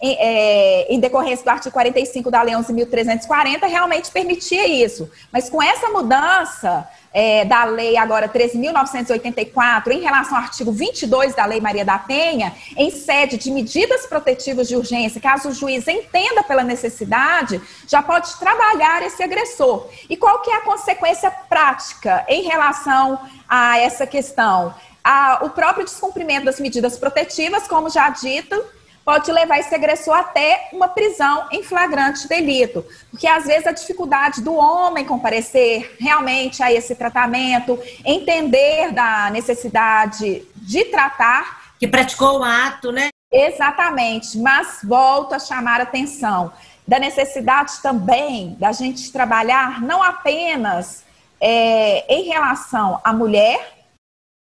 em, 0.03 0.17
é, 0.19 0.93
em, 0.93 0.99
decorrência 0.99 1.45
do 1.45 1.49
artigo 1.49 1.73
45 1.73 2.29
da 2.29 2.43
Lei 2.43 2.55
11.340, 2.55 3.69
realmente 3.69 4.11
permitia 4.11 4.67
isso. 4.67 5.09
Mas 5.33 5.49
com 5.49 5.63
essa 5.63 5.89
mudança, 5.91 6.89
é, 7.15 7.45
da 7.45 7.65
lei 7.65 7.97
agora 7.97 8.29
13.984, 8.29 9.93
em 9.93 10.01
relação 10.01 10.37
ao 10.37 10.43
artigo 10.43 10.73
22 10.73 11.35
da 11.35 11.45
Lei 11.45 11.61
Maria 11.61 11.85
da 11.85 11.99
Penha, 11.99 12.53
em 12.77 12.91
sede 12.91 13.37
de 13.37 13.51
medidas 13.51 14.07
protetivas 14.07 14.67
de 14.67 14.75
urgência, 14.75 15.21
caso 15.21 15.51
o 15.51 15.53
juiz 15.53 15.87
entenda 15.87 16.43
pela 16.43 16.65
necessidade, 16.65 17.61
já 17.87 18.03
pode 18.03 18.35
trabalhar 18.39 19.03
esse 19.03 19.23
agressor. 19.23 19.87
E 20.09 20.17
qual 20.17 20.41
que 20.41 20.51
é 20.51 20.57
a 20.57 20.63
consequência 20.63 21.31
prática 21.31 22.25
em 22.29 22.43
relação 22.43 23.21
a 23.49 23.79
essa 23.79 24.07
questão? 24.07 24.75
A, 25.05 25.41
o 25.43 25.51
próprio 25.51 25.85
descumprimento 25.85 26.47
das 26.47 26.59
medidas 26.59 26.97
protetivas, 26.97 27.69
como 27.69 27.91
já 27.91 28.09
dito, 28.09 28.65
pode 29.05 29.31
levar 29.31 29.59
esse 29.59 29.75
agressor 29.75 30.15
até 30.15 30.69
uma 30.73 30.89
prisão 30.89 31.49
em 31.51 31.63
flagrante 31.63 32.29
delito. 32.29 32.85
Porque 33.11 33.27
às 33.27 33.45
vezes 33.45 33.67
a 33.67 33.73
dificuldade 33.73 34.41
do 34.41 34.55
homem 34.55 35.05
comparecer 35.05 35.97
realmente 35.99 36.63
a 36.63 36.73
esse 36.73 36.95
tratamento, 36.95 37.79
entender 38.05 38.93
da 38.93 39.31
necessidade 39.31 40.47
de 40.57 40.85
tratar. 40.87 41.75
Que 41.79 41.89
praticou 41.89 42.41
o 42.41 42.45
ato, 42.45 42.93
né? 42.93 43.09
Exatamente, 43.33 44.39
mas 44.39 44.81
volto 44.85 45.35
a 45.35 45.39
chamar 45.39 45.81
a 45.81 45.85
atenção 45.85 46.53
da 46.87 46.99
necessidade 46.99 47.81
também 47.81 48.55
da 48.59 48.73
gente 48.73 49.11
trabalhar 49.13 49.81
não 49.81 50.03
apenas 50.03 51.05
é, 51.41 52.15
em 52.15 52.25
relação 52.25 53.01
à 53.03 53.13
mulher, 53.13 53.85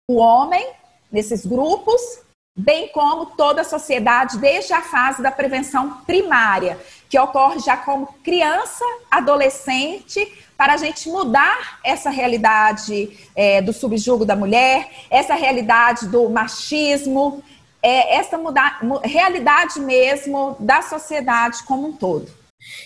o 0.10 0.16
homem, 0.16 0.66
nesses 1.12 1.46
grupos, 1.46 2.02
bem 2.60 2.90
como 2.90 3.28
toda 3.28 3.62
a 3.62 3.64
sociedade, 3.64 4.38
desde 4.38 4.74
a 4.74 4.82
fase 4.82 5.22
da 5.22 5.32
prevenção 5.32 6.02
primária, 6.06 6.78
que 7.08 7.18
ocorre 7.18 7.60
já 7.60 7.78
como 7.78 8.08
criança, 8.22 8.84
adolescente, 9.10 10.28
para 10.58 10.74
a 10.74 10.78
gente 10.78 11.08
mudar 11.08 11.80
essa 11.86 12.10
realidade 12.10 13.18
é, 13.34 13.62
do 13.62 13.72
subjugo 13.72 14.26
da 14.26 14.36
mulher, 14.36 14.90
essa 15.10 15.36
realidade 15.36 16.08
do 16.08 16.30
machismo, 16.30 17.42
é, 17.82 18.18
essa 18.18 18.38
realidade 19.06 19.80
mesmo 19.80 20.58
da 20.60 20.82
sociedade 20.82 21.64
como 21.64 21.88
um 21.88 21.94
todo. 21.94 22.39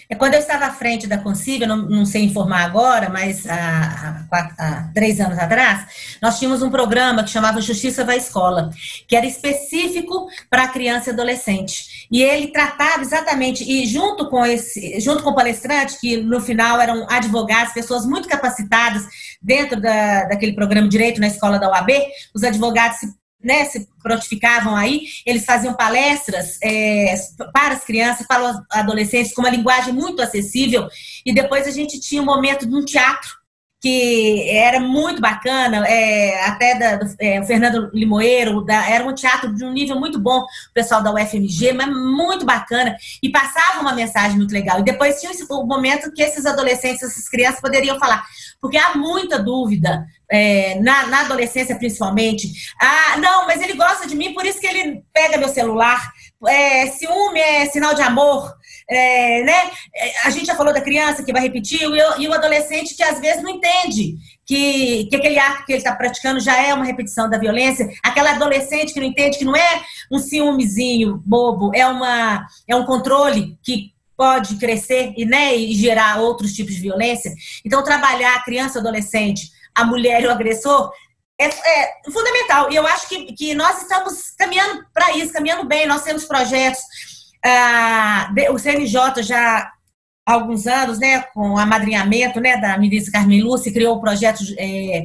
É 0.10 0.16
quando 0.16 0.36
eu 0.36 0.40
estava 0.40 0.66
à 0.66 0.72
frente 0.72 1.08
da 1.08 1.18
Consiga, 1.18 1.66
não, 1.66 1.78
não 1.78 2.06
sei 2.06 2.24
informar 2.24 2.64
agora, 2.64 3.10
mas 3.10 3.48
há, 3.48 4.26
há, 4.32 4.50
há, 4.58 4.92
três 4.94 5.20
anos 5.20 5.38
atrás, 5.40 6.18
nós 6.22 6.38
tínhamos 6.38 6.62
um 6.62 6.70
programa 6.70 7.24
que 7.24 7.30
chamava 7.30 7.60
Justiça 7.60 8.04
da 8.04 8.16
Escola, 8.16 8.70
que 9.08 9.16
era 9.16 9.26
específico 9.26 10.28
para 10.50 10.68
criança 10.68 11.10
e 11.10 11.14
adolescente. 11.14 12.08
E 12.12 12.22
ele 12.22 12.48
tratava 12.48 13.02
exatamente, 13.02 13.64
e 13.64 13.86
junto 13.88 14.30
com 14.30 14.46
esse, 14.46 15.00
junto 15.00 15.24
com 15.24 15.32
o 15.32 15.36
palestrante, 15.36 16.00
que 16.00 16.18
no 16.18 16.40
final 16.40 16.80
eram 16.80 17.08
advogados, 17.10 17.74
pessoas 17.74 18.06
muito 18.06 18.28
capacitadas 18.28 19.04
dentro 19.42 19.82
da, 19.82 20.26
daquele 20.26 20.54
programa 20.54 20.88
Direito 20.88 21.20
na 21.20 21.28
Escola 21.28 21.58
da 21.58 21.70
UAB, 21.70 21.92
os 22.36 22.44
advogados 22.44 23.00
se 23.00 23.23
né, 23.44 23.66
se 23.66 23.88
prontificavam 24.02 24.76
aí, 24.76 25.02
eles 25.26 25.46
faziam 25.46 25.74
palestras 25.74 26.58
é, 26.64 27.14
para 27.54 27.76
as 27.76 27.84
crianças, 27.84 28.26
para 28.26 28.52
os 28.52 28.62
adolescentes, 28.72 29.34
com 29.34 29.42
uma 29.42 29.50
linguagem 29.50 29.94
muito 29.94 30.22
acessível, 30.22 30.88
e 31.26 31.34
depois 31.34 31.68
a 31.68 31.72
gente 31.72 32.00
tinha 32.00 32.22
um 32.22 32.26
momento 32.26 32.66
de 32.66 32.76
um 32.76 32.86
teatro 32.86 33.44
que 33.84 34.50
era 34.50 34.80
muito 34.80 35.20
bacana, 35.20 35.86
é, 35.86 36.42
até 36.46 36.80
da, 36.80 36.96
do, 36.96 37.06
é, 37.20 37.44
Fernando 37.44 37.92
Limoeiro, 37.94 38.64
da, 38.64 38.90
era 38.90 39.04
um 39.04 39.14
teatro 39.14 39.54
de 39.54 39.66
um 39.66 39.74
nível 39.74 40.00
muito 40.00 40.18
bom, 40.18 40.40
o 40.40 40.74
pessoal 40.74 41.04
da 41.04 41.14
UFMG, 41.14 41.74
mas 41.74 41.90
muito 41.90 42.46
bacana, 42.46 42.96
e 43.22 43.30
passava 43.30 43.82
uma 43.82 43.92
mensagem 43.92 44.38
muito 44.38 44.54
legal. 44.54 44.80
E 44.80 44.84
depois 44.84 45.20
tinha 45.20 45.34
esse, 45.34 45.46
o 45.50 45.66
momento 45.66 46.14
que 46.14 46.24
esses 46.24 46.46
adolescentes, 46.46 47.04
essas 47.04 47.28
crianças 47.28 47.60
poderiam 47.60 48.00
falar, 48.00 48.24
porque 48.64 48.78
há 48.78 48.96
muita 48.96 49.38
dúvida, 49.38 50.06
é, 50.32 50.80
na, 50.80 51.08
na 51.08 51.20
adolescência 51.20 51.76
principalmente. 51.76 52.48
Ah, 52.82 53.18
não, 53.18 53.46
mas 53.46 53.62
ele 53.62 53.74
gosta 53.74 54.08
de 54.08 54.16
mim, 54.16 54.34
por 54.34 54.46
isso 54.46 54.58
que 54.58 54.66
ele 54.66 55.04
pega 55.12 55.38
meu 55.38 55.50
celular, 55.50 56.02
é, 56.48 56.88
ciúme 56.88 57.42
é 57.42 57.66
sinal 57.66 57.94
de 57.94 58.02
amor, 58.02 58.56
é, 58.90 59.44
né? 59.44 59.70
A 60.24 60.30
gente 60.30 60.46
já 60.46 60.56
falou 60.56 60.74
da 60.74 60.80
criança 60.80 61.26
que 61.26 61.34
vai 61.34 61.42
repetir 61.42 61.82
e 61.82 62.28
o, 62.28 62.34
adolescente 62.34 62.96
que 62.96 63.04
às 63.04 63.20
vezes 63.20 63.44
não 63.44 63.50
entende 63.50 64.16
que, 64.46 65.08
que 65.10 65.16
aquele 65.18 65.38
ato 65.38 65.66
que 65.66 65.74
ele 65.74 65.80
está 65.80 65.94
praticando 65.94 66.40
já 66.40 66.58
é 66.58 66.74
uma 66.74 66.86
repetição 66.86 67.30
da 67.30 67.38
violência. 67.38 67.90
Aquela 68.02 68.32
adolescente 68.32 68.94
que 68.94 69.00
não 69.02 69.08
entende 69.08 69.38
que 69.38 69.46
não 69.46 69.58
é 69.58 69.84
um 70.10 70.20
ciúmezinho 70.20 71.22
bobo, 71.26 71.70
é, 71.76 71.86
uma, 71.86 72.48
é 72.66 72.74
um 72.74 72.86
controle 72.86 73.58
que 73.62 73.92
pode 74.24 74.56
crescer 74.56 75.14
e, 75.18 75.26
né, 75.26 75.54
e 75.54 75.76
gerar 75.76 76.22
outros 76.22 76.54
tipos 76.54 76.74
de 76.76 76.80
violência. 76.80 77.34
Então, 77.66 77.84
trabalhar 77.84 78.36
a 78.36 78.44
criança, 78.44 78.80
adolescente, 78.80 79.52
a 79.76 79.84
mulher 79.84 80.24
e 80.24 80.28
o 80.28 80.32
agressor 80.32 80.90
é, 81.38 81.48
é 81.48 81.92
fundamental. 82.10 82.72
E 82.72 82.76
eu 82.78 82.88
acho 82.88 83.10
que, 83.10 83.34
que 83.34 83.54
nós 83.54 83.82
estamos 83.82 84.32
caminhando 84.38 84.86
para 84.94 85.18
isso, 85.18 85.34
caminhando 85.34 85.68
bem. 85.68 85.86
Nós 85.86 86.04
temos 86.04 86.24
projetos. 86.24 86.80
Ah, 87.46 88.34
o 88.52 88.58
CNJ 88.58 89.22
já 89.24 89.70
há 90.26 90.34
alguns 90.34 90.68
anos, 90.68 91.00
né, 91.00 91.24
com 91.34 91.58
amadrinhamento 91.58 92.40
né, 92.40 92.56
da 92.56 92.78
ministra 92.78 93.12
Carmen 93.12 93.44
Lúcia, 93.44 93.74
criou 93.74 93.98
o 93.98 94.02
projeto 94.02 94.42
é, 94.58 95.04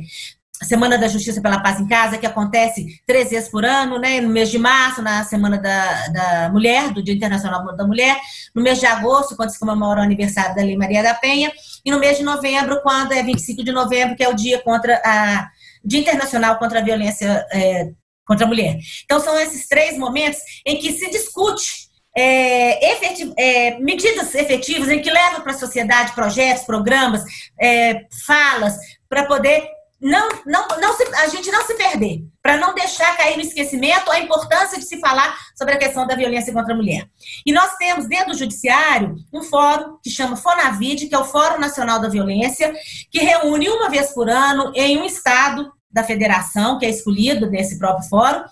Semana 0.63 0.99
da 0.99 1.07
Justiça 1.07 1.41
pela 1.41 1.61
Paz 1.61 1.81
em 1.81 1.87
Casa, 1.87 2.19
que 2.19 2.27
acontece 2.27 3.01
três 3.07 3.31
vezes 3.31 3.49
por 3.49 3.65
ano, 3.65 3.99
né? 3.99 4.21
No 4.21 4.29
mês 4.29 4.51
de 4.51 4.59
março, 4.59 5.01
na 5.01 5.25
Semana 5.25 5.57
da, 5.57 6.09
da 6.09 6.51
Mulher, 6.51 6.93
do 6.93 7.03
Dia 7.03 7.15
Internacional 7.15 7.65
da 7.77 7.87
Mulher, 7.87 8.17
no 8.55 8.63
mês 8.63 8.81
de 8.81 8.87
agosto, 8.87 9.37
quando 9.37 9.51
se 9.51 9.59
comemora 9.59 10.01
o 10.01 10.03
aniversário 10.03 10.57
da 10.57 10.63
Lei 10.63 10.77
Maria 10.77 11.03
da 11.03 11.15
Penha, 11.15 11.53
e 11.85 11.91
no 11.91 12.01
mês 12.01 12.19
de 12.19 12.25
novembro, 12.25 12.81
quando 12.83 13.13
é 13.13 13.23
25 13.23 13.63
de 13.63 13.71
novembro, 13.71 14.17
que 14.17 14.25
é 14.25 14.29
o 14.29 14.35
Dia 14.35 14.61
contra 14.61 15.01
a 15.05 15.49
Dia 15.85 16.01
Internacional 16.01 16.59
contra 16.59 16.81
a 16.81 16.83
Violência 16.83 17.47
é, 17.53 17.91
contra 18.27 18.45
a 18.45 18.49
Mulher. 18.49 18.79
Então, 19.05 19.21
são 19.21 19.39
esses 19.39 19.67
três 19.69 19.97
momentos 19.97 20.41
em 20.67 20.77
que 20.77 20.93
se 20.93 21.09
discute 21.11 21.89
é, 22.17 22.93
efetiv 22.93 23.33
é, 23.39 23.79
medidas 23.79 24.35
efetivas 24.35 24.89
em 24.89 25.01
que 25.01 25.11
levam 25.11 25.41
para 25.41 25.53
a 25.53 25.59
sociedade 25.59 26.13
projetos, 26.13 26.65
programas, 26.65 27.23
é, 27.61 28.07
falas, 28.27 28.77
para 29.09 29.25
poder 29.25 29.78
não, 30.01 30.29
não, 30.47 30.69
não 30.81 30.97
se, 30.97 31.05
a 31.17 31.29
gente 31.29 31.51
não 31.51 31.65
se 31.67 31.75
perder, 31.75 32.23
para 32.41 32.57
não 32.57 32.73
deixar 32.75 33.17
cair 33.17 33.37
no 33.37 33.43
esquecimento 33.43 34.11
a 34.11 34.21
importância 34.21 34.79
de 34.79 34.85
se 34.85 35.01
falar 35.01 35.37
sobre 35.57 35.75
a 35.75 35.79
questão 35.79 36.07
da 36.07 36.15
violência 36.15 36.53
contra 36.53 36.73
a 36.73 36.77
mulher. 36.77 37.09
E 37.45 37.53
nós 37.53 37.75
temos 37.77 38.07
dentro 38.07 38.33
do 38.33 38.39
Judiciário 38.39 39.17
um 39.33 39.43
fórum 39.43 39.99
que 40.03 40.11
chama 40.11 40.37
FONAVID, 40.37 41.09
que 41.09 41.15
é 41.15 41.19
o 41.19 41.25
Fórum 41.25 41.59
Nacional 41.59 42.01
da 42.01 42.09
Violência, 42.09 42.73
que 43.11 43.19
reúne 43.19 43.69
uma 43.69 43.91
vez 43.91 44.13
por 44.13 44.31
ano 44.31 44.73
em 44.75 44.99
um 44.99 45.05
estado 45.05 45.73
da 45.91 46.05
federação, 46.05 46.79
que 46.79 46.87
é 46.87 46.91
escolhido 46.91 47.51
nesse 47.51 47.79
próprio 47.79 48.09
fórum, 48.09 48.45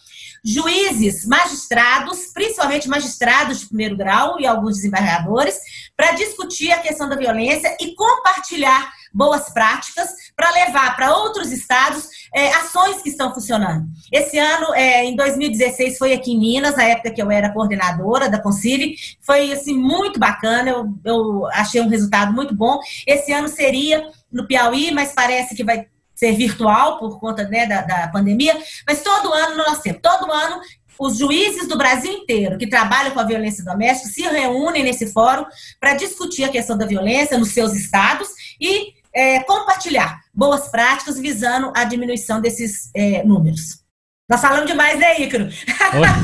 juízes, 0.44 1.26
magistrados, 1.26 2.32
principalmente 2.32 2.88
magistrados 2.88 3.60
de 3.60 3.66
primeiro 3.66 3.96
grau 3.96 4.40
e 4.40 4.46
alguns 4.46 4.76
desembargadores, 4.76 5.58
para 5.96 6.12
discutir 6.12 6.72
a 6.72 6.78
questão 6.78 7.08
da 7.08 7.16
violência 7.16 7.76
e 7.80 7.94
compartilhar 7.94 8.92
boas 9.12 9.50
práticas 9.50 10.08
para 10.34 10.50
levar 10.50 10.96
para 10.96 11.16
outros 11.16 11.52
estados 11.52 12.08
é, 12.34 12.52
ações 12.54 13.00
que 13.02 13.08
estão 13.08 13.32
funcionando. 13.32 13.86
Esse 14.12 14.38
ano, 14.38 14.74
é, 14.74 15.04
em 15.04 15.16
2016, 15.16 15.98
foi 15.98 16.12
aqui 16.12 16.32
em 16.32 16.38
Minas, 16.38 16.76
na 16.76 16.84
época 16.84 17.10
que 17.10 17.22
eu 17.22 17.30
era 17.30 17.52
coordenadora 17.52 18.28
da 18.28 18.40
Concili, 18.40 18.96
foi 19.20 19.52
assim, 19.52 19.76
muito 19.76 20.18
bacana, 20.18 20.70
eu, 20.70 20.94
eu 21.04 21.46
achei 21.46 21.80
um 21.80 21.88
resultado 21.88 22.32
muito 22.32 22.54
bom. 22.54 22.78
Esse 23.06 23.32
ano 23.32 23.48
seria 23.48 24.08
no 24.30 24.46
Piauí, 24.46 24.90
mas 24.92 25.12
parece 25.12 25.54
que 25.54 25.64
vai 25.64 25.86
ser 26.14 26.32
virtual 26.32 26.98
por 26.98 27.20
conta 27.20 27.44
né, 27.44 27.66
da, 27.66 27.82
da 27.82 28.08
pandemia, 28.08 28.56
mas 28.86 29.02
todo 29.02 29.32
ano 29.32 29.56
nós 29.56 29.80
temos, 29.80 30.00
todo 30.02 30.32
ano 30.32 30.60
os 30.98 31.18
juízes 31.18 31.68
do 31.68 31.76
Brasil 31.76 32.10
inteiro 32.10 32.56
que 32.56 32.66
trabalham 32.66 33.12
com 33.12 33.20
a 33.20 33.24
violência 33.24 33.62
doméstica 33.62 34.08
se 34.08 34.22
reúnem 34.22 34.82
nesse 34.82 35.12
fórum 35.12 35.44
para 35.78 35.94
discutir 35.94 36.44
a 36.44 36.48
questão 36.48 36.76
da 36.76 36.86
violência 36.86 37.38
nos 37.38 37.50
seus 37.50 37.74
estados 37.74 38.28
e 38.60 38.94
é, 39.16 39.42
compartilhar 39.44 40.20
boas 40.32 40.68
práticas 40.68 41.18
visando 41.18 41.72
a 41.74 41.84
diminuição 41.84 42.38
desses 42.38 42.90
é, 42.94 43.24
números. 43.24 43.82
Nós 44.28 44.40
falamos 44.40 44.66
demais, 44.66 44.98
né, 44.98 45.20
Ícaro? 45.20 45.48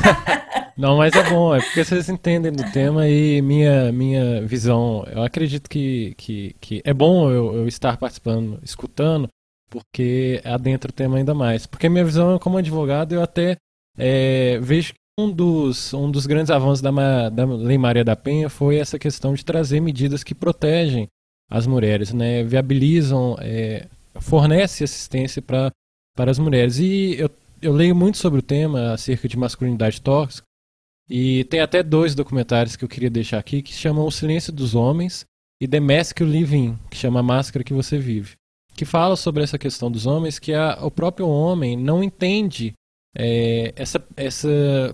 Não, 0.77 0.97
mas 0.97 1.13
é 1.13 1.23
bom, 1.29 1.55
é 1.55 1.61
porque 1.61 1.83
vocês 1.83 2.09
entendem 2.09 2.51
do 2.51 2.69
tema 2.71 3.07
e 3.07 3.41
minha, 3.41 3.91
minha 3.91 4.45
visão. 4.45 5.05
Eu 5.09 5.23
acredito 5.23 5.69
que, 5.69 6.13
que, 6.17 6.55
que 6.59 6.81
é 6.83 6.93
bom 6.93 7.31
eu, 7.31 7.55
eu 7.55 7.67
estar 7.67 7.97
participando, 7.97 8.59
escutando, 8.61 9.27
porque 9.69 10.41
adentra 10.43 10.91
o 10.91 10.93
tema 10.93 11.17
ainda 11.17 11.33
mais. 11.33 11.65
Porque 11.65 11.89
minha 11.89 12.05
visão 12.05 12.37
como 12.37 12.57
advogado, 12.57 13.13
eu 13.15 13.23
até 13.23 13.55
é, 13.97 14.59
vejo 14.61 14.93
que 14.93 14.99
um 15.17 15.31
dos, 15.31 15.93
um 15.93 16.11
dos 16.11 16.25
grandes 16.25 16.51
avanços 16.51 16.81
da, 16.81 17.29
da 17.29 17.45
Lei 17.45 17.77
Maria 17.77 18.03
da 18.03 18.15
Penha 18.15 18.49
foi 18.49 18.77
essa 18.77 18.99
questão 18.99 19.33
de 19.33 19.45
trazer 19.45 19.79
medidas 19.79 20.23
que 20.23 20.35
protegem 20.35 21.07
as 21.49 21.67
mulheres, 21.67 22.13
né? 22.13 22.43
viabilizam, 22.43 23.35
é, 23.39 23.87
fornece 24.19 24.83
assistência 24.83 25.41
para 25.41 25.71
para 26.15 26.29
as 26.29 26.37
mulheres. 26.37 26.77
E 26.77 27.15
eu, 27.17 27.29
eu 27.59 27.73
leio 27.73 27.95
muito 27.95 28.19
sobre 28.19 28.39
o 28.39 28.43
tema 28.43 28.93
acerca 28.93 29.27
de 29.27 29.35
masculinidade 29.35 29.99
tóxica, 29.99 30.45
e 31.09 31.43
tem 31.45 31.59
até 31.59 31.81
dois 31.81 32.13
documentários 32.13 32.75
que 32.75 32.85
eu 32.85 32.89
queria 32.89 33.09
deixar 33.09 33.39
aqui 33.39 33.61
que 33.61 33.73
chamam 33.73 34.05
O 34.05 34.11
Silêncio 34.11 34.53
dos 34.53 34.75
Homens 34.75 35.25
e 35.59 35.67
The 35.67 35.79
Mask 35.79 36.19
You 36.19 36.27
Live 36.27 36.55
In, 36.55 36.77
que 36.89 36.97
chama 36.97 37.19
A 37.19 37.23
Máscara 37.23 37.63
que 37.63 37.73
Você 37.73 37.97
Vive 37.97 38.35
que 38.75 38.85
fala 38.85 39.15
sobre 39.15 39.43
essa 39.43 39.57
questão 39.57 39.89
dos 39.91 40.05
homens, 40.05 40.39
que 40.39 40.53
a, 40.53 40.79
o 40.81 40.91
próprio 40.91 41.27
homem 41.27 41.77
não 41.77 42.03
entende 42.03 42.73
é, 43.15 43.71
essa, 43.75 44.03
essa, 44.17 44.49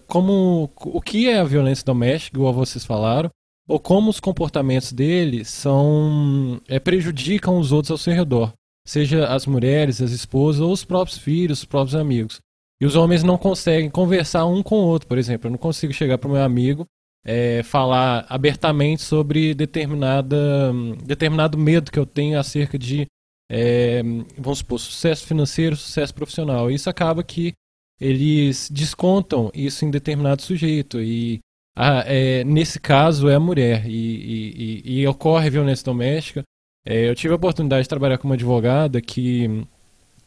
como 0.07 0.71
o 0.75 1.01
que 1.01 1.29
é 1.29 1.39
a 1.39 1.45
violência 1.45 1.85
doméstica, 1.85 2.37
igual 2.37 2.53
vocês 2.53 2.85
falaram, 2.85 3.29
ou 3.69 3.79
como 3.79 4.09
os 4.09 4.19
comportamentos 4.19 4.91
dele 4.91 5.45
são 5.45 6.59
é, 6.67 6.79
prejudicam 6.79 7.59
os 7.59 7.71
outros 7.71 7.91
ao 7.91 7.97
seu 7.99 8.13
redor, 8.13 8.51
seja 8.85 9.27
as 9.27 9.45
mulheres, 9.45 10.01
as 10.01 10.09
esposas 10.09 10.59
ou 10.59 10.71
os 10.71 10.83
próprios 10.83 11.19
filhos, 11.19 11.59
os 11.59 11.65
próprios 11.65 11.95
amigos. 11.95 12.39
E 12.81 12.85
os 12.85 12.95
homens 12.95 13.21
não 13.23 13.37
conseguem 13.37 13.89
conversar 13.89 14.45
um 14.47 14.63
com 14.63 14.79
o 14.79 14.85
outro, 14.87 15.07
por 15.07 15.19
exemplo. 15.19 15.47
Eu 15.47 15.51
não 15.51 15.57
consigo 15.59 15.93
chegar 15.93 16.17
para 16.17 16.29
o 16.29 16.31
meu 16.31 16.41
amigo 16.41 16.85
é, 17.23 17.61
falar 17.61 18.25
abertamente 18.27 19.03
sobre 19.03 19.53
determinada, 19.53 20.73
determinado 21.03 21.57
medo 21.57 21.91
que 21.91 21.99
eu 21.99 22.05
tenho 22.05 22.39
acerca 22.39 22.77
de 22.77 23.05
é, 23.51 24.01
vamos 24.37 24.59
supor, 24.59 24.79
sucesso 24.79 25.27
financeiro, 25.27 25.75
sucesso 25.75 26.13
profissional. 26.13 26.71
Isso 26.71 26.89
acaba 26.89 27.23
que 27.23 27.53
eles 27.99 28.69
descontam 28.71 29.51
isso 29.53 29.85
em 29.85 29.91
determinado 29.91 30.41
sujeito. 30.41 30.99
E 31.01 31.39
a, 31.75 32.03
é, 32.05 32.43
nesse 32.43 32.79
caso 32.79 33.29
é 33.29 33.35
a 33.35 33.39
mulher. 33.39 33.85
E, 33.87 34.83
e, 34.85 35.01
e 35.01 35.07
ocorre 35.07 35.49
violência 35.49 35.85
doméstica. 35.85 36.43
É, 36.85 37.09
eu 37.09 37.15
tive 37.15 37.33
a 37.33 37.37
oportunidade 37.37 37.83
de 37.83 37.89
trabalhar 37.89 38.17
com 38.17 38.27
uma 38.27 38.35
advogada 38.35 39.01
que 39.01 39.65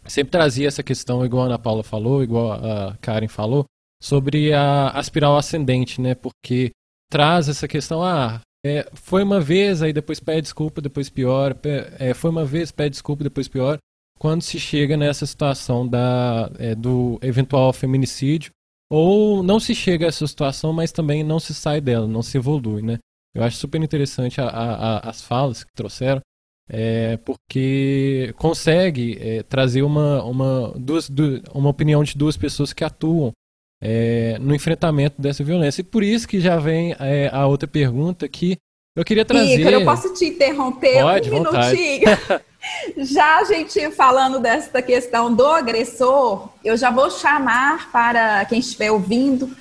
sempre 0.07 0.31
trazia 0.31 0.69
essa 0.69 0.83
questão, 0.83 1.25
igual 1.25 1.45
a 1.45 1.47
Ana 1.47 1.59
Paula 1.59 1.83
falou, 1.83 2.23
igual 2.23 2.53
a 2.53 2.97
Karen 3.01 3.29
falou, 3.29 3.65
sobre 4.03 4.53
a, 4.53 4.97
a 4.97 5.01
espiral 5.01 5.37
ascendente, 5.37 6.01
né? 6.01 6.15
Porque 6.15 6.71
traz 7.11 7.49
essa 7.49 7.69
questão, 7.69 8.03
ah, 8.03 8.41
é, 8.65 8.89
foi 8.95 9.23
uma 9.23 9.41
vez, 9.41 9.83
aí 9.83 9.93
depois 9.93 10.21
pede 10.21 10.43
desculpa, 10.43 10.81
depois 10.81 11.09
piora. 11.09 11.59
É, 11.99 12.15
foi 12.15 12.31
uma 12.31 12.45
vez, 12.45 12.71
pede 12.71 12.91
desculpa, 12.91 13.25
depois 13.25 13.49
piora. 13.49 13.79
Quando 14.19 14.43
se 14.43 14.59
chega 14.61 14.97
nessa 14.97 15.27
situação 15.27 15.87
da, 15.87 16.51
é, 16.59 16.75
do 16.75 17.19
eventual 17.23 17.73
feminicídio, 17.73 18.53
ou 18.93 19.43
não 19.43 19.59
se 19.59 19.75
chega 19.75 20.05
a 20.05 20.09
essa 20.09 20.27
situação, 20.27 20.71
mas 20.71 20.93
também 20.93 21.25
não 21.25 21.41
se 21.41 21.55
sai 21.55 21.81
dela, 21.81 22.07
não 22.07 22.21
se 22.21 22.37
evolui, 22.37 22.83
né? 22.83 22.99
Eu 23.35 23.43
acho 23.43 23.57
super 23.57 23.83
interessante 23.83 24.39
a, 24.39 24.45
a, 24.45 24.75
a, 24.75 25.09
as 25.09 25.23
falas 25.23 25.65
que 25.65 25.73
trouxeram, 25.75 26.21
é, 26.69 27.17
porque 27.25 28.35
consegue 28.37 29.17
é, 29.19 29.43
trazer 29.45 29.81
uma, 29.81 30.23
uma, 30.23 30.75
duas, 30.77 31.11
uma 31.55 31.71
opinião 31.71 32.05
de 32.05 32.15
duas 32.19 32.37
pessoas 32.37 32.75
que 32.75 32.85
atuam 32.85 33.33
é, 33.83 34.37
no 34.39 34.55
enfrentamento 34.55 35.23
dessa 35.23 35.43
violência. 35.43 35.81
E 35.81 35.85
por 35.85 36.03
isso 36.03 36.29
que 36.29 36.39
já 36.39 36.59
vem 36.59 36.95
é, 37.01 37.31
a 37.33 37.47
outra 37.47 37.67
pergunta 37.67 38.29
que 38.29 38.59
eu 38.95 39.07
queria 39.07 39.25
trazer. 39.25 39.59
Ícaro, 39.59 39.77
eu 39.77 39.85
posso 39.87 40.13
te 40.13 40.27
interromper 40.27 41.01
Pode, 41.01 41.31
um 41.31 41.33
minutinho? 41.33 42.03
já 42.97 43.39
a 43.39 43.45
gente 43.45 43.91
falando 43.91 44.39
desta 44.39 44.81
questão 44.81 45.35
do 45.35 45.47
agressor, 45.47 46.49
eu 46.65 46.77
já 46.77 46.91
vou 46.91 47.11
chamar 47.11 47.91
para 47.91 48.45
quem 48.45 48.61
estiver 48.61 48.91
ouvindo 48.91 49.55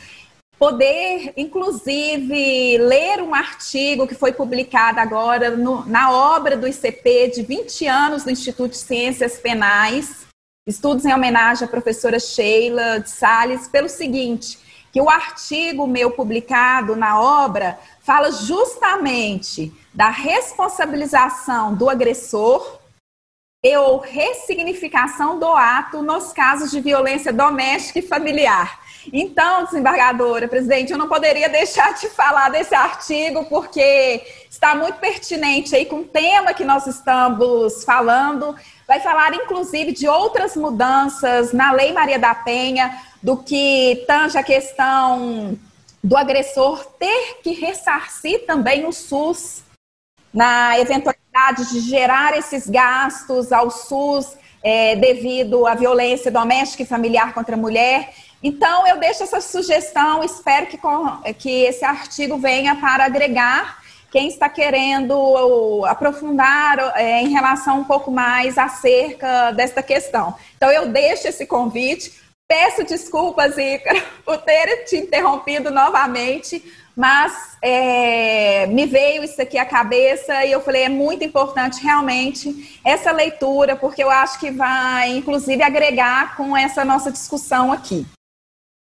poder, 0.58 1.34
inclusive, 1.36 2.78
ler 2.78 3.22
um 3.22 3.34
artigo 3.34 4.06
que 4.06 4.14
foi 4.14 4.32
publicado 4.32 5.00
agora 5.00 5.50
no, 5.50 5.84
na 5.88 6.12
obra 6.12 6.56
do 6.56 6.68
ICP 6.68 7.32
de 7.34 7.42
20 7.42 7.88
anos 7.88 8.24
do 8.24 8.30
Instituto 8.30 8.72
de 8.72 8.78
Ciências 8.78 9.40
Penais, 9.40 10.22
Estudos 10.68 11.06
em 11.06 11.14
homenagem 11.14 11.66
à 11.66 11.68
professora 11.68 12.20
Sheila 12.20 13.00
de 13.00 13.10
Sales, 13.10 13.68
pelo 13.68 13.90
seguinte, 13.90 14.60
que 14.94 15.02
o 15.02 15.10
artigo 15.10 15.88
meu 15.88 16.12
publicado 16.12 16.96
na 16.96 17.20
obra 17.20 17.80
fala 18.02 18.32
justamente 18.32 19.74
da 19.92 20.12
responsabilização 20.12 21.74
do 21.74 21.90
agressor 21.90 22.80
e 23.64 23.78
ou 23.78 24.00
ressignificação 24.00 25.38
do 25.38 25.46
ato 25.46 26.02
nos 26.02 26.34
casos 26.34 26.72
de 26.72 26.82
violência 26.82 27.32
doméstica 27.32 28.00
e 28.00 28.02
familiar. 28.02 28.80
Então, 29.14 29.66
desembargadora, 29.66 30.48
presidente, 30.48 30.92
eu 30.92 30.98
não 30.98 31.08
poderia 31.08 31.48
deixar 31.48 31.94
de 31.94 32.10
falar 32.10 32.50
desse 32.50 32.74
artigo, 32.74 33.46
porque 33.46 34.24
está 34.50 34.74
muito 34.74 34.96
pertinente 34.96 35.76
aí 35.76 35.86
com 35.86 35.98
o 35.98 36.06
tema 36.06 36.56
que 36.56 36.66
nós 36.66 36.88
estamos 36.88 37.84
falando. 37.84 38.56
Vai 38.88 39.00
falar, 39.00 39.32
inclusive, 39.36 39.92
de 39.92 40.08
outras 40.08 40.56
mudanças 40.56 41.54
na 41.54 41.72
Lei 41.72 41.94
Maria 41.94 42.18
da 42.18 42.34
Penha, 42.34 43.00
do 43.22 43.38
que 43.38 44.04
tange 44.08 44.40
a 44.40 44.44
questão 44.44 45.56
do 46.04 46.18
agressor 46.18 46.84
ter 46.98 47.42
que 47.44 47.52
ressarcir 47.52 48.44
também 48.48 48.88
o 48.88 48.92
SUS 48.92 49.62
na 50.34 50.80
eventualidade 50.80 51.72
de 51.72 51.80
gerar 51.82 52.38
esses 52.38 52.70
gastos 52.70 53.52
ao 53.52 53.70
SUS 53.70 54.38
é, 54.64 54.96
devido 54.96 55.66
à 55.66 55.76
violência 55.76 56.32
doméstica 56.32 56.84
e 56.84 56.86
familiar 56.86 57.34
contra 57.34 57.56
a 57.56 57.58
mulher. 57.60 58.14
Então, 58.44 58.88
eu 58.88 58.98
deixo 58.98 59.24
essa 59.24 59.40
sugestão, 59.40 60.24
espero 60.24 60.68
que, 60.68 60.80
que 61.38 61.64
esse 61.64 61.86
artigo 61.86 62.38
venha 62.38 62.76
para 62.76 63.06
agregar 63.06 63.82
quem 64.12 64.28
está 64.28 64.50
querendo 64.50 65.86
aprofundar 65.86 66.78
é, 66.96 67.22
em 67.22 67.30
relação 67.30 67.80
um 67.80 67.84
pouco 67.84 68.12
mais 68.12 68.58
acerca 68.58 69.52
desta 69.52 69.82
questão. 69.82 70.36
Então, 70.58 70.70
eu 70.70 70.88
deixo 70.88 71.28
esse 71.28 71.46
convite. 71.46 72.20
Peço 72.48 72.84
desculpas, 72.84 73.58
Ícaro, 73.58 74.02
por 74.26 74.38
ter 74.40 74.84
te 74.86 74.98
interrompido 74.98 75.72
novamente, 75.72 76.62
mas 76.96 77.58
é, 77.62 78.68
me 78.68 78.86
veio 78.86 79.24
isso 79.24 79.42
aqui 79.42 79.58
à 79.58 79.66
cabeça 79.66 80.46
e 80.46 80.52
eu 80.52 80.62
falei, 80.62 80.84
é 80.84 80.90
muito 80.90 81.24
importante 81.24 81.82
realmente 81.82 82.80
essa 82.84 83.12
leitura, 83.12 83.76
porque 83.76 84.04
eu 84.04 84.10
acho 84.10 84.40
que 84.40 84.52
vai, 84.52 85.18
inclusive, 85.18 85.62
agregar 85.64 86.36
com 86.36 86.56
essa 86.56 86.84
nossa 86.84 87.12
discussão 87.12 87.72
aqui. 87.72 88.06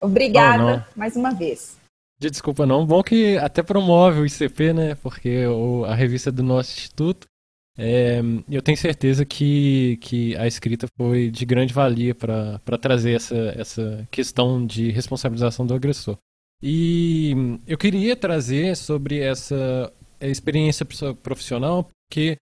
Obrigada 0.02 0.86
mais 0.96 1.16
uma 1.16 1.32
vez. 1.32 1.76
De 2.20 2.30
desculpa 2.30 2.66
não, 2.66 2.84
bom 2.84 3.02
que 3.02 3.36
até 3.38 3.62
promove 3.62 4.20
o 4.20 4.26
ICP, 4.26 4.72
né? 4.72 4.94
Porque 4.96 5.46
o, 5.46 5.84
a 5.84 5.94
revista 5.94 6.32
do 6.32 6.42
nosso 6.42 6.72
instituto, 6.72 7.28
é, 7.76 8.20
eu 8.50 8.60
tenho 8.60 8.76
certeza 8.76 9.24
que, 9.24 9.98
que 10.00 10.36
a 10.36 10.46
escrita 10.46 10.88
foi 10.96 11.30
de 11.30 11.46
grande 11.46 11.72
valia 11.72 12.12
para 12.14 12.78
trazer 12.80 13.14
essa, 13.14 13.36
essa 13.56 14.08
questão 14.10 14.66
de 14.66 14.90
responsabilização 14.90 15.64
do 15.64 15.74
agressor. 15.74 16.18
E 16.62 17.58
eu 17.66 17.78
queria 17.78 18.16
trazer 18.16 18.76
sobre 18.76 19.20
essa 19.20 19.92
experiência 20.20 20.84
profissional, 21.22 21.88
porque 22.08 22.36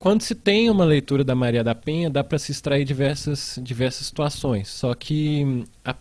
quando 0.00 0.22
se 0.22 0.34
tem 0.34 0.68
uma 0.70 0.84
leitura 0.84 1.24
da 1.24 1.34
Maria 1.34 1.64
da 1.64 1.74
Penha, 1.74 2.10
dá 2.10 2.22
para 2.22 2.38
se 2.38 2.52
extrair 2.52 2.84
diversas, 2.84 3.58
diversas 3.62 4.06
situações. 4.06 4.68
Só 4.68 4.94
que 4.94 5.64
a, 5.84 5.94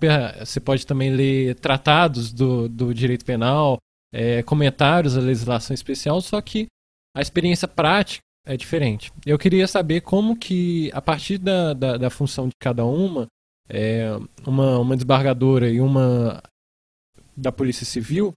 você 0.46 0.60
pode 0.60 0.86
também 0.86 1.10
ler 1.12 1.56
tratados 1.56 2.32
do, 2.32 2.68
do 2.68 2.94
direito 2.94 3.26
penal, 3.26 3.78
é, 4.14 4.44
comentários 4.44 5.16
da 5.16 5.22
legislação 5.22 5.74
especial, 5.74 6.22
só 6.22 6.40
que 6.42 6.68
a 7.16 7.22
experiência 7.22 7.68
prática 7.68 8.22
é 8.46 8.58
diferente. 8.58 9.12
Eu 9.26 9.40
queria 9.40 9.68
saber 9.68 10.02
como 10.02 10.36
que, 10.36 10.92
a 10.94 11.02
partir 11.02 11.38
da, 11.38 11.74
da, 11.74 11.98
da 11.98 12.10
função 12.10 12.48
de 12.48 12.56
cada 12.60 12.86
uma, 12.86 13.28
é, 13.70 14.10
uma, 14.46 14.80
uma 14.80 14.96
desembargadora 14.96 15.70
e 15.70 15.80
uma 15.80 16.44
da 17.36 17.52
Polícia 17.52 17.86
Civil, 17.86 18.34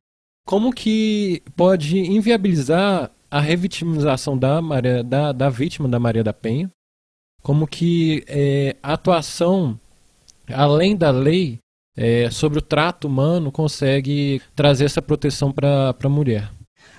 como 0.46 0.72
que 0.72 1.42
pode 1.56 1.98
inviabilizar 1.98 3.10
a 3.30 3.40
revitimização 3.40 4.38
da, 4.38 4.62
Maria, 4.62 5.02
da, 5.02 5.32
da 5.32 5.48
vítima 5.48 5.88
da 5.88 5.98
Maria 5.98 6.22
da 6.22 6.32
Penha, 6.32 6.70
como 7.42 7.66
que 7.66 8.24
é, 8.26 8.76
a 8.82 8.94
atuação, 8.94 9.78
além 10.52 10.96
da 10.96 11.10
lei, 11.10 11.58
é, 11.96 12.30
sobre 12.30 12.58
o 12.58 12.62
trato 12.62 13.08
humano 13.08 13.50
consegue 13.50 14.42
trazer 14.54 14.84
essa 14.84 15.00
proteção 15.00 15.50
para 15.50 15.94
a 16.00 16.08
mulher. 16.08 16.50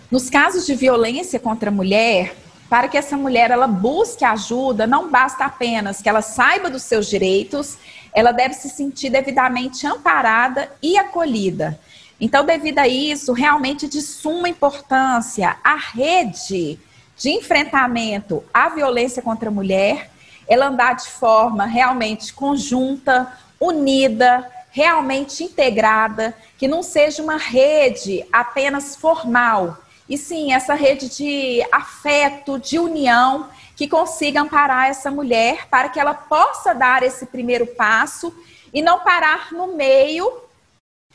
Nos 0.10 0.30
casos 0.30 0.66
de 0.66 0.74
violência 0.74 1.40
contra 1.40 1.70
a 1.70 1.74
mulher, 1.74 2.36
para 2.70 2.88
que 2.88 2.98
essa 2.98 3.16
mulher 3.16 3.52
ela 3.52 3.68
busque 3.68 4.26
ajuda, 4.26 4.88
não 4.88 5.10
basta 5.10 5.46
apenas 5.46 6.02
que 6.02 6.10
ela 6.10 6.22
saiba 6.22 6.70
dos 6.70 6.84
seus 6.84 7.08
direitos, 7.08 7.78
ela 8.14 8.32
deve 8.32 8.54
se 8.54 8.70
sentir 8.70 9.10
devidamente 9.10 9.86
amparada 9.86 10.72
e 10.82 10.98
acolhida. 10.98 11.80
Então, 12.20 12.46
devido 12.46 12.80
a 12.80 12.88
isso, 12.88 13.32
realmente 13.32 13.88
de 13.88 14.02
suma 14.02 14.50
importância 14.50 15.58
a 15.64 15.76
rede 15.76 16.80
de 17.16 17.30
enfrentamento 17.30 18.44
à 18.54 18.70
violência 18.70 19.22
contra 19.22 19.50
a 19.50 19.52
mulher, 19.52 20.10
ela 20.48 20.68
andar 20.68 20.94
de 20.94 21.10
forma 21.10 21.66
realmente 21.66 22.34
conjunta, 22.34 23.32
unida, 23.60 24.50
realmente 24.72 25.44
integrada, 25.44 26.36
que 26.58 26.68
não 26.68 26.82
seja 26.82 27.22
uma 27.22 27.38
rede 27.38 28.26
apenas 28.32 28.96
formal, 28.96 29.78
e 30.10 30.18
sim 30.18 30.54
essa 30.54 30.74
rede 30.74 31.10
de 31.10 31.66
afeto, 31.72 32.58
de 32.58 32.80
união, 32.80 33.50
que 33.76 33.88
consiga 33.88 34.42
amparar 34.42 34.88
essa 34.90 35.12
mulher 35.12 35.68
para 35.70 35.90
que 35.90 36.00
ela 36.00 36.14
possa 36.14 36.74
dar 36.74 37.04
esse 37.04 37.26
primeiro 37.26 37.68
passo 37.68 38.34
e 38.74 38.82
não 38.82 39.00
parar 39.00 39.52
no 39.52 39.76
meio 39.76 40.47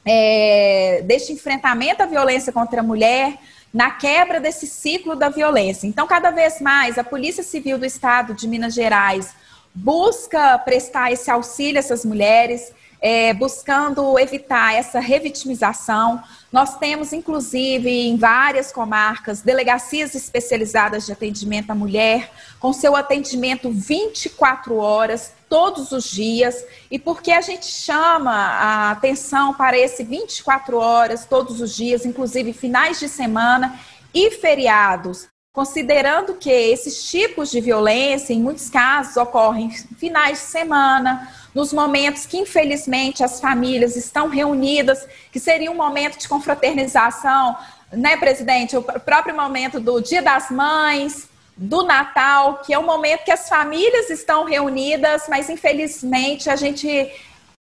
é, 0.05 1.03
deste 1.05 1.33
enfrentamento 1.33 2.03
à 2.03 2.07
violência 2.07 2.53
contra 2.53 2.81
a 2.81 2.85
mulher, 2.85 3.39
na 3.73 3.91
quebra 3.91 4.41
desse 4.41 4.67
ciclo 4.67 5.17
da 5.17 5.29
violência. 5.29 5.87
Então, 5.87 6.07
cada 6.07 6.31
vez 6.31 6.61
mais, 6.61 6.99
a 6.99 7.05
Polícia 7.05 7.43
Civil 7.43 7.79
do 7.79 7.87
Estado 7.87 8.35
de 8.35 8.47
Minas 8.47 8.75
Gerais 8.75 9.35
busca 9.75 10.59
prestar 10.59 11.11
esse 11.11 11.31
auxílio 11.31 11.77
a 11.77 11.79
essas 11.79 12.05
mulheres, 12.05 12.73
é, 13.01 13.33
buscando 13.33 14.19
evitar 14.19 14.75
essa 14.75 15.01
revitimização. 15.01 16.23
Nós 16.53 16.77
temos, 16.77 17.13
inclusive, 17.13 17.91
em 17.91 18.17
várias 18.17 18.71
comarcas, 18.71 19.41
delegacias 19.41 20.15
especializadas 20.15 21.07
de 21.07 21.13
atendimento 21.13 21.71
à 21.71 21.75
mulher, 21.75 22.31
com 22.61 22.73
seu 22.73 22.95
atendimento 22.95 23.71
24 23.73 24.77
horas, 24.77 25.33
todos 25.53 25.93
os 25.93 26.11
dias. 26.11 26.65
E 26.91 26.99
por 26.99 27.21
que 27.21 27.31
a 27.31 27.43
gente 27.43 27.67
chama 27.67 28.33
a 28.33 28.91
atenção 28.91 29.53
para 29.53 29.77
esse 29.79 30.03
24 30.03 30.79
horas, 30.79 31.27
todos 31.27 31.61
os 31.61 31.77
dias, 31.77 32.07
inclusive 32.07 32.55
finais 32.55 32.99
de 32.99 33.07
semana 33.07 33.79
e 34.15 34.31
feriados? 34.31 35.29
Considerando 35.53 36.37
que 36.37 36.51
esses 36.51 37.05
tipos 37.05 37.51
de 37.51 37.61
violência, 37.61 38.33
em 38.33 38.41
muitos 38.41 38.71
casos, 38.71 39.19
ocorrem 39.19 39.69
finais 39.99 40.39
de 40.39 40.45
semana, 40.45 41.31
nos 41.55 41.71
momentos 41.71 42.25
que, 42.25 42.39
infelizmente, 42.39 43.23
as 43.23 43.39
famílias 43.39 43.95
estão 43.95 44.29
reunidas, 44.29 45.07
que 45.31 45.39
seria 45.39 45.71
um 45.71 45.77
momento 45.77 46.19
de 46.19 46.27
confraternização, 46.31 47.59
né, 47.93 48.17
presidente? 48.17 48.75
O 48.75 48.83
próprio 48.83 49.37
momento 49.37 49.79
do 49.79 50.01
Dia 50.01 50.23
das 50.23 50.51
Mães, 50.51 51.29
do 51.57 51.83
Natal, 51.83 52.59
que 52.59 52.73
é 52.73 52.79
um 52.79 52.87
momento 52.87 53.25
que 53.25 53.31
as 53.31 53.49
famílias 53.49 54.11
estão 54.11 54.45
reunidas, 54.45 55.25
mas 55.29 55.49
infelizmente 55.51 56.49
a 56.51 56.57
gente 56.57 57.11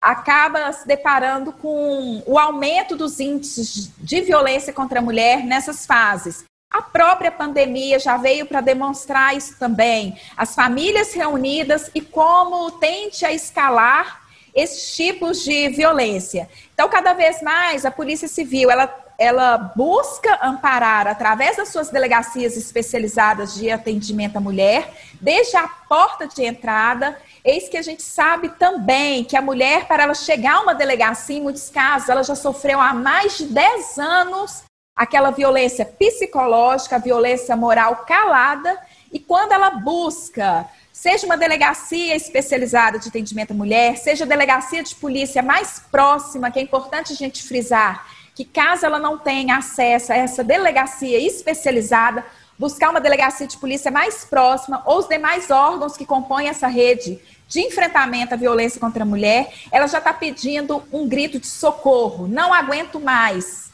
acaba 0.02 0.72
se 0.72 0.88
deparando 0.88 1.52
com 1.52 2.22
o 2.26 2.38
aumento 2.38 2.96
dos 2.96 3.20
índices 3.20 3.92
de 3.98 4.22
violência 4.22 4.72
contra 4.72 5.00
a 5.00 5.02
mulher 5.02 5.44
nessas 5.44 5.86
fases. 5.86 6.44
A 6.72 6.82
própria 6.82 7.32
pandemia 7.32 7.98
já 8.00 8.18
veio 8.18 8.46
para 8.46 8.62
demonstrar 8.62 9.36
isso 9.36 9.58
também. 9.58 10.20
As 10.36 10.54
famílias 10.54 11.14
reunidas 11.14 11.90
e 11.96 12.02
como 12.02 12.72
tente 12.72 13.26
a 13.26 13.32
escalar 13.32 14.22
esses 14.54 14.96
tipos 14.96 15.44
de 15.44 15.70
violência. 15.70 16.50
Então, 16.74 16.88
cada 16.88 17.14
vez 17.14 17.42
mais, 17.42 17.86
a 17.86 17.92
Polícia 17.92 18.28
Civil, 18.28 18.70
ela, 18.72 18.94
ela 19.18 19.58
busca 19.58 20.40
amparar, 20.42 21.08
através 21.08 21.58
das 21.58 21.70
suas 21.70 21.90
delegacias 21.90 22.58
especializadas 22.58 23.56
de 23.56 23.72
atendimento 23.72 24.38
à 24.38 24.42
mulher, 24.42 24.94
desde 25.22 25.56
a 25.56 25.68
porta 25.68 26.28
de 26.28 26.44
entrada, 26.44 27.18
eis 27.44 27.70
que 27.70 27.78
a 27.78 27.82
gente 27.82 28.04
sabe 28.04 28.50
também 28.50 29.24
que 29.24 29.38
a 29.38 29.42
mulher, 29.42 29.88
para 29.88 30.04
ela 30.04 30.14
chegar 30.14 30.56
a 30.56 30.62
uma 30.62 30.76
delegacia, 30.76 31.38
em 31.38 31.42
muitos 31.42 31.70
casos, 31.70 32.10
ela 32.10 32.24
já 32.24 32.36
sofreu 32.36 32.80
há 32.80 32.94
mais 32.94 33.38
de 33.38 33.46
10 33.46 33.98
anos 34.00 34.64
aquela 34.96 35.30
violência 35.30 35.86
psicológica, 35.86 36.98
violência 36.98 37.56
moral 37.56 38.06
calada, 38.08 38.80
e 39.12 39.20
quando 39.20 39.52
ela 39.52 39.72
busca, 39.72 40.66
seja 40.92 41.26
uma 41.26 41.36
delegacia 41.36 42.16
especializada 42.16 42.98
de 42.98 43.10
atendimento 43.10 43.52
à 43.52 43.54
mulher, 43.54 43.98
seja 43.98 44.24
a 44.24 44.28
delegacia 44.28 44.82
de 44.82 44.96
polícia 44.96 45.44
mais 45.44 45.82
próxima, 45.92 46.50
que 46.50 46.60
é 46.60 46.62
importante 46.62 47.12
a 47.12 47.16
gente 47.16 47.44
frisar, 47.44 48.08
que 48.36 48.46
caso 48.46 48.86
ela 48.86 49.00
não 49.00 49.18
tenha 49.18 49.58
acesso 49.58 50.12
a 50.14 50.16
essa 50.16 50.44
delegacia 50.44 51.18
especializada, 51.18 52.24
buscar 52.60 52.92
uma 52.92 53.02
delegacia 53.02 53.48
de 53.48 53.58
polícia 53.58 53.90
mais 53.90 54.24
próxima 54.26 54.84
ou 54.86 55.00
os 55.00 55.08
demais 55.08 55.50
órgãos 55.50 55.98
que 55.98 56.06
compõem 56.06 56.50
essa 56.50 56.68
rede 56.68 57.20
de 57.48 57.62
enfrentamento 57.62 58.34
à 58.34 58.38
violência 58.38 58.80
contra 58.80 59.04
a 59.04 59.06
mulher, 59.06 59.52
ela 59.72 59.88
já 59.88 59.98
está 59.98 60.14
pedindo 60.14 60.84
um 60.92 61.08
grito 61.08 61.40
de 61.40 61.48
socorro. 61.48 62.28
Não 62.28 62.54
aguento 62.54 63.00
mais 63.00 63.66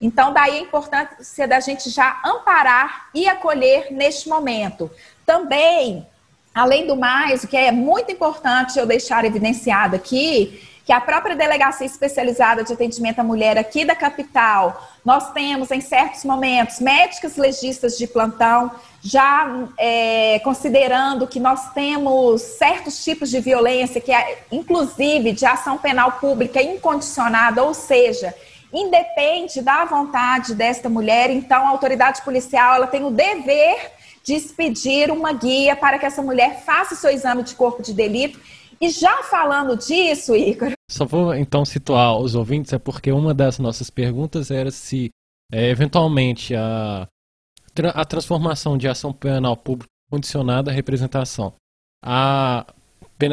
então, 0.00 0.32
daí 0.32 0.58
a 0.58 0.60
importância 0.60 1.48
da 1.48 1.58
gente 1.58 1.90
já 1.90 2.20
amparar 2.24 3.08
e 3.12 3.26
acolher 3.26 3.92
neste 3.92 4.28
momento. 4.28 4.88
Também, 5.26 6.06
além 6.54 6.86
do 6.86 6.94
mais, 6.94 7.42
o 7.42 7.48
que 7.48 7.56
é 7.56 7.72
muito 7.72 8.12
importante 8.12 8.78
eu 8.78 8.86
deixar 8.86 9.24
evidenciado 9.24 9.96
aqui, 9.96 10.62
que 10.88 10.92
a 10.94 11.02
própria 11.02 11.36
Delegacia 11.36 11.84
Especializada 11.84 12.64
de 12.64 12.72
Atendimento 12.72 13.18
à 13.18 13.22
Mulher 13.22 13.58
aqui 13.58 13.84
da 13.84 13.94
capital, 13.94 14.88
nós 15.04 15.32
temos 15.32 15.70
em 15.70 15.82
certos 15.82 16.24
momentos 16.24 16.80
médicas 16.80 17.36
legistas 17.36 17.98
de 17.98 18.06
plantão, 18.06 18.70
já 19.02 19.68
é, 19.76 20.38
considerando 20.38 21.26
que 21.26 21.38
nós 21.38 21.74
temos 21.74 22.40
certos 22.40 23.04
tipos 23.04 23.28
de 23.28 23.38
violência, 23.38 24.00
que 24.00 24.10
é 24.10 24.44
inclusive 24.50 25.32
de 25.32 25.44
ação 25.44 25.76
penal 25.76 26.12
pública 26.12 26.62
incondicionada, 26.62 27.62
ou 27.62 27.74
seja, 27.74 28.34
independe 28.72 29.60
da 29.60 29.84
vontade 29.84 30.54
desta 30.54 30.88
mulher, 30.88 31.28
então 31.28 31.66
a 31.66 31.68
autoridade 31.68 32.22
policial 32.22 32.76
ela 32.76 32.86
tem 32.86 33.04
o 33.04 33.10
dever 33.10 33.92
de 34.24 34.32
expedir 34.32 35.10
uma 35.10 35.34
guia 35.34 35.76
para 35.76 35.98
que 35.98 36.06
essa 36.06 36.22
mulher 36.22 36.62
faça 36.64 36.94
seu 36.94 37.10
exame 37.10 37.42
de 37.42 37.54
corpo 37.54 37.82
de 37.82 37.92
delito. 37.92 38.40
E 38.80 38.88
já 38.88 39.24
falando 39.24 39.76
disso, 39.76 40.36
Igor. 40.36 40.77
Só 40.90 41.04
vou 41.04 41.34
então 41.34 41.64
situar 41.64 42.16
os 42.16 42.34
ouvintes, 42.34 42.72
é 42.72 42.78
porque 42.78 43.12
uma 43.12 43.34
das 43.34 43.58
nossas 43.58 43.90
perguntas 43.90 44.50
era 44.50 44.70
se 44.70 45.10
é, 45.52 45.68
eventualmente 45.68 46.54
a, 46.54 47.06
a 47.94 48.04
transformação 48.04 48.76
de 48.78 48.88
ação 48.88 49.12
penal 49.12 49.56
pública 49.56 49.90
condicionada 50.10 50.70
à 50.70 50.74
representação, 50.74 51.54
a 52.02 52.66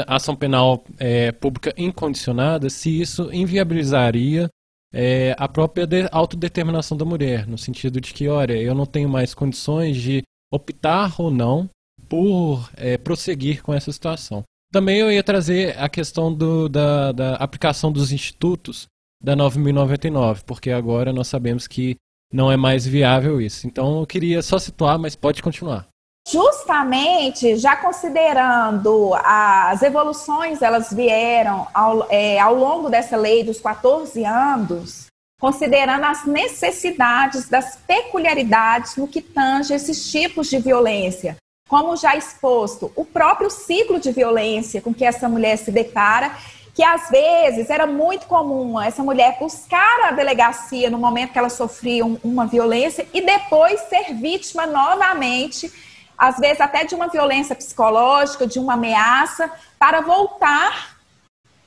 ação 0.07 0.35
penal 0.35 0.83
é, 0.97 1.31
pública 1.31 1.73
incondicionada, 1.77 2.69
se 2.69 3.01
isso 3.01 3.31
inviabilizaria 3.33 4.49
é, 4.93 5.35
a 5.37 5.47
própria 5.47 5.87
autodeterminação 6.11 6.97
da 6.97 7.05
mulher, 7.05 7.47
no 7.47 7.57
sentido 7.57 8.01
de 8.01 8.13
que, 8.13 8.27
olha, 8.27 8.53
eu 8.53 8.73
não 8.73 8.85
tenho 8.85 9.09
mais 9.09 9.33
condições 9.33 9.97
de 9.97 10.23
optar 10.51 11.13
ou 11.19 11.29
não 11.29 11.69
por 12.07 12.69
é, 12.77 12.97
prosseguir 12.97 13.61
com 13.61 13.73
essa 13.73 13.91
situação. 13.91 14.43
Também 14.71 14.97
eu 14.97 15.11
ia 15.11 15.23
trazer 15.23 15.77
a 15.79 15.87
questão 15.87 16.33
do, 16.33 16.67
da, 16.67 17.11
da 17.11 17.35
aplicação 17.35 17.91
dos 17.91 18.11
institutos 18.11 18.87
da 19.21 19.35
9.099, 19.35 20.43
porque 20.45 20.71
agora 20.71 21.13
nós 21.13 21.27
sabemos 21.27 21.67
que 21.67 21.95
não 22.31 22.51
é 22.51 22.57
mais 22.57 22.85
viável 22.85 23.39
isso. 23.39 23.65
Então 23.65 23.99
eu 23.99 24.05
queria 24.05 24.41
só 24.41 24.59
situar, 24.59 24.99
mas 24.99 25.15
pode 25.15 25.41
continuar. 25.41 25.87
Justamente, 26.27 27.55
já 27.55 27.75
considerando 27.75 29.13
as 29.23 29.83
evoluções, 29.83 30.61
elas 30.61 30.91
vieram 30.91 31.67
ao, 31.71 32.11
é, 32.11 32.39
ao 32.39 32.55
longo 32.55 32.89
dessa 32.89 33.15
lei 33.15 33.43
dos 33.43 33.59
14 33.59 34.25
anos, 34.25 35.05
considerando 35.39 36.03
as 36.03 36.25
necessidades 36.25 37.47
das 37.47 37.75
peculiaridades 37.75 38.95
no 38.95 39.07
que 39.07 39.21
tange 39.21 39.73
esses 39.75 40.11
tipos 40.11 40.49
de 40.49 40.57
violência. 40.57 41.37
Como 41.67 41.95
já 41.97 42.15
exposto, 42.15 42.91
o 42.95 43.03
próprio 43.03 43.49
ciclo 43.49 43.99
de 43.99 44.11
violência 44.11 44.81
com 44.81 44.93
que 44.93 45.03
essa 45.03 45.27
mulher 45.27 45.57
se 45.57 45.71
depara, 45.71 46.31
que 46.73 46.83
às 46.83 47.09
vezes 47.09 47.69
era 47.69 47.87
muito 47.87 48.27
comum 48.27 48.79
essa 48.79 49.01
mulher 49.01 49.37
buscar 49.39 50.05
a 50.05 50.11
delegacia 50.11 50.89
no 50.89 50.97
momento 50.97 51.31
que 51.31 51.39
ela 51.39 51.49
sofria 51.49 52.05
uma 52.05 52.45
violência 52.45 53.07
e 53.13 53.21
depois 53.21 53.79
ser 53.81 54.13
vítima 54.13 54.67
novamente 54.67 55.71
às 56.17 56.37
vezes 56.37 56.61
até 56.61 56.83
de 56.83 56.95
uma 56.95 57.07
violência 57.07 57.55
psicológica, 57.55 58.47
de 58.47 58.59
uma 58.59 58.73
ameaça, 58.73 59.51
para 59.77 60.01
voltar 60.01 60.97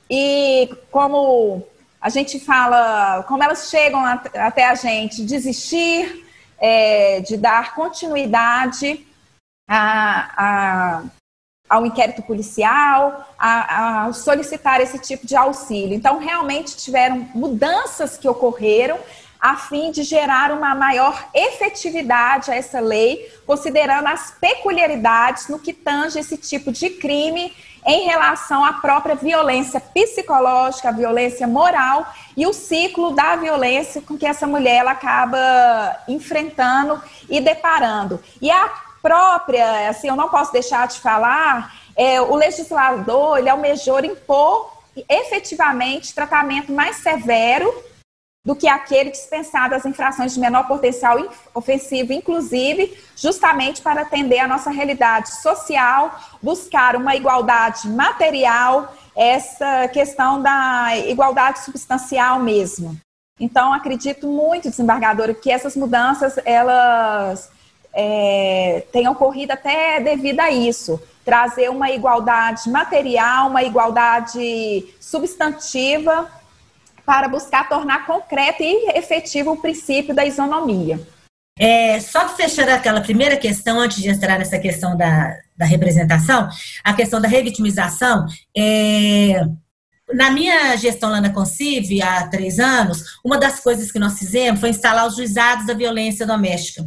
e 0.09 0.69
como 0.91 1.63
a 2.01 2.09
gente 2.09 2.39
fala, 2.39 3.23
como 3.27 3.43
elas 3.43 3.69
chegam 3.69 4.03
até 4.05 4.67
a 4.67 4.75
gente, 4.75 5.23
desistir, 5.23 6.25
é, 6.57 7.21
de 7.21 7.37
dar 7.37 7.75
continuidade 7.75 9.05
a, 9.69 10.31
a, 10.35 11.03
ao 11.69 11.85
inquérito 11.85 12.23
policial, 12.23 13.29
a, 13.37 14.05
a, 14.05 14.13
solicitar 14.13 14.81
esse 14.81 14.97
tipo 14.97 15.27
de 15.27 15.35
auxílio. 15.35 15.93
Então, 15.93 16.17
realmente 16.17 16.75
tiveram 16.75 17.29
mudanças 17.35 18.17
que 18.17 18.27
ocorreram 18.27 18.97
a 19.39 19.55
fim 19.55 19.91
de 19.91 20.03
gerar 20.03 20.51
uma 20.51 20.75
maior 20.75 21.29
efetividade 21.33 22.51
a 22.51 22.55
essa 22.55 22.79
lei, 22.81 23.31
considerando 23.45 24.07
as 24.07 24.31
peculiaridades 24.31 25.47
no 25.47 25.59
que 25.59 25.71
tange 25.71 26.19
esse 26.19 26.35
tipo 26.35 26.73
de 26.73 26.89
crime 26.89 27.53
em 27.85 28.05
relação 28.05 28.65
à 28.65 28.73
própria 28.73 29.15
violência 29.15 29.79
psicológica, 29.79 30.89
a 30.89 30.91
violência 30.91 31.47
moral 31.47 32.05
e 32.35 32.45
o 32.45 32.51
ciclo 32.51 33.11
da 33.11 33.37
violência 33.37 34.01
com 34.01 34.17
que 34.17 34.25
essa 34.25 34.45
mulher 34.45 34.79
ela 34.79 34.91
acaba 34.91 36.03
enfrentando 36.07 37.01
e 37.29 37.39
deparando. 37.39 38.21
E 38.41 38.51
a 38.51 38.88
própria, 39.01 39.89
assim, 39.89 40.07
eu 40.07 40.15
não 40.15 40.29
posso 40.29 40.51
deixar 40.51 40.87
de 40.87 40.99
falar, 40.99 41.73
é, 41.95 42.21
o 42.21 42.35
legislador 42.35 43.37
ele 43.37 43.49
almejou 43.49 44.03
impor 44.03 44.71
efetivamente 45.07 46.13
tratamento 46.13 46.71
mais 46.71 46.97
severo 46.97 47.73
do 48.43 48.55
que 48.55 48.67
aquele 48.67 49.11
dispensado 49.11 49.75
às 49.75 49.85
infrações 49.85 50.33
de 50.33 50.39
menor 50.39 50.67
potencial 50.67 51.17
ofensivo, 51.53 52.13
inclusive 52.13 52.97
justamente 53.15 53.81
para 53.81 54.01
atender 54.01 54.39
a 54.39 54.47
nossa 54.47 54.71
realidade 54.71 55.41
social, 55.41 56.17
buscar 56.41 56.95
uma 56.95 57.15
igualdade 57.15 57.87
material, 57.89 58.95
essa 59.15 59.87
questão 59.89 60.41
da 60.41 60.97
igualdade 60.97 61.59
substancial 61.59 62.39
mesmo. 62.39 62.97
Então, 63.39 63.73
acredito 63.73 64.27
muito, 64.27 64.69
desembargadora, 64.69 65.33
que 65.33 65.51
essas 65.51 65.75
mudanças 65.75 66.37
elas 66.43 67.51
é, 67.93 68.83
tenham 68.91 69.13
ocorrido 69.13 69.53
até 69.53 69.99
devido 69.99 70.39
a 70.39 70.51
isso, 70.51 71.01
trazer 71.25 71.69
uma 71.69 71.91
igualdade 71.91 72.69
material, 72.69 73.49
uma 73.49 73.63
igualdade 73.63 74.85
substantiva 74.99 76.29
para 77.05 77.27
buscar 77.27 77.67
tornar 77.67 78.05
concreto 78.05 78.61
e 78.61 78.91
efetivo 78.95 79.51
o 79.51 79.57
princípio 79.57 80.13
da 80.13 80.25
isonomia. 80.25 80.99
É, 81.57 81.99
só 81.99 82.29
fechando 82.29 82.71
aquela 82.71 83.01
primeira 83.01 83.35
questão, 83.35 83.79
antes 83.79 84.01
de 84.01 84.09
entrar 84.09 84.39
nessa 84.39 84.57
questão 84.57 84.95
da, 84.95 85.35
da 85.57 85.65
representação, 85.65 86.47
a 86.83 86.93
questão 86.93 87.19
da 87.19 87.27
revitimização, 87.27 88.25
é, 88.57 89.41
na 90.13 90.31
minha 90.31 90.75
gestão 90.77 91.09
lá 91.09 91.19
na 91.19 91.31
Concive, 91.31 92.01
há 92.01 92.27
três 92.27 92.59
anos, 92.59 93.03
uma 93.23 93.37
das 93.37 93.59
coisas 93.59 93.91
que 93.91 93.99
nós 93.99 94.17
fizemos 94.17 94.59
foi 94.59 94.69
instalar 94.69 95.05
os 95.05 95.15
juizados 95.15 95.67
da 95.67 95.73
violência 95.73 96.25
doméstica. 96.25 96.85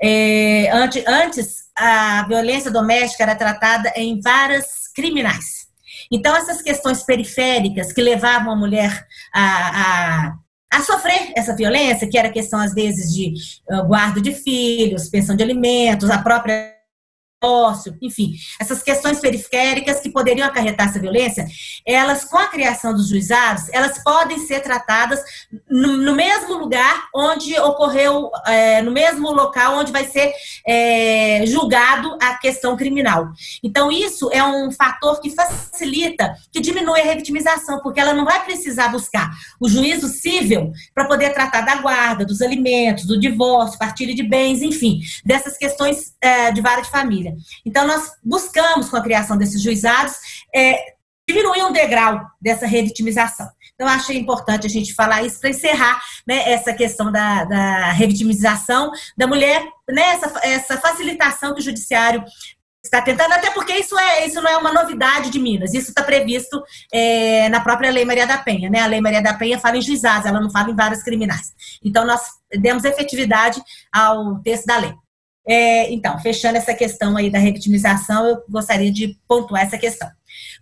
É, 0.00 0.70
antes, 0.72 1.04
antes, 1.06 1.56
a 1.76 2.26
violência 2.26 2.70
doméstica 2.70 3.24
era 3.24 3.34
tratada 3.34 3.92
em 3.96 4.20
várias 4.20 4.88
criminais. 4.94 5.68
Então, 6.10 6.34
essas 6.34 6.62
questões 6.62 7.02
periféricas 7.02 7.92
que 7.92 8.00
levavam 8.00 8.52
a 8.52 8.56
mulher 8.56 9.06
a, 9.34 10.30
a 10.30 10.34
a 10.70 10.82
sofrer 10.82 11.32
essa 11.34 11.56
violência, 11.56 12.06
que 12.06 12.18
era 12.18 12.30
questão, 12.30 12.60
às 12.60 12.74
vezes, 12.74 13.12
de 13.12 13.32
uh, 13.70 13.86
guarda 13.86 14.20
de 14.20 14.32
filhos, 14.32 15.08
pensão 15.08 15.34
de 15.34 15.42
alimentos, 15.42 16.10
a 16.10 16.18
própria 16.18 16.77
enfim, 18.02 18.34
essas 18.60 18.82
questões 18.82 19.20
periféricas 19.20 20.00
que 20.00 20.10
poderiam 20.10 20.46
acarretar 20.46 20.88
essa 20.88 20.98
violência, 20.98 21.46
elas, 21.86 22.24
com 22.24 22.36
a 22.36 22.48
criação 22.48 22.92
dos 22.92 23.08
juizados, 23.08 23.68
elas 23.72 24.02
podem 24.02 24.38
ser 24.40 24.60
tratadas 24.60 25.20
no, 25.70 25.96
no 25.98 26.14
mesmo 26.14 26.58
lugar 26.58 27.08
onde 27.14 27.58
ocorreu, 27.60 28.30
é, 28.46 28.82
no 28.82 28.90
mesmo 28.90 29.30
local 29.30 29.78
onde 29.78 29.92
vai 29.92 30.04
ser 30.04 30.32
é, 30.66 31.44
julgado 31.46 32.18
a 32.20 32.34
questão 32.34 32.76
criminal. 32.76 33.28
Então, 33.62 33.90
isso 33.90 34.30
é 34.32 34.42
um 34.42 34.72
fator 34.72 35.20
que 35.20 35.30
facilita, 35.30 36.34
que 36.52 36.60
diminui 36.60 37.00
a 37.00 37.04
revitimização, 37.04 37.80
porque 37.80 38.00
ela 38.00 38.14
não 38.14 38.24
vai 38.24 38.44
precisar 38.44 38.88
buscar 38.88 39.30
o 39.60 39.68
juízo 39.68 40.08
civil 40.08 40.72
para 40.92 41.06
poder 41.06 41.32
tratar 41.32 41.60
da 41.60 41.76
guarda, 41.76 42.24
dos 42.24 42.42
alimentos, 42.42 43.04
do 43.04 43.18
divórcio, 43.18 43.78
partilha 43.78 44.14
de 44.14 44.22
bens, 44.24 44.60
enfim, 44.60 45.00
dessas 45.24 45.56
questões 45.56 46.14
é, 46.20 46.50
de 46.50 46.60
vara 46.60 46.80
de 46.80 46.90
família 46.90 47.27
família. 47.28 47.36
Então, 47.64 47.86
nós 47.86 48.12
buscamos, 48.22 48.88
com 48.88 48.96
a 48.96 49.02
criação 49.02 49.36
desses 49.36 49.62
juizados, 49.62 50.14
é, 50.54 50.76
diminuir 51.28 51.62
um 51.64 51.72
degrau 51.72 52.20
dessa 52.40 52.66
revitimização. 52.66 53.48
Então, 53.74 53.86
achei 53.86 54.16
importante 54.16 54.66
a 54.66 54.70
gente 54.70 54.94
falar 54.94 55.22
isso 55.22 55.38
para 55.40 55.50
encerrar 55.50 56.00
né, 56.26 56.50
essa 56.50 56.72
questão 56.72 57.12
da, 57.12 57.44
da 57.44 57.92
revitimização 57.92 58.90
da 59.16 59.26
mulher, 59.26 59.62
né, 59.88 60.02
essa, 60.14 60.40
essa 60.42 60.76
facilitação 60.78 61.54
que 61.54 61.60
o 61.60 61.64
judiciário 61.64 62.24
está 62.82 63.02
tentando, 63.02 63.32
até 63.32 63.50
porque 63.50 63.74
isso, 63.74 63.98
é, 63.98 64.26
isso 64.26 64.40
não 64.40 64.50
é 64.50 64.56
uma 64.56 64.72
novidade 64.72 65.30
de 65.30 65.38
Minas, 65.38 65.74
isso 65.74 65.90
está 65.90 66.02
previsto 66.02 66.62
é, 66.92 67.48
na 67.50 67.60
própria 67.60 67.90
Lei 67.90 68.04
Maria 68.04 68.26
da 68.26 68.38
Penha. 68.38 68.70
Né? 68.70 68.80
A 68.80 68.86
Lei 68.86 69.00
Maria 69.00 69.20
da 69.20 69.34
Penha 69.34 69.58
fala 69.58 69.76
em 69.76 69.82
juizados, 69.82 70.26
ela 70.26 70.40
não 70.40 70.50
fala 70.50 70.70
em 70.70 70.76
vários 70.76 71.02
criminais. 71.02 71.52
Então, 71.84 72.06
nós 72.06 72.22
demos 72.58 72.84
efetividade 72.84 73.62
ao 73.92 74.40
texto 74.40 74.64
da 74.64 74.78
lei. 74.78 74.94
É, 75.46 75.90
então, 75.92 76.18
fechando 76.18 76.58
essa 76.58 76.74
questão 76.74 77.16
aí 77.16 77.30
da 77.30 77.38
revitimização, 77.38 78.26
eu 78.26 78.44
gostaria 78.48 78.92
de 78.92 79.18
pontuar 79.26 79.62
essa 79.62 79.78
questão. 79.78 80.08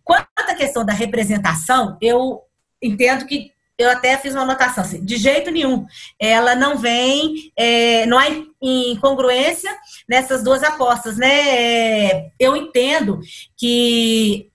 Quanto 0.04 0.28
à 0.36 0.54
questão 0.54 0.84
da 0.84 0.92
representação, 0.92 1.96
eu 2.00 2.42
entendo 2.80 3.26
que 3.26 3.52
eu 3.78 3.90
até 3.90 4.16
fiz 4.16 4.32
uma 4.32 4.42
anotação 4.42 4.82
assim, 4.82 5.04
de 5.04 5.16
jeito 5.16 5.50
nenhum, 5.50 5.84
ela 6.18 6.54
não 6.54 6.78
vem, 6.78 7.52
é, 7.56 8.06
não 8.06 8.18
há 8.18 8.24
incongruência 8.62 9.70
nessas 10.08 10.42
duas 10.42 10.62
apostas, 10.62 11.18
né? 11.18 11.28
É, 11.28 12.30
eu 12.38 12.56
entendo 12.56 13.20
que 13.56 14.48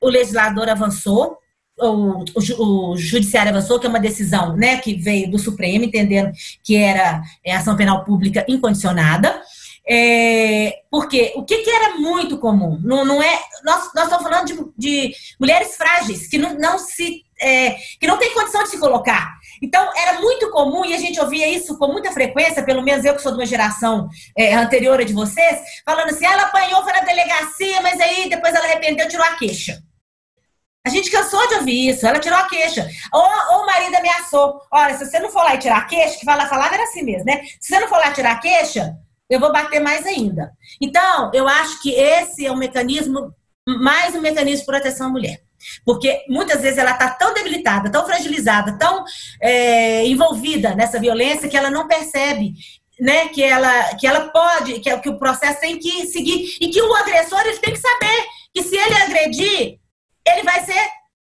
o 0.00 0.08
legislador 0.08 0.68
avançou, 0.68 1.38
o, 1.78 2.24
o, 2.34 2.92
o, 2.92 2.96
judiciário 2.96 3.50
avançou, 3.50 3.78
que 3.78 3.86
é 3.86 3.88
uma 3.88 4.00
decisão 4.00 4.56
né, 4.56 4.78
que 4.78 4.94
veio 4.94 5.30
do 5.30 5.38
Supremo, 5.38 5.84
entendendo 5.84 6.32
que 6.64 6.74
era 6.74 7.22
é, 7.44 7.54
ação 7.54 7.76
penal 7.76 8.02
pública 8.02 8.44
incondicionada. 8.48 9.42
É, 9.88 10.80
porque 10.90 11.32
o 11.36 11.44
que, 11.44 11.58
que, 11.58 11.70
era 11.70 11.96
muito 11.96 12.38
comum? 12.38 12.80
Não, 12.82 13.04
não 13.04 13.22
é. 13.22 13.40
Nós, 13.64 13.90
nós 13.94 14.04
estamos 14.04 14.24
falando 14.24 14.46
de, 14.46 14.54
de 14.76 15.14
mulheres 15.38 15.76
frágeis 15.76 16.26
que 16.26 16.38
não, 16.38 16.54
não 16.54 16.78
se. 16.78 17.24
É, 17.40 17.76
que 18.00 18.06
não 18.06 18.18
tem 18.18 18.32
condição 18.32 18.62
de 18.64 18.70
se 18.70 18.78
colocar. 18.80 19.36
Então, 19.62 19.90
era 19.94 20.20
muito 20.20 20.50
comum, 20.50 20.84
e 20.84 20.94
a 20.94 20.98
gente 20.98 21.20
ouvia 21.20 21.46
isso 21.48 21.78
com 21.78 21.88
muita 21.88 22.10
frequência, 22.10 22.64
pelo 22.64 22.82
menos 22.82 23.04
eu 23.04 23.14
que 23.14 23.22
sou 23.22 23.32
de 23.32 23.38
uma 23.38 23.46
geração 23.46 24.08
é, 24.36 24.54
anterior 24.54 24.98
a 24.98 25.04
de 25.04 25.12
vocês, 25.12 25.60
falando 25.84 26.08
assim: 26.08 26.26
ela 26.26 26.44
apanhou, 26.44 26.82
foi 26.82 26.92
na 26.92 27.00
delegacia, 27.00 27.80
mas 27.80 28.00
aí 28.00 28.28
depois 28.28 28.54
ela 28.54 28.64
arrependeu, 28.64 29.08
tirou 29.08 29.24
a 29.24 29.36
queixa. 29.36 29.80
A 30.84 30.88
gente 30.88 31.10
cansou 31.10 31.46
de 31.48 31.54
ouvir 31.56 31.88
isso. 31.88 32.06
Ela 32.06 32.20
tirou 32.20 32.38
a 32.38 32.48
queixa. 32.48 32.88
Ou, 33.12 33.20
ou 33.20 33.62
o 33.62 33.66
marido 33.66 33.96
ameaçou. 33.96 34.60
Olha, 34.70 34.96
se 34.96 35.04
você 35.04 35.18
não 35.18 35.30
for 35.30 35.42
lá 35.42 35.56
e 35.56 35.58
tirar 35.58 35.78
a 35.78 35.84
queixa, 35.84 36.16
que 36.16 36.24
vai 36.24 36.48
falar 36.48 36.72
era 36.72 36.84
assim 36.84 37.02
mesmo, 37.02 37.24
né? 37.24 37.42
Se 37.60 37.74
você 37.74 37.80
não 37.80 37.88
for 37.88 37.98
lá 37.98 38.12
tirar 38.12 38.32
a 38.32 38.38
queixa, 38.38 38.96
eu 39.28 39.40
vou 39.40 39.52
bater 39.52 39.80
mais 39.80 40.06
ainda. 40.06 40.52
Então, 40.80 41.30
eu 41.34 41.48
acho 41.48 41.82
que 41.82 41.90
esse 41.90 42.46
é 42.46 42.52
um 42.52 42.56
mecanismo, 42.56 43.32
mais 43.66 44.14
um 44.14 44.20
mecanismo 44.20 44.60
de 44.60 44.66
proteção 44.66 45.08
à 45.08 45.10
mulher. 45.10 45.42
Porque 45.84 46.24
muitas 46.28 46.62
vezes 46.62 46.78
ela 46.78 46.92
está 46.92 47.10
tão 47.10 47.34
debilitada, 47.34 47.90
tão 47.90 48.06
fragilizada, 48.06 48.78
tão 48.78 49.04
é, 49.40 50.06
envolvida 50.06 50.74
nessa 50.74 51.00
violência 51.00 51.48
que 51.48 51.56
ela 51.56 51.70
não 51.70 51.88
percebe 51.88 52.52
né, 52.98 53.28
que 53.28 53.42
ela 53.42 53.94
que 53.94 54.06
ela 54.06 54.28
pode, 54.30 54.80
que, 54.80 54.96
que 54.98 55.08
o 55.08 55.18
processo 55.18 55.60
tem 55.60 55.78
que 55.78 56.06
seguir 56.06 56.56
e 56.60 56.68
que 56.68 56.80
o 56.80 56.94
agressor 56.94 57.40
ele 57.40 57.58
tem 57.58 57.74
que 57.74 57.80
saber 57.80 58.26
que 58.54 58.62
se 58.62 58.74
ele 58.74 58.94
agredir, 58.94 59.78
ele 60.26 60.42
vai 60.42 60.64
ser 60.64 60.88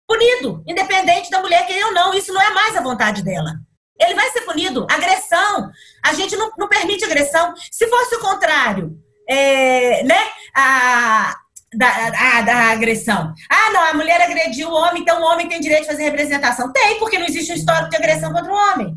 punido, 0.07 0.63
independente 0.67 1.31
da 1.31 1.41
mulher 1.41 1.67
querer 1.67 1.85
ou 1.85 1.93
não. 1.93 2.15
Isso 2.15 2.33
não 2.33 2.41
é 2.41 2.51
mais 2.51 2.77
a 2.77 2.83
vontade 2.83 3.23
dela. 3.23 3.53
Ele 4.01 4.15
vai 4.15 4.31
ser 4.31 4.43
punido. 4.43 4.87
Agressão. 4.91 5.71
A 6.05 6.15
gente 6.15 6.37
não, 6.37 6.51
não 6.59 6.69
permite 6.69 7.05
agressão. 7.05 7.55
Se 7.71 7.87
fosse 7.89 8.17
o 8.17 8.21
contrário, 8.21 8.99
é, 9.29 10.03
né? 10.05 10.19
A, 10.57 11.37
da, 11.75 11.89
a, 11.89 12.43
da 12.43 12.57
agressão. 12.71 13.33
Ah, 13.49 13.71
não, 13.73 13.83
a 13.83 13.95
mulher 13.95 14.21
agrediu 14.21 14.69
o 14.69 14.75
homem, 14.75 15.03
então 15.03 15.21
o 15.21 15.25
homem 15.25 15.49
tem 15.49 15.61
direito 15.61 15.83
de 15.83 15.89
fazer 15.89 16.03
representação. 16.03 16.73
Tem, 16.73 16.99
porque 16.99 17.19
não 17.19 17.27
existe 17.27 17.53
um 17.53 17.57
histórico 17.57 17.91
de 17.91 17.97
agressão 17.97 18.33
contra 18.33 18.53
o 18.53 18.57
homem. 18.57 18.97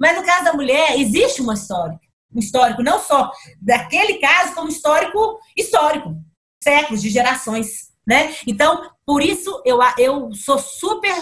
Mas 0.00 0.16
no 0.16 0.24
caso 0.24 0.44
da 0.44 0.52
mulher, 0.52 0.98
existe 0.98 1.40
uma 1.40 1.54
história. 1.54 1.98
Um 2.34 2.40
histórico, 2.40 2.82
não 2.82 3.00
só 3.00 3.32
daquele 3.60 4.14
caso, 4.14 4.54
como 4.54 4.68
histórico 4.68 5.38
histórico. 5.56 6.16
Séculos, 6.62 7.00
de 7.00 7.08
gerações. 7.08 7.88
Né? 8.06 8.34
Então, 8.46 8.90
por 9.06 9.22
isso, 9.22 9.62
eu, 9.64 9.78
eu 9.98 10.32
sou 10.32 10.58
super 10.58 11.14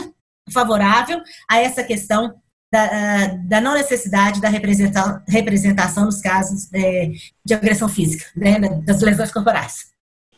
favorável 0.53 1.21
a 1.51 1.59
essa 1.61 1.83
questão 1.83 2.35
da, 2.77 3.27
da 3.45 3.61
não 3.61 3.75
necessidade 3.75 4.41
da 4.41 4.49
representação, 4.49 5.23
representação 5.27 6.05
nos 6.05 6.21
casos 6.21 6.69
é, 6.75 7.11
de 7.45 7.55
agressão 7.55 7.89
física, 7.89 8.27
né, 8.37 8.59
das 8.85 9.01
lesões 9.01 9.33
corporais. 9.33 9.87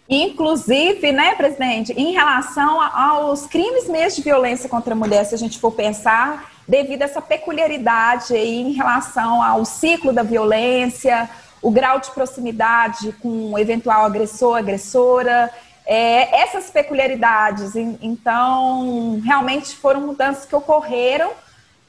Inclusive, 0.09 1.13
né, 1.13 1.35
presidente, 1.35 1.93
em 1.93 2.13
relação 2.13 2.81
aos 2.81 3.47
crimes 3.47 3.89
mesmo 3.89 4.17
de 4.17 4.23
violência 4.23 4.69
contra 4.69 4.95
a 4.95 4.97
mulher, 4.97 5.25
se 5.25 5.35
a 5.35 5.39
gente 5.39 5.59
for 5.59 5.73
pensar, 5.73 6.51
devido 6.67 7.03
a 7.03 7.05
essa 7.07 7.21
peculiaridade 7.21 8.33
aí 8.33 8.61
em 8.63 8.73
relação 8.73 9.43
ao 9.43 9.65
ciclo 9.65 10.13
da 10.13 10.23
violência, 10.23 11.29
o 11.61 11.71
grau 11.71 11.99
de 11.99 12.11
proximidade 12.13 13.13
com 13.21 13.53
o 13.53 13.59
eventual 13.59 14.05
agressor, 14.05 14.57
agressora, 14.57 15.51
é, 15.85 16.43
essas 16.43 16.71
peculiaridades, 16.71 17.75
então, 17.75 19.21
realmente 19.25 19.75
foram 19.75 20.03
mudanças 20.03 20.45
que 20.45 20.55
ocorreram 20.55 21.33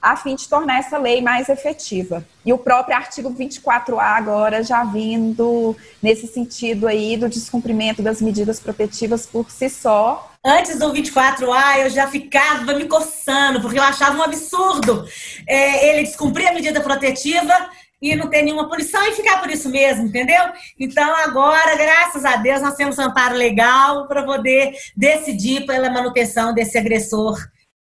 a 0.01 0.15
fim 0.15 0.35
de 0.35 0.47
tornar 0.47 0.79
essa 0.79 0.97
lei 0.97 1.21
mais 1.21 1.49
efetiva. 1.49 2.25
E 2.45 2.53
o 2.53 2.57
próprio 2.57 2.95
artigo 2.95 3.33
24A 3.33 4.01
agora 4.01 4.63
já 4.63 4.83
vindo 4.83 5.75
nesse 6.01 6.27
sentido 6.27 6.87
aí 6.87 7.17
do 7.17 7.27
descumprimento 7.27 8.01
das 8.01 8.21
medidas 8.21 8.59
protetivas 8.59 9.25
por 9.25 9.51
si 9.51 9.69
só. 9.69 10.31
Antes 10.45 10.79
do 10.79 10.93
24A, 10.93 11.79
eu 11.79 11.89
já 11.89 12.07
ficava 12.07 12.73
me 12.73 12.85
coçando, 12.85 13.59
porque 13.59 13.77
eu 13.77 13.83
achava 13.83 14.17
um 14.17 14.23
absurdo 14.23 15.05
é, 15.45 15.89
ele 15.89 16.03
descumprir 16.03 16.47
a 16.47 16.53
medida 16.53 16.79
protetiva 16.79 17.53
e 18.01 18.15
não 18.15 18.29
ter 18.29 18.43
nenhuma 18.43 18.69
punição 18.69 19.05
e 19.05 19.11
ficar 19.11 19.41
por 19.41 19.49
isso 19.49 19.69
mesmo, 19.69 20.05
entendeu? 20.05 20.41
Então, 20.79 21.13
agora, 21.17 21.75
graças 21.75 22.23
a 22.23 22.37
Deus, 22.37 22.61
nós 22.61 22.75
temos 22.75 22.97
um 22.97 23.03
amparo 23.03 23.35
legal 23.35 24.07
para 24.07 24.23
poder 24.23 24.73
decidir 24.95 25.65
pela 25.65 25.89
manutenção 25.89 26.53
desse 26.53 26.77
agressor 26.77 27.37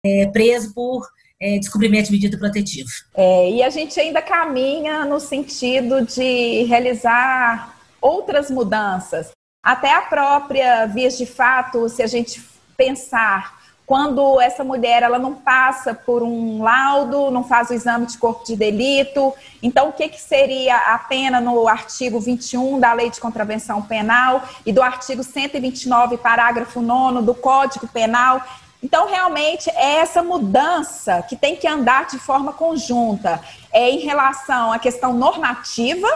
é, 0.05 0.28
preso 0.28 0.74
por 0.74 1.05
é, 1.41 1.57
descumprimento 1.59 2.07
de 2.07 2.13
medida 2.13 2.38
protetiva. 2.38 2.89
É, 3.15 3.51
e 3.51 3.63
a 3.63 3.69
gente 3.69 3.99
ainda 3.99 4.21
caminha 4.21 5.05
no 5.05 5.19
sentido 5.19 6.05
de 6.05 6.63
realizar 6.63 7.77
outras 8.01 8.49
mudanças. 8.49 9.31
Até 9.63 9.93
a 9.93 10.01
própria 10.01 10.86
vias 10.86 11.17
de 11.17 11.25
fato, 11.25 11.89
se 11.89 12.03
a 12.03 12.07
gente 12.07 12.41
pensar 12.77 13.55
quando 13.86 14.41
essa 14.41 14.63
mulher 14.63 15.03
ela 15.03 15.19
não 15.19 15.36
passa 15.36 15.93
por 15.93 16.23
um 16.23 16.63
laudo, 16.63 17.29
não 17.29 17.43
faz 17.43 17.69
o 17.69 17.73
exame 17.73 18.07
de 18.07 18.17
corpo 18.17 18.43
de 18.43 18.55
delito. 18.55 19.31
Então, 19.61 19.89
o 19.89 19.93
que, 19.93 20.09
que 20.09 20.19
seria 20.19 20.75
a 20.75 20.97
pena 20.97 21.39
no 21.39 21.67
artigo 21.67 22.19
21 22.19 22.79
da 22.79 22.93
Lei 22.93 23.11
de 23.11 23.19
Contravenção 23.19 23.81
Penal 23.83 24.43
e 24.65 24.73
do 24.73 24.81
artigo 24.81 25.23
129, 25.23 26.17
parágrafo 26.17 26.81
9 26.81 27.21
do 27.21 27.36
Código 27.36 27.88
Penal? 27.88 28.41
Então, 28.86 29.07
realmente, 29.07 29.67
é 29.71 29.95
essa 29.95 30.21
mudança 30.21 31.23
que 31.23 31.36
tem 31.36 31.55
que 31.55 31.67
andar 31.67 32.05
de 32.05 32.19
forma 32.19 32.53
conjunta. 32.53 33.41
É 33.73 33.89
em 33.89 34.01
relação 34.01 34.71
à 34.71 34.77
questão 34.77 35.11
normativa, 35.11 36.07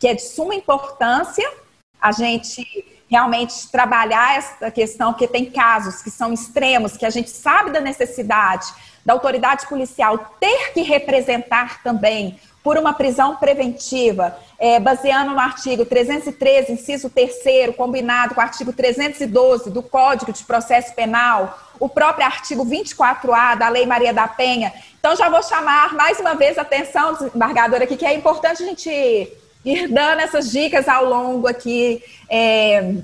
que 0.00 0.08
é 0.08 0.14
de 0.14 0.22
suma 0.22 0.52
importância, 0.52 1.48
a 2.00 2.10
gente 2.10 2.66
realmente 3.08 3.70
trabalhar 3.70 4.36
essa 4.36 4.68
questão, 4.68 5.12
porque 5.12 5.28
tem 5.28 5.48
casos 5.48 6.02
que 6.02 6.10
são 6.10 6.32
extremos, 6.32 6.96
que 6.96 7.06
a 7.06 7.10
gente 7.10 7.30
sabe 7.30 7.70
da 7.70 7.80
necessidade 7.80 8.66
da 9.06 9.12
autoridade 9.12 9.68
policial 9.68 10.18
ter 10.40 10.72
que 10.72 10.82
representar 10.82 11.84
também 11.84 12.36
por 12.62 12.78
uma 12.78 12.92
prisão 12.92 13.36
preventiva, 13.36 14.38
é, 14.58 14.78
baseando 14.78 15.32
no 15.32 15.40
artigo 15.40 15.84
313, 15.84 16.72
inciso 16.72 17.10
3 17.10 17.74
combinado 17.76 18.34
com 18.34 18.40
o 18.40 18.44
artigo 18.44 18.72
312 18.72 19.70
do 19.70 19.82
Código 19.82 20.32
de 20.32 20.44
Processo 20.44 20.94
Penal, 20.94 21.58
o 21.80 21.88
próprio 21.88 22.24
artigo 22.24 22.64
24A 22.64 23.56
da 23.58 23.68
Lei 23.68 23.84
Maria 23.84 24.12
da 24.12 24.28
Penha. 24.28 24.72
Então, 24.98 25.16
já 25.16 25.28
vou 25.28 25.42
chamar 25.42 25.94
mais 25.94 26.20
uma 26.20 26.34
vez 26.34 26.56
a 26.56 26.62
atenção, 26.62 27.14
desembargadora, 27.14 27.84
aqui, 27.84 27.96
que 27.96 28.06
é 28.06 28.14
importante 28.14 28.62
a 28.62 28.66
gente 28.66 28.88
ir 29.64 29.88
dando 29.88 30.20
essas 30.20 30.50
dicas 30.50 30.88
ao 30.88 31.04
longo 31.04 31.48
aqui 31.48 32.02
é, 32.30 32.94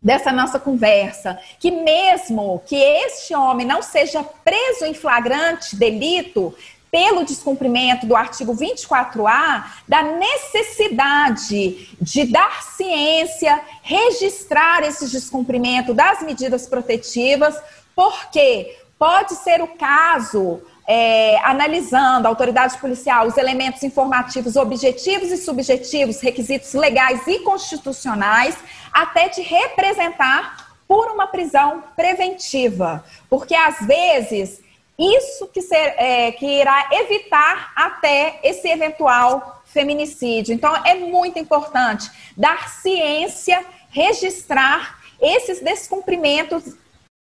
dessa 0.00 0.30
nossa 0.30 0.58
conversa, 0.58 1.38
que 1.58 1.70
mesmo 1.70 2.62
que 2.66 2.76
este 2.76 3.34
homem 3.34 3.66
não 3.66 3.82
seja 3.82 4.22
preso 4.44 4.84
em 4.84 4.94
flagrante 4.94 5.74
delito, 5.74 6.54
pelo 6.90 7.24
descumprimento 7.24 8.06
do 8.06 8.16
artigo 8.16 8.54
24A, 8.54 9.64
da 9.86 10.02
necessidade 10.02 11.88
de 12.00 12.24
dar 12.24 12.62
ciência, 12.62 13.60
registrar 13.82 14.82
esse 14.82 15.08
descumprimento 15.08 15.92
das 15.92 16.22
medidas 16.22 16.66
protetivas, 16.66 17.60
porque 17.94 18.78
pode 18.98 19.34
ser 19.34 19.62
o 19.62 19.68
caso, 19.68 20.60
é, 20.86 21.38
analisando 21.44 22.26
a 22.26 22.30
autoridade 22.30 22.78
policial 22.78 23.26
os 23.26 23.36
elementos 23.36 23.82
informativos 23.82 24.56
objetivos 24.56 25.30
e 25.30 25.36
subjetivos, 25.36 26.20
requisitos 26.20 26.72
legais 26.72 27.26
e 27.26 27.40
constitucionais, 27.40 28.56
até 28.92 29.28
de 29.28 29.42
representar 29.42 30.68
por 30.88 31.10
uma 31.10 31.26
prisão 31.26 31.84
preventiva. 31.94 33.04
Porque 33.28 33.54
às 33.54 33.86
vezes 33.86 34.62
isso 34.98 35.46
que, 35.48 35.62
ser, 35.62 35.94
é, 35.96 36.32
que 36.32 36.44
irá 36.44 36.88
evitar 36.92 37.72
até 37.76 38.40
esse 38.42 38.68
eventual 38.68 39.62
feminicídio. 39.64 40.52
Então, 40.52 40.74
é 40.84 40.94
muito 40.94 41.38
importante 41.38 42.10
dar 42.36 42.68
ciência, 42.68 43.64
registrar 43.90 44.98
esses 45.20 45.60
descumprimentos 45.60 46.76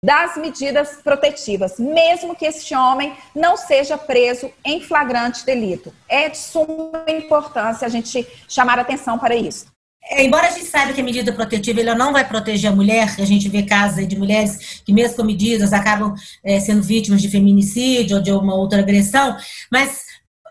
das 0.04 0.38
medidas 0.38 1.02
protetivas, 1.02 1.80
mesmo 1.80 2.36
que 2.36 2.46
este 2.46 2.76
homem 2.76 3.16
não 3.34 3.58
seja 3.58 3.98
preso 3.98 4.52
em 4.64 4.80
flagrante 4.80 5.46
delito. 5.46 5.94
É 6.08 6.30
de 6.30 6.38
suma 6.38 7.04
importância 7.08 7.86
a 7.86 7.90
gente 7.90 8.26
chamar 8.48 8.80
atenção 8.80 9.18
para 9.18 9.36
isso. 9.36 9.66
É, 10.10 10.24
embora 10.24 10.48
a 10.48 10.52
gente 10.52 10.66
saiba 10.66 10.94
que 10.94 11.02
a 11.02 11.04
medida 11.04 11.34
protetiva 11.34 11.82
ela 11.82 11.96
não 11.96 12.14
vai 12.14 12.28
proteger 12.28 12.72
a 12.72 12.76
mulher, 12.76 13.16
a 13.18 13.26
gente 13.26 13.50
vê 13.50 13.64
casos 13.64 14.08
de 14.08 14.18
mulheres 14.18 14.82
que, 14.86 14.94
mesmo 14.94 15.18
com 15.18 15.24
medidas, 15.24 15.74
acabam 15.74 16.14
é, 16.44 16.60
sendo 16.60 16.82
vítimas 16.82 17.22
de 17.22 17.30
feminicídio 17.30 18.18
ou 18.18 18.24
de 18.24 18.32
uma 18.32 18.56
outra 18.56 18.80
agressão, 18.80 19.38
mas 19.72 20.06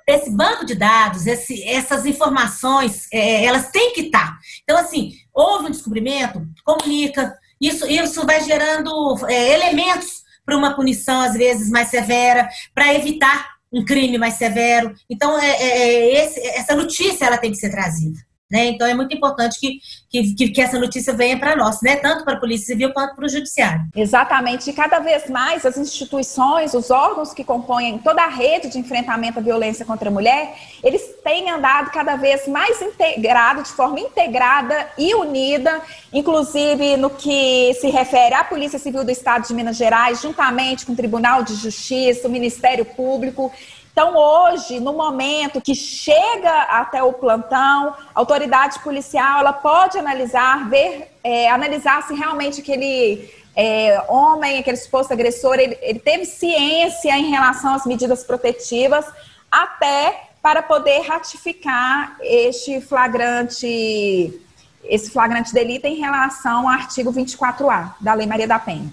esse 0.09 0.31
banco 0.31 0.65
de 0.65 0.75
dados, 0.75 1.27
esse, 1.27 1.63
essas 1.65 2.07
informações, 2.07 3.09
é, 3.13 3.45
elas 3.45 3.71
têm 3.71 3.93
que 3.93 4.03
estar. 4.03 4.39
Então, 4.63 4.79
assim, 4.79 5.15
houve 5.35 5.67
um 5.67 5.71
descobrimento, 5.71 6.47
comunica, 6.65 7.37
isso, 7.61 7.87
isso 7.87 8.25
vai 8.25 8.43
gerando 8.45 8.91
é, 9.27 9.53
elementos 9.55 10.25
para 10.45 10.57
uma 10.57 10.75
punição, 10.77 11.21
às 11.21 11.35
vezes, 11.35 11.71
mais 11.71 11.89
severa, 11.89 12.49
para 12.73 12.95
evitar 12.95 13.57
um 13.73 13.85
crime 13.85 14.17
mais 14.17 14.35
severo. 14.35 14.95
Então, 15.11 15.37
é, 15.39 15.51
é, 15.51 15.69
é 15.69 16.25
esse, 16.25 16.41
essa 16.41 16.77
notícia 16.77 17.25
ela 17.25 17.39
tem 17.39 17.51
que 17.51 17.59
ser 17.59 17.71
trazida. 17.71 18.26
Né? 18.49 18.67
Então 18.67 18.87
é 18.87 18.95
muito 18.95 19.13
importante 19.13 19.59
que, 19.59 19.81
que, 20.09 20.49
que 20.51 20.61
essa 20.61 20.79
notícia 20.79 21.13
venha 21.13 21.37
para 21.37 21.57
nós, 21.57 21.83
né? 21.83 21.97
tanto 21.97 22.25
para 22.25 22.35
a 22.35 22.41
Polícia 22.41 22.67
Civil 22.67 22.93
quanto 22.93 23.17
para 23.17 23.27
o 23.27 23.29
Judiciário. 23.29 23.85
Exatamente. 23.95 24.71
E 24.71 24.73
cada 24.73 25.01
vez 25.01 25.29
mais 25.29 25.67
as 25.67 25.77
instituições, 25.77 26.73
os 26.73 26.89
órgãos 26.89 27.35
que 27.35 27.43
compõem 27.43 27.99
toda 27.99 28.23
a 28.23 28.29
rede 28.29 28.69
de 28.69 28.79
enfrentamento 28.79 29.41
à 29.41 29.43
violência 29.43 29.85
contra 29.85 30.09
a 30.11 30.13
mulher, 30.13 30.57
eles 30.85 31.03
têm 31.25 31.51
andado 31.51 31.91
cada 31.91 32.15
vez 32.15 32.47
mais 32.47 32.81
integrado, 32.81 33.65
de 33.65 33.71
forma 33.71 33.99
integrada 33.99 34.91
e 34.97 35.13
unida, 35.13 35.83
inclusive 36.13 36.97
no 36.97 37.11
que 37.11 37.75
se 37.81 37.91
refere 37.91 38.37
à 38.37 38.45
Polícia 38.45 38.79
Civil 38.79 39.05
do 39.05 39.11
Estado 39.11 39.49
de 39.49 39.55
Minas 39.55 39.77
Gerais, 39.77 40.23
juntamente 40.23 40.87
com 40.87 40.93
o 40.93 40.97
Tribunal 40.97 41.43
de 41.43 41.55
Justiça, 41.57 42.29
o 42.29 42.31
Ministério 42.31 42.85
Público. 42.85 43.51
Então, 43.99 44.15
hoje, 44.15 44.79
no 44.79 44.93
momento 44.93 45.59
que 45.59 45.75
chega 45.75 46.65
até 46.65 47.03
o 47.03 47.15
plantão, 47.15 47.95
a 48.15 48.21
autoridade 48.21 48.79
policial 48.81 49.41
ela 49.41 49.55
pode 49.55 49.97
analisar, 49.97 50.69
ver, 50.69 51.13
é, 51.25 51.49
analisar 51.49 52.03
se 52.03 52.13
realmente 52.13 52.61
aquele 52.61 53.33
é, 53.57 53.99
homem, 54.07 54.59
aquele 54.59 54.77
suposto 54.77 55.15
agressor, 55.15 55.55
ele, 55.55 55.79
ele 55.81 55.99
teve 55.99 56.27
ciência 56.27 57.19
em 57.19 57.31
relação 57.31 57.73
às 57.73 57.87
medidas 57.87 58.23
protetivas, 58.23 59.07
até 59.51 60.29
para 60.43 60.63
poder 60.63 61.01
ratificar 61.01 62.19
este 62.21 62.83
flagrante, 62.83 64.39
esse 64.85 65.11
flagrante 65.11 65.55
delito 65.55 65.87
em 65.87 65.95
relação 65.95 66.69
ao 66.69 66.75
artigo 66.75 67.11
24A 67.11 67.95
da 67.99 68.13
Lei 68.13 68.27
Maria 68.27 68.47
da 68.47 68.59
Penha. 68.59 68.91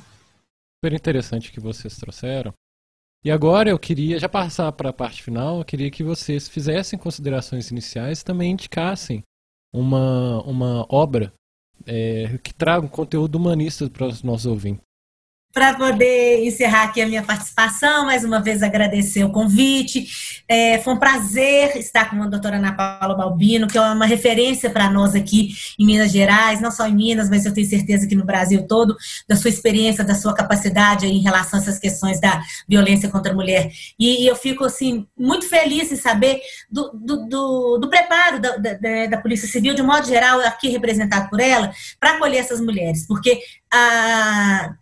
Super 0.82 0.96
interessante 0.96 1.52
que 1.52 1.60
vocês 1.60 1.98
trouxeram. 1.98 2.54
E 3.24 3.32
agora 3.32 3.70
eu 3.70 3.80
queria 3.80 4.20
já 4.20 4.28
passar 4.28 4.72
para 4.74 4.90
a 4.90 4.94
parte 4.94 5.24
final, 5.24 5.60
eu 5.60 5.66
queria 5.66 5.90
que 5.90 6.04
vocês 6.04 6.48
fizessem 6.48 7.00
considerações 7.00 7.72
iniciais 7.72 8.20
e 8.20 8.26
também 8.26 8.52
indicassem 8.52 9.24
uma, 9.74 10.42
uma 10.44 10.86
obra 10.90 11.34
é, 11.86 12.38
que 12.44 12.54
traga 12.54 12.86
um 12.86 12.90
conteúdo 12.90 13.36
humanista 13.36 13.90
para 13.90 14.08
os 14.08 14.24
nossos 14.24 14.46
ouvintes 14.46 14.84
para 15.54 15.76
poder 15.76 16.44
encerrar 16.44 16.86
aqui 16.86 17.00
a 17.00 17.06
minha 17.06 17.22
participação, 17.22 18.06
mais 18.06 18.24
uma 18.26 18.42
vez 18.42 18.64
agradecer 18.64 19.24
o 19.24 19.32
convite. 19.32 20.08
É, 20.48 20.80
foi 20.80 20.96
um 20.96 20.98
prazer 20.98 21.78
estar 21.78 22.10
com 22.10 22.24
a 22.24 22.28
doutora 22.28 22.58
Ana 22.58 22.74
Paula 22.74 23.14
Balbino, 23.14 23.68
que 23.68 23.78
é 23.78 23.82
uma 23.82 24.08
referência 24.08 24.72
para 24.72 24.90
nós 24.90 25.14
aqui 25.14 25.54
em 25.78 25.86
Minas 25.86 26.12
Gerais, 26.12 26.60
não 26.60 26.72
só 26.72 26.88
em 26.88 26.96
Minas, 26.96 27.30
mas 27.30 27.46
eu 27.46 27.54
tenho 27.54 27.70
certeza 27.70 28.08
que 28.08 28.16
no 28.16 28.26
Brasil 28.26 28.66
todo, 28.68 28.98
da 29.30 29.36
sua 29.36 29.50
experiência, 29.52 30.04
da 30.04 30.16
sua 30.16 30.34
capacidade 30.34 31.06
em 31.06 31.22
relação 31.22 31.60
a 31.60 31.62
essas 31.62 31.78
questões 31.78 32.20
da 32.20 32.42
violência 32.68 33.08
contra 33.08 33.32
a 33.32 33.36
mulher. 33.36 33.72
E, 34.00 34.24
e 34.24 34.28
eu 34.28 34.36
fico, 34.36 34.66
assim, 34.66 35.06
muito 35.16 35.48
feliz 35.48 35.92
em 35.92 35.96
saber 35.96 36.42
do, 36.68 36.90
do, 36.96 37.28
do, 37.28 37.78
do 37.78 37.90
preparo 37.90 38.40
da, 38.40 38.58
da, 38.58 39.06
da 39.06 39.18
Polícia 39.22 39.48
Civil, 39.48 39.76
de 39.76 39.84
modo 39.84 40.08
geral, 40.08 40.40
aqui 40.40 40.70
representado 40.70 41.30
por 41.30 41.40
ela, 41.40 41.72
para 42.00 42.16
acolher 42.16 42.40
essas 42.40 42.60
mulheres, 42.60 43.06
porque 43.06 43.40
a 43.72 44.74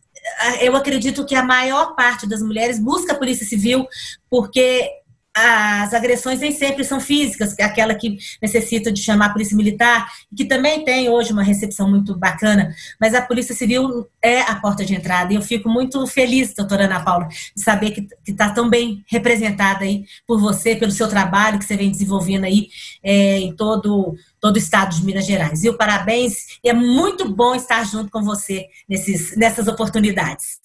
eu 0.61 0.76
acredito 0.76 1.26
que 1.26 1.36
a 1.36 1.43
maior 1.43 1.95
parte 1.95 2.28
das 2.28 2.41
mulheres 2.41 2.80
busca 2.80 3.13
a 3.13 3.17
polícia 3.17 3.45
civil 3.45 3.88
porque 4.30 4.89
as 5.34 5.93
agressões 5.93 6.39
nem 6.39 6.51
sempre 6.51 6.84
são 6.84 6.99
físicas, 6.99 7.55
é 7.57 7.63
aquela 7.63 7.95
que 7.95 8.17
necessita 8.41 8.91
de 8.91 9.01
chamar 9.01 9.27
a 9.27 9.29
polícia 9.29 9.55
militar, 9.55 10.07
que 10.36 10.43
também 10.43 10.84
tem 10.84 11.09
hoje 11.09 11.32
uma 11.32 11.43
recepção 11.43 11.89
muito 11.89 12.17
bacana, 12.17 12.75
mas 12.99 13.13
a 13.13 13.21
polícia 13.21 13.55
civil 13.55 14.07
é 14.21 14.41
a 14.41 14.55
porta 14.55 14.84
de 14.84 14.93
entrada, 14.93 15.32
e 15.32 15.38
eu 15.38 15.41
fico 15.41 15.69
muito 15.69 16.05
feliz, 16.05 16.53
doutora 16.53 16.86
Ana 16.86 17.03
Paula, 17.03 17.27
de 17.27 17.63
saber 17.63 17.91
que 17.91 18.07
está 18.27 18.49
tão 18.49 18.69
bem 18.69 19.03
representada 19.07 19.86
aí 19.86 20.03
por 20.27 20.39
você, 20.39 20.75
pelo 20.75 20.91
seu 20.91 21.07
trabalho 21.07 21.59
que 21.59 21.65
você 21.65 21.77
vem 21.77 21.89
desenvolvendo 21.89 22.43
aí 22.43 22.67
é, 23.01 23.38
em 23.38 23.55
todo, 23.55 24.15
todo 24.39 24.55
o 24.55 24.59
estado 24.59 24.95
de 24.95 25.05
Minas 25.05 25.25
Gerais. 25.25 25.63
E 25.63 25.71
parabéns, 25.71 26.59
e 26.63 26.69
é 26.69 26.73
muito 26.73 27.29
bom 27.34 27.55
estar 27.55 27.86
junto 27.86 28.11
com 28.11 28.21
você 28.21 28.65
nesses, 28.88 29.36
nessas 29.38 29.67
oportunidades. 29.67 30.59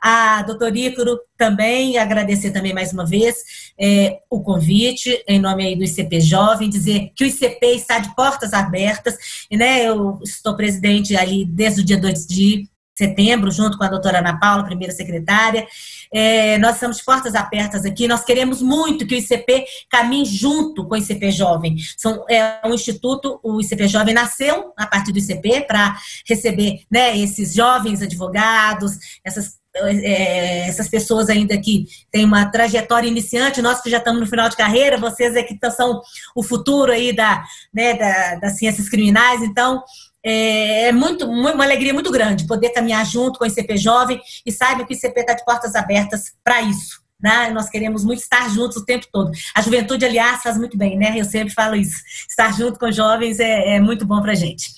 A 0.00 0.42
doutor 0.42 0.76
Ícaro 0.76 1.18
também, 1.36 1.98
agradecer 1.98 2.50
também 2.50 2.72
mais 2.72 2.92
uma 2.92 3.04
vez 3.04 3.36
é, 3.78 4.18
o 4.30 4.40
convite, 4.40 5.22
em 5.26 5.40
nome 5.40 5.64
aí 5.64 5.76
do 5.76 5.84
ICP 5.84 6.20
Jovem, 6.20 6.70
dizer 6.70 7.10
que 7.14 7.24
o 7.24 7.26
ICP 7.26 7.66
está 7.66 7.98
de 7.98 8.14
portas 8.14 8.52
abertas, 8.52 9.16
né, 9.50 9.88
eu 9.88 10.18
estou 10.22 10.56
presidente 10.56 11.16
ali 11.16 11.44
desde 11.44 11.80
o 11.80 11.84
dia 11.84 11.98
2 11.98 12.26
de 12.26 12.68
setembro, 13.02 13.50
junto 13.50 13.76
com 13.76 13.84
a 13.84 13.88
doutora 13.88 14.18
Ana 14.18 14.38
Paula, 14.38 14.64
primeira 14.64 14.92
secretária. 14.92 15.66
É, 16.12 16.58
nós 16.58 16.74
estamos 16.74 17.00
portas 17.00 17.34
abertas 17.34 17.84
aqui, 17.84 18.06
nós 18.06 18.24
queremos 18.24 18.62
muito 18.62 19.06
que 19.06 19.14
o 19.14 19.18
ICP 19.18 19.64
caminhe 19.90 20.24
junto 20.24 20.86
com 20.86 20.94
o 20.94 20.98
ICP 20.98 21.30
Jovem. 21.30 21.76
São, 21.96 22.24
é 22.28 22.60
um 22.64 22.74
instituto, 22.74 23.40
o 23.42 23.60
ICP 23.60 23.88
Jovem 23.88 24.14
nasceu 24.14 24.72
a 24.76 24.86
partir 24.86 25.12
do 25.12 25.18
ICP 25.18 25.62
para 25.62 25.96
receber 26.28 26.82
né, 26.90 27.16
esses 27.18 27.54
jovens 27.54 28.02
advogados, 28.02 28.92
essas 29.24 29.62
é, 29.74 30.68
essas 30.68 30.86
pessoas 30.86 31.30
ainda 31.30 31.58
que 31.58 31.86
têm 32.10 32.26
uma 32.26 32.44
trajetória 32.44 33.08
iniciante, 33.08 33.62
nós 33.62 33.80
que 33.80 33.88
já 33.88 33.96
estamos 33.96 34.20
no 34.20 34.26
final 34.26 34.46
de 34.48 34.56
carreira, 34.56 34.98
vocês 34.98 35.34
é 35.34 35.42
que 35.42 35.58
são 35.70 36.02
o 36.36 36.42
futuro 36.42 36.92
aí 36.92 37.10
da, 37.14 37.42
né, 37.72 37.94
da, 37.94 38.34
das 38.34 38.58
ciências 38.58 38.88
criminais, 38.90 39.40
então 39.40 39.82
é, 40.24 40.88
é 40.88 40.92
muito, 40.92 41.26
uma 41.26 41.64
alegria 41.64 41.92
muito 41.92 42.10
grande 42.10 42.46
poder 42.46 42.70
caminhar 42.70 43.04
junto 43.04 43.38
com 43.38 43.44
o 43.44 43.48
ICP 43.48 43.76
Jovem 43.76 44.20
e 44.46 44.52
saiba 44.52 44.84
que 44.84 44.94
o 44.94 44.96
ICP 44.96 45.20
está 45.20 45.34
de 45.34 45.44
portas 45.44 45.74
abertas 45.74 46.32
para 46.44 46.62
isso. 46.62 47.02
Né? 47.20 47.50
Nós 47.50 47.70
queremos 47.70 48.04
muito 48.04 48.20
estar 48.20 48.50
juntos 48.50 48.78
o 48.78 48.84
tempo 48.84 49.06
todo. 49.12 49.30
A 49.54 49.62
juventude, 49.62 50.04
aliás, 50.04 50.42
faz 50.42 50.58
muito 50.58 50.76
bem, 50.76 50.98
né? 50.98 51.14
Eu 51.16 51.24
sempre 51.24 51.54
falo 51.54 51.76
isso. 51.76 51.96
Estar 52.28 52.52
junto 52.52 52.80
com 52.80 52.90
jovens 52.90 53.38
é, 53.38 53.76
é 53.76 53.80
muito 53.80 54.04
bom 54.04 54.20
para 54.20 54.32
a 54.32 54.34
gente. 54.34 54.72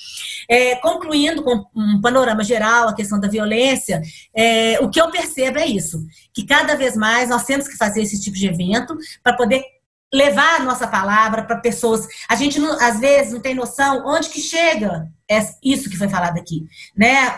É, 0.46 0.76
concluindo 0.76 1.42
com 1.42 1.64
um 1.74 2.02
panorama 2.02 2.44
geral, 2.44 2.88
a 2.88 2.94
questão 2.94 3.18
da 3.18 3.28
violência, 3.28 4.02
é, 4.36 4.78
o 4.80 4.90
que 4.90 5.00
eu 5.00 5.10
percebo 5.10 5.58
é 5.58 5.66
isso: 5.66 6.04
que 6.34 6.44
cada 6.44 6.76
vez 6.76 6.94
mais 6.94 7.30
nós 7.30 7.44
temos 7.44 7.66
que 7.66 7.78
fazer 7.78 8.02
esse 8.02 8.20
tipo 8.20 8.36
de 8.36 8.46
evento 8.46 8.94
para 9.22 9.34
poder 9.34 9.64
levar 10.12 10.60
a 10.60 10.64
nossa 10.64 10.86
palavra 10.86 11.42
para 11.42 11.56
pessoas. 11.56 12.06
A 12.28 12.36
gente, 12.36 12.58
não, 12.60 12.78
às 12.80 13.00
vezes, 13.00 13.32
não 13.32 13.40
tem 13.40 13.54
noção 13.54 14.04
onde 14.06 14.28
que 14.28 14.40
chega 14.40 15.08
isso 15.62 15.88
que 15.88 15.96
foi 15.96 16.08
falado 16.08 16.38
aqui, 16.38 16.66
né? 16.96 17.30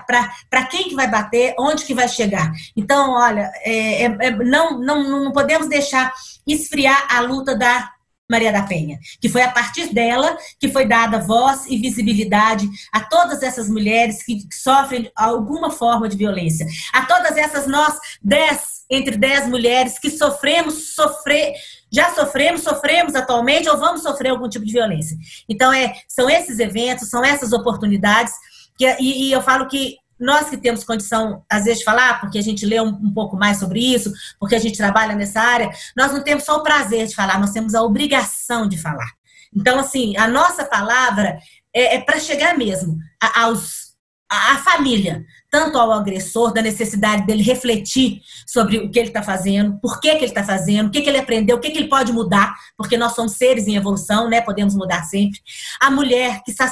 Para 0.49 0.67
quem 0.67 0.89
que 0.89 0.95
vai 0.95 1.09
bater, 1.09 1.55
onde 1.59 1.85
que 1.85 1.95
vai 1.95 2.09
chegar. 2.09 2.53
Então, 2.77 3.13
olha, 3.13 3.51
é, 3.63 4.03
é, 4.03 4.05
é, 4.05 4.31
não, 4.31 4.81
não, 4.81 5.25
não 5.25 5.33
podemos 5.33 5.69
deixar 5.69 6.13
esfriar 6.47 7.07
a 7.11 7.21
luta 7.21 7.57
da 7.57 7.91
Maria 8.29 8.53
da 8.53 8.63
Penha, 8.63 8.99
que 9.21 9.29
foi 9.29 9.43
a 9.43 9.51
partir 9.51 9.95
dela 9.95 10.37
que 10.59 10.69
foi 10.69 10.87
dada 10.87 11.21
voz 11.21 11.65
e 11.69 11.77
visibilidade 11.77 12.69
a 12.93 13.01
todas 13.01 13.43
essas 13.43 13.69
mulheres 13.69 14.25
que 14.25 14.41
sofrem 14.53 15.11
alguma 15.15 15.71
forma 15.71 16.09
de 16.09 16.17
violência, 16.17 16.67
a 16.93 17.07
todas 17.07 17.37
essas 17.37 17.69
nós, 17.69 17.97
dez, 18.21 18.85
entre 18.91 19.17
dez 19.17 19.47
mulheres 19.47 19.99
que 19.99 20.11
sofremos, 20.11 20.95
sofrer, 20.95 21.55
já 21.93 22.15
sofremos, 22.15 22.63
sofremos 22.63 23.15
atualmente 23.15 23.69
ou 23.69 23.79
vamos 23.79 24.03
sofrer 24.03 24.31
algum 24.31 24.49
tipo 24.49 24.65
de 24.65 24.73
violência. 24.73 25.17
Então, 25.49 25.73
é, 25.73 25.95
são 26.09 26.29
esses 26.29 26.59
eventos, 26.59 27.09
são 27.09 27.25
essas 27.25 27.53
oportunidades, 27.53 28.33
que, 28.77 28.85
e, 29.01 29.29
e 29.29 29.33
eu 29.33 29.41
falo 29.41 29.67
que 29.67 29.97
nós 30.19 30.49
que 30.49 30.57
temos 30.57 30.83
condição, 30.83 31.45
às 31.51 31.65
vezes, 31.65 31.81
de 31.81 31.85
falar, 31.85 32.21
porque 32.21 32.39
a 32.39 32.43
gente 32.43 32.65
lê 32.65 32.81
um, 32.81 32.89
um, 32.89 33.13
pouco 33.13 33.37
mais 33.37 33.59
sobre 33.59 33.81
isso, 33.81 34.13
porque 34.41 34.55
a 34.55 34.59
gente 34.59 34.77
trabalha 34.77 35.15
nessa 35.15 35.41
área, 35.41 35.71
nós 35.97 36.13
não 36.13 36.23
temos 36.23 36.45
só 36.45 36.57
o 36.57 36.63
prazer 36.63 37.07
de 37.07 37.15
falar, 37.15 37.39
nós 37.39 37.51
temos 37.51 37.75
a 37.75 37.83
obrigação 37.83 38.67
de 38.67 38.79
falar. 38.79 39.11
Então, 39.55 39.79
assim, 39.79 40.17
a 40.17 40.27
nossa 40.27 40.65
palavra 40.65 41.39
é, 41.75 41.97
é 41.97 42.01
para 42.01 42.19
chegar 42.19 42.57
mesmo 42.57 42.99
aos, 43.35 43.86
a, 44.29 44.59
família, 44.59 45.25
tanto 45.51 45.79
ao 45.79 45.93
agressor, 45.93 46.53
da 46.53 46.61
necessidade 46.61 47.25
dele 47.27 47.43
refletir 47.43 48.21
sobre 48.47 48.79
o 48.79 48.91
que 48.91 48.99
ele 48.99 49.09
está 49.09 49.23
fazendo, 49.23 49.79
por 49.81 50.01
que, 50.01 50.11
que 50.11 50.19
ele 50.19 50.27
está 50.27 50.45
fazendo, 50.45 50.89
o 50.89 50.91
que, 50.91 51.01
que 51.01 51.09
ele 51.09 51.19
aprendeu, 51.19 51.57
o 51.57 51.61
que, 51.61 51.71
que 51.71 51.79
ele 51.79 51.89
pode 51.89 52.13
mudar, 52.13 52.55
porque 52.77 52.97
nós 52.97 53.15
somos 53.15 53.33
seres 53.33 53.67
em 53.67 53.77
evolução, 53.77 54.29
né? 54.29 54.41
Podemos 54.41 54.75
mudar 54.75 55.05
sempre. 55.05 55.39
A 55.81 55.91
mulher 55.91 56.43
que 56.45 56.51
está 56.51 56.71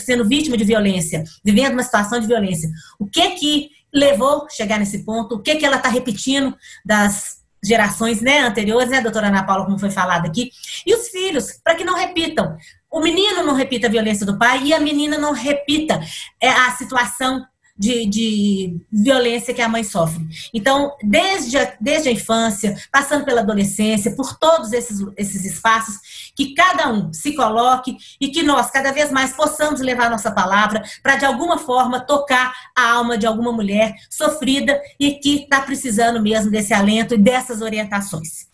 sendo 0.00 0.28
vítima 0.28 0.56
de 0.56 0.64
violência, 0.64 1.24
vivendo 1.44 1.74
uma 1.74 1.82
situação 1.82 2.18
de 2.20 2.26
violência. 2.26 2.68
O 2.98 3.06
que 3.06 3.30
que 3.32 3.70
levou 3.92 4.46
a 4.46 4.48
chegar 4.48 4.78
nesse 4.78 5.04
ponto? 5.04 5.36
O 5.36 5.42
que 5.42 5.56
que 5.56 5.66
ela 5.66 5.76
está 5.76 5.88
repetindo 5.88 6.56
das 6.84 7.41
gerações 7.64 8.20
né, 8.20 8.40
anteriores, 8.40 8.90
né, 8.90 9.00
doutora 9.00 9.28
Ana 9.28 9.44
Paula, 9.44 9.64
como 9.64 9.78
foi 9.78 9.90
falado 9.90 10.26
aqui? 10.26 10.50
E 10.86 10.94
os 10.94 11.08
filhos, 11.08 11.60
para 11.62 11.74
que 11.74 11.84
não 11.84 11.94
repitam. 11.94 12.56
O 12.90 13.00
menino 13.00 13.42
não 13.42 13.54
repita 13.54 13.86
a 13.86 13.90
violência 13.90 14.26
do 14.26 14.38
pai 14.38 14.62
e 14.64 14.74
a 14.74 14.80
menina 14.80 15.16
não 15.16 15.32
repita 15.32 16.00
é, 16.40 16.48
a 16.48 16.70
situação 16.72 17.42
de, 17.76 18.06
de, 18.06 18.80
violência 18.90 19.54
que 19.54 19.62
a 19.62 19.68
mãe 19.68 19.82
sofre. 19.82 20.24
Então, 20.52 20.94
desde 21.02 21.56
a, 21.56 21.74
desde 21.80 22.08
a 22.08 22.12
infância, 22.12 22.76
passando 22.90 23.24
pela 23.24 23.40
adolescência, 23.40 24.14
por 24.14 24.38
todos 24.38 24.72
esses, 24.72 25.04
esses 25.16 25.44
espaços, 25.44 26.32
que 26.36 26.54
cada 26.54 26.92
um 26.92 27.12
se 27.12 27.34
coloque 27.34 27.96
e 28.20 28.28
que 28.28 28.42
nós, 28.42 28.70
cada 28.70 28.92
vez 28.92 29.10
mais, 29.10 29.32
possamos 29.32 29.80
levar 29.80 30.10
nossa 30.10 30.30
palavra 30.30 30.82
para, 31.02 31.16
de 31.16 31.24
alguma 31.24 31.58
forma, 31.58 32.00
tocar 32.00 32.54
a 32.76 32.90
alma 32.92 33.16
de 33.16 33.26
alguma 33.26 33.52
mulher 33.52 33.94
sofrida 34.10 34.80
e 34.98 35.12
que 35.14 35.42
está 35.42 35.60
precisando 35.60 36.22
mesmo 36.22 36.50
desse 36.50 36.74
alento 36.74 37.14
e 37.14 37.18
dessas 37.18 37.62
orientações. 37.62 38.46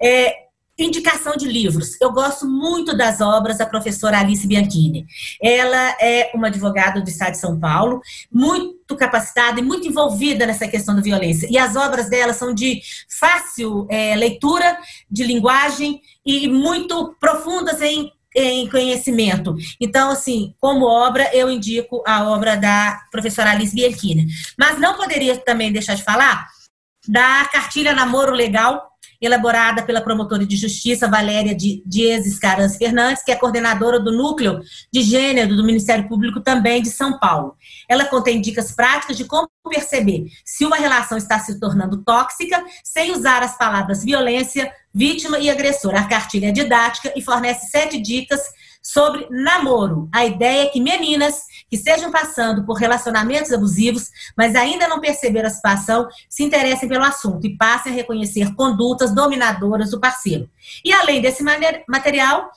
É, 0.00 0.43
Indicação 0.76 1.36
de 1.36 1.46
livros. 1.46 2.00
Eu 2.00 2.10
gosto 2.10 2.46
muito 2.46 2.96
das 2.96 3.20
obras 3.20 3.58
da 3.58 3.66
professora 3.66 4.18
Alice 4.18 4.44
Bianchini. 4.44 5.06
Ela 5.40 5.96
é 6.00 6.32
uma 6.34 6.48
advogada 6.48 7.00
do 7.00 7.08
Estado 7.08 7.32
de 7.32 7.38
São 7.38 7.60
Paulo, 7.60 8.00
muito 8.30 8.96
capacitada 8.96 9.60
e 9.60 9.62
muito 9.62 9.86
envolvida 9.86 10.44
nessa 10.44 10.66
questão 10.66 10.96
da 10.96 11.00
violência. 11.00 11.46
E 11.48 11.56
as 11.56 11.76
obras 11.76 12.10
dela 12.10 12.32
são 12.32 12.52
de 12.52 12.80
fácil 13.08 13.86
é, 13.88 14.16
leitura, 14.16 14.76
de 15.08 15.22
linguagem 15.22 16.00
e 16.26 16.48
muito 16.48 17.14
profundas 17.20 17.80
em, 17.80 18.10
em 18.34 18.68
conhecimento. 18.68 19.54
Então, 19.80 20.10
assim, 20.10 20.56
como 20.60 20.86
obra, 20.86 21.30
eu 21.32 21.48
indico 21.48 22.02
a 22.04 22.28
obra 22.28 22.56
da 22.56 23.00
professora 23.12 23.52
Alice 23.52 23.72
Bianchini. 23.72 24.26
Mas 24.58 24.76
não 24.80 24.96
poderia 24.96 25.36
também 25.36 25.70
deixar 25.70 25.94
de 25.94 26.02
falar 26.02 26.48
da 27.06 27.44
cartilha 27.52 27.92
Namoro 27.92 28.32
Legal, 28.32 28.90
elaborada 29.24 29.82
pela 29.82 30.00
promotora 30.00 30.46
de 30.46 30.56
justiça 30.56 31.08
Valéria 31.08 31.56
Dias 31.56 32.38
Caras 32.38 32.76
Fernandes, 32.76 33.22
que 33.22 33.32
é 33.32 33.36
coordenadora 33.36 33.98
do 33.98 34.12
Núcleo 34.12 34.60
de 34.92 35.02
Gênero 35.02 35.56
do 35.56 35.64
Ministério 35.64 36.08
Público 36.08 36.40
também 36.40 36.82
de 36.82 36.90
São 36.90 37.18
Paulo. 37.18 37.56
Ela 37.88 38.04
contém 38.04 38.40
dicas 38.40 38.72
práticas 38.72 39.16
de 39.16 39.24
como 39.24 39.48
perceber 39.68 40.26
se 40.44 40.64
uma 40.64 40.76
relação 40.76 41.16
está 41.16 41.38
se 41.38 41.58
tornando 41.58 42.02
tóxica, 42.02 42.62
sem 42.82 43.12
usar 43.12 43.42
as 43.42 43.56
palavras 43.56 44.04
violência, 44.04 44.70
vítima 44.92 45.38
e 45.38 45.50
agressor. 45.50 45.94
A 45.94 46.04
cartilha 46.04 46.48
é 46.48 46.52
didática 46.52 47.12
e 47.16 47.22
fornece 47.22 47.68
sete 47.70 48.00
dicas 48.00 48.40
sobre 48.82 49.26
namoro. 49.30 50.08
A 50.12 50.26
ideia 50.26 50.64
é 50.64 50.66
que 50.66 50.80
meninas 50.80 51.42
que 51.74 51.78
estejam 51.78 52.12
passando 52.12 52.64
por 52.64 52.74
relacionamentos 52.74 53.52
abusivos, 53.52 54.08
mas 54.36 54.54
ainda 54.54 54.86
não 54.86 55.00
perceberam 55.00 55.48
a 55.48 55.50
situação, 55.50 56.06
se 56.28 56.44
interessem 56.44 56.88
pelo 56.88 57.02
assunto 57.02 57.44
e 57.44 57.56
passem 57.56 57.90
a 57.90 57.94
reconhecer 57.94 58.54
condutas 58.54 59.12
dominadoras 59.12 59.90
do 59.90 59.98
parceiro. 59.98 60.48
E 60.84 60.92
além 60.92 61.20
desse 61.20 61.42
material, 61.88 62.48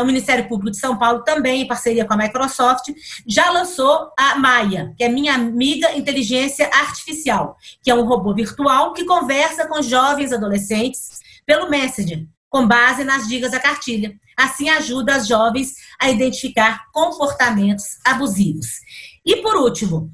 o 0.00 0.04
Ministério 0.04 0.48
Público 0.48 0.72
de 0.72 0.78
São 0.78 0.98
Paulo, 0.98 1.22
também 1.22 1.62
em 1.62 1.68
parceria 1.68 2.04
com 2.04 2.14
a 2.14 2.16
Microsoft, 2.16 2.88
já 3.24 3.50
lançou 3.50 4.10
a 4.18 4.36
Maia, 4.36 4.92
que 4.96 5.04
é 5.04 5.08
Minha 5.08 5.34
Amiga 5.34 5.96
Inteligência 5.96 6.68
Artificial, 6.72 7.56
que 7.82 7.90
é 7.90 7.94
um 7.94 8.04
robô 8.04 8.34
virtual 8.34 8.92
que 8.92 9.04
conversa 9.04 9.68
com 9.68 9.80
jovens 9.80 10.32
adolescentes 10.32 11.20
pelo 11.46 11.70
Messenger, 11.70 12.26
com 12.50 12.66
base 12.66 13.04
nas 13.04 13.28
dicas 13.28 13.52
da 13.52 13.60
cartilha. 13.60 14.14
Assim, 14.36 14.68
ajuda 14.68 15.14
as 15.14 15.26
jovens 15.26 15.74
a 15.98 16.10
identificar 16.10 16.90
comportamentos 16.92 17.84
abusivos. 18.04 18.66
E, 19.24 19.36
por 19.36 19.56
último, 19.56 20.10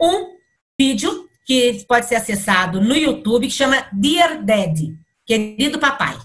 um 0.00 0.36
vídeo 0.78 1.28
que 1.44 1.84
pode 1.88 2.06
ser 2.06 2.16
acessado 2.16 2.80
no 2.80 2.94
YouTube 2.94 3.46
que 3.46 3.52
chama 3.52 3.86
Dear 3.92 4.44
Daddy, 4.44 4.96
querido 5.26 5.78
papai. 5.78 6.16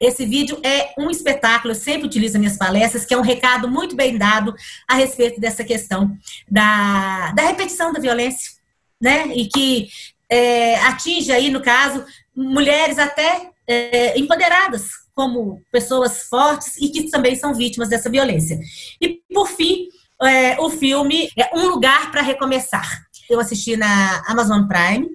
Esse 0.00 0.24
vídeo 0.24 0.58
é 0.64 0.94
um 0.98 1.10
espetáculo, 1.10 1.72
eu 1.72 1.78
sempre 1.78 2.06
utilizo 2.06 2.34
nas 2.34 2.40
minhas 2.40 2.56
palestras, 2.56 3.04
que 3.04 3.12
é 3.12 3.18
um 3.18 3.22
recado 3.22 3.68
muito 3.68 3.94
bem 3.94 4.16
dado 4.16 4.54
a 4.88 4.94
respeito 4.94 5.40
dessa 5.40 5.62
questão 5.62 6.16
da, 6.50 7.32
da 7.32 7.42
repetição 7.42 7.92
da 7.92 8.00
violência, 8.00 8.52
né? 9.00 9.26
E 9.28 9.46
que 9.46 9.88
é, 10.30 10.76
atinge 10.86 11.30
aí, 11.30 11.50
no 11.50 11.60
caso, 11.60 12.04
mulheres 12.34 12.98
até 12.98 13.50
é, 13.70 14.18
empoderadas, 14.18 14.88
como 15.14 15.62
pessoas 15.70 16.22
fortes 16.22 16.76
e 16.76 16.88
que 16.88 17.08
também 17.08 17.36
são 17.36 17.54
vítimas 17.54 17.88
dessa 17.88 18.10
violência. 18.10 18.58
E, 19.00 19.20
por 19.32 19.46
fim, 19.46 19.86
é, 20.22 20.60
o 20.60 20.68
filme 20.70 21.30
é 21.38 21.56
Um 21.56 21.68
Lugar 21.68 22.10
para 22.10 22.20
Recomeçar. 22.20 23.02
Eu 23.28 23.38
assisti 23.38 23.76
na 23.76 24.24
Amazon 24.26 24.66
Prime, 24.66 25.08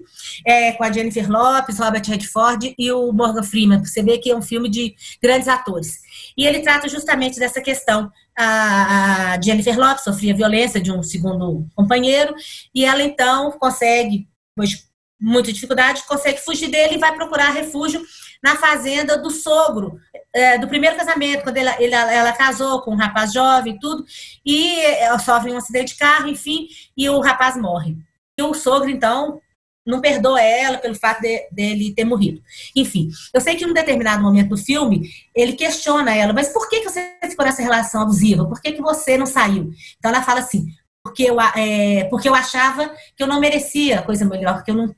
é, 0.46 0.72
com 0.72 0.82
a 0.82 0.90
Jennifer 0.90 1.30
Lopes, 1.30 1.78
Robert 1.78 2.02
Redford 2.06 2.74
e 2.78 2.90
o 2.90 3.12
Morgan 3.12 3.42
Freeman. 3.42 3.84
Você 3.84 4.02
vê 4.02 4.16
que 4.16 4.30
é 4.30 4.36
um 4.36 4.40
filme 4.40 4.70
de 4.70 4.94
grandes 5.22 5.48
atores. 5.48 5.98
E 6.34 6.46
ele 6.46 6.60
trata 6.60 6.88
justamente 6.88 7.38
dessa 7.38 7.60
questão. 7.60 8.10
A, 8.38 9.38
Jennifer 9.44 9.78
Lopes 9.78 10.04
sofria 10.04 10.34
violência 10.34 10.80
de 10.80 10.90
um 10.90 11.02
segundo 11.02 11.66
companheiro 11.74 12.34
e 12.74 12.86
ela 12.86 13.02
então 13.02 13.52
consegue, 13.58 14.26
depois 14.56 14.70
de 14.70 14.86
muita 15.20 15.52
dificuldade, 15.52 16.02
consegue 16.08 16.40
fugir 16.40 16.68
dele 16.68 16.94
e 16.94 16.98
vai 16.98 17.14
procurar 17.14 17.50
refúgio 17.50 18.02
na 18.46 18.54
fazenda 18.54 19.18
do 19.18 19.28
sogro, 19.28 19.98
é, 20.32 20.56
do 20.56 20.68
primeiro 20.68 20.96
casamento, 20.96 21.42
quando 21.42 21.56
ela, 21.56 21.72
ela, 21.82 22.12
ela, 22.12 22.32
casou 22.32 22.80
com 22.80 22.92
um 22.92 22.96
rapaz 22.96 23.32
jovem 23.32 23.74
e 23.74 23.78
tudo, 23.80 24.04
e 24.44 24.80
ela 25.00 25.18
sofre 25.18 25.50
um 25.50 25.56
acidente 25.56 25.94
de 25.94 25.98
carro, 25.98 26.28
enfim, 26.28 26.68
e 26.96 27.10
o 27.10 27.18
rapaz 27.18 27.56
morre. 27.56 27.96
E 28.38 28.42
o 28.44 28.54
sogro, 28.54 28.88
então, 28.88 29.40
não 29.84 30.00
perdoa 30.00 30.40
ela 30.40 30.78
pelo 30.78 30.94
fato 30.94 31.22
de, 31.22 31.48
dele 31.50 31.92
ter 31.92 32.04
morrido. 32.04 32.40
Enfim, 32.76 33.08
eu 33.34 33.40
sei 33.40 33.56
que 33.56 33.64
em 33.64 33.68
um 33.68 33.74
determinado 33.74 34.22
momento 34.22 34.50
do 34.50 34.56
filme, 34.56 35.10
ele 35.34 35.54
questiona 35.54 36.14
ela, 36.14 36.32
mas 36.32 36.48
por 36.50 36.68
que, 36.68 36.82
que 36.82 36.88
você 36.88 37.18
ficou 37.24 37.44
nessa 37.44 37.62
relação 37.62 38.02
abusiva? 38.02 38.46
Por 38.46 38.62
que, 38.62 38.72
que 38.74 38.82
você 38.82 39.18
não 39.18 39.26
saiu? 39.26 39.72
Então 39.98 40.12
ela 40.12 40.22
fala 40.22 40.38
assim, 40.38 40.68
porque 41.02 41.24
eu, 41.24 41.40
é, 41.40 42.04
porque 42.04 42.28
eu 42.28 42.34
achava 42.34 42.94
que 43.16 43.24
eu 43.24 43.26
não 43.26 43.40
merecia 43.40 44.02
coisa 44.02 44.24
melhor, 44.24 44.62
que 44.62 44.70
eu 44.70 44.76
não, 44.76 44.94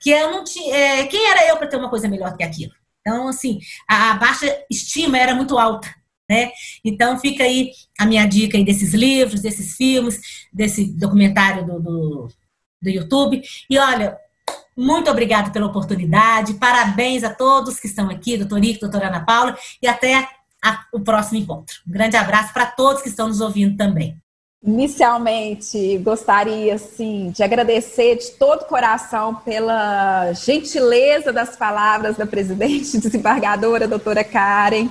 que 0.00 0.10
eu 0.10 0.30
não 0.30 0.42
tinha. 0.42 0.74
É, 0.74 1.06
quem 1.06 1.30
era 1.30 1.46
eu 1.48 1.56
para 1.56 1.66
ter 1.66 1.76
uma 1.76 1.90
coisa 1.90 2.08
melhor 2.08 2.36
que 2.36 2.42
aquilo? 2.42 2.72
Então, 3.00 3.28
assim, 3.28 3.58
a, 3.88 4.12
a 4.12 4.14
baixa 4.14 4.64
estima 4.70 5.18
era 5.18 5.34
muito 5.34 5.58
alta. 5.58 5.88
Né? 6.28 6.52
Então 6.84 7.18
fica 7.18 7.42
aí 7.42 7.72
a 7.98 8.06
minha 8.06 8.24
dica 8.24 8.56
aí 8.56 8.64
desses 8.64 8.94
livros, 8.94 9.42
desses 9.42 9.74
filmes, 9.74 10.20
desse 10.52 10.84
documentário 10.96 11.66
do, 11.66 11.80
do, 11.80 12.28
do 12.80 12.88
YouTube. 12.88 13.42
E 13.68 13.76
olha, 13.76 14.16
muito 14.76 15.10
obrigada 15.10 15.50
pela 15.50 15.66
oportunidade, 15.66 16.54
parabéns 16.54 17.24
a 17.24 17.34
todos 17.34 17.80
que 17.80 17.88
estão 17.88 18.08
aqui, 18.08 18.36
doutor 18.36 18.64
Ico, 18.64 18.80
doutora 18.82 19.08
Ana 19.08 19.24
Paula, 19.24 19.58
e 19.82 19.88
até 19.88 20.28
a, 20.64 20.84
o 20.92 21.00
próximo 21.00 21.38
encontro. 21.38 21.74
Um 21.86 21.90
grande 21.90 22.16
abraço 22.16 22.52
para 22.52 22.66
todos 22.66 23.02
que 23.02 23.08
estão 23.08 23.26
nos 23.26 23.40
ouvindo 23.40 23.76
também. 23.76 24.16
Inicialmente, 24.62 25.96
gostaria 25.98 26.76
sim 26.76 27.30
de 27.30 27.42
agradecer 27.42 28.16
de 28.16 28.32
todo 28.32 28.62
o 28.62 28.66
coração 28.66 29.34
pela 29.36 30.34
gentileza 30.34 31.32
das 31.32 31.56
palavras 31.56 32.18
da 32.18 32.26
presidente 32.26 32.98
desembargadora, 33.00 33.88
doutora 33.88 34.22
Karen. 34.22 34.90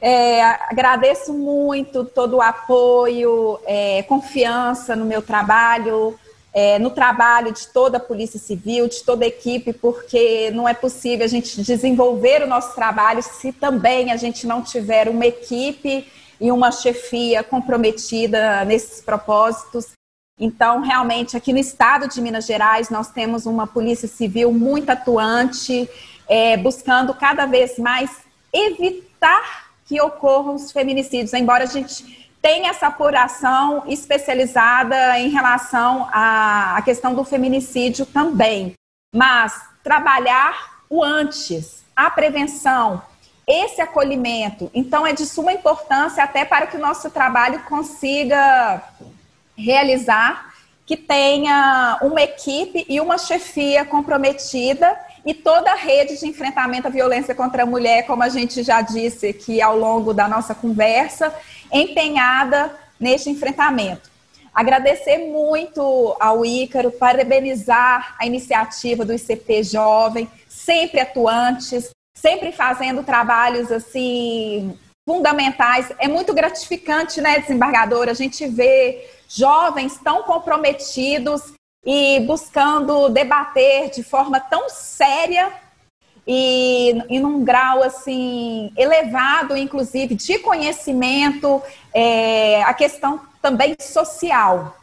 É, 0.00 0.42
agradeço 0.42 1.32
muito 1.32 2.04
todo 2.04 2.38
o 2.38 2.42
apoio, 2.42 3.60
é, 3.64 4.02
confiança 4.02 4.96
no 4.96 5.04
meu 5.04 5.22
trabalho, 5.22 6.18
é, 6.52 6.80
no 6.80 6.90
trabalho 6.90 7.52
de 7.52 7.68
toda 7.68 7.98
a 7.98 8.00
Polícia 8.00 8.40
Civil, 8.40 8.88
de 8.88 9.04
toda 9.04 9.24
a 9.24 9.28
equipe, 9.28 9.72
porque 9.72 10.50
não 10.52 10.68
é 10.68 10.74
possível 10.74 11.24
a 11.24 11.28
gente 11.28 11.62
desenvolver 11.62 12.42
o 12.42 12.46
nosso 12.48 12.74
trabalho 12.74 13.22
se 13.22 13.52
também 13.52 14.10
a 14.10 14.16
gente 14.16 14.48
não 14.48 14.62
tiver 14.62 15.08
uma 15.08 15.26
equipe 15.26 16.06
e 16.40 16.52
uma 16.52 16.70
chefia 16.70 17.42
comprometida 17.42 18.64
nesses 18.64 19.00
propósitos. 19.00 19.92
Então, 20.38 20.80
realmente, 20.80 21.36
aqui 21.36 21.52
no 21.52 21.58
estado 21.58 22.08
de 22.08 22.20
Minas 22.20 22.46
Gerais, 22.46 22.90
nós 22.90 23.10
temos 23.10 23.44
uma 23.44 23.66
polícia 23.66 24.06
civil 24.06 24.52
muito 24.52 24.90
atuante, 24.90 25.88
é, 26.28 26.56
buscando 26.56 27.12
cada 27.12 27.44
vez 27.44 27.78
mais 27.78 28.10
evitar 28.52 29.68
que 29.84 30.00
ocorram 30.00 30.54
os 30.54 30.70
feminicídios, 30.70 31.32
embora 31.32 31.64
a 31.64 31.66
gente 31.66 32.28
tenha 32.40 32.70
essa 32.70 32.86
apuração 32.86 33.82
especializada 33.86 35.18
em 35.18 35.28
relação 35.30 36.08
à, 36.12 36.80
questão 36.84 37.14
do 37.14 37.24
feminicídio 37.24 38.06
também. 38.06 38.74
Mas 39.14 39.60
trabalhar 39.82 40.82
o 40.88 41.02
antes, 41.02 41.84
a 41.96 42.10
prevenção, 42.10 43.02
esse 43.48 43.80
acolhimento. 43.80 44.70
Então, 44.74 45.06
é 45.06 45.14
de 45.14 45.24
suma 45.24 45.52
importância 45.52 46.22
até 46.22 46.44
para 46.44 46.66
que 46.66 46.76
o 46.76 46.80
nosso 46.80 47.10
trabalho 47.10 47.60
consiga 47.60 48.82
realizar 49.56 50.52
que 50.84 50.96
tenha 50.96 51.98
uma 52.02 52.22
equipe 52.22 52.84
e 52.88 53.00
uma 53.00 53.18
chefia 53.18 53.84
comprometida 53.84 54.98
e 55.24 55.34
toda 55.34 55.72
a 55.72 55.74
rede 55.74 56.18
de 56.18 56.26
enfrentamento 56.26 56.86
à 56.86 56.90
violência 56.90 57.34
contra 57.34 57.62
a 57.62 57.66
mulher, 57.66 58.06
como 58.06 58.22
a 58.22 58.28
gente 58.28 58.62
já 58.62 58.80
disse 58.80 59.26
aqui 59.26 59.60
ao 59.60 59.76
longo 59.76 60.14
da 60.14 60.28
nossa 60.28 60.54
conversa, 60.54 61.34
empenhada 61.72 62.74
neste 62.98 63.28
enfrentamento. 63.28 64.10
Agradecer 64.54 65.18
muito 65.30 66.16
ao 66.18 66.44
Ícaro, 66.44 66.90
parabenizar 66.90 68.16
a 68.18 68.26
iniciativa 68.26 69.04
do 69.04 69.12
ICP 69.12 69.62
Jovem, 69.62 70.28
sempre 70.48 71.00
atuantes, 71.00 71.90
sempre 72.20 72.52
fazendo 72.52 73.02
trabalhos 73.02 73.70
assim 73.70 74.76
fundamentais. 75.08 75.90
É 75.98 76.08
muito 76.08 76.34
gratificante, 76.34 77.20
né, 77.20 77.38
desembargadora, 77.38 78.10
a 78.10 78.14
gente 78.14 78.46
vê 78.46 79.08
jovens 79.28 79.98
tão 79.98 80.22
comprometidos 80.22 81.52
e 81.84 82.20
buscando 82.20 83.08
debater 83.08 83.90
de 83.90 84.02
forma 84.02 84.40
tão 84.40 84.68
séria 84.68 85.52
e, 86.26 87.02
e 87.08 87.18
num 87.18 87.42
grau 87.42 87.82
assim 87.82 88.70
elevado, 88.76 89.56
inclusive 89.56 90.14
de 90.14 90.38
conhecimento, 90.40 91.62
é, 91.94 92.62
a 92.64 92.74
questão 92.74 93.20
também 93.40 93.74
social 93.80 94.76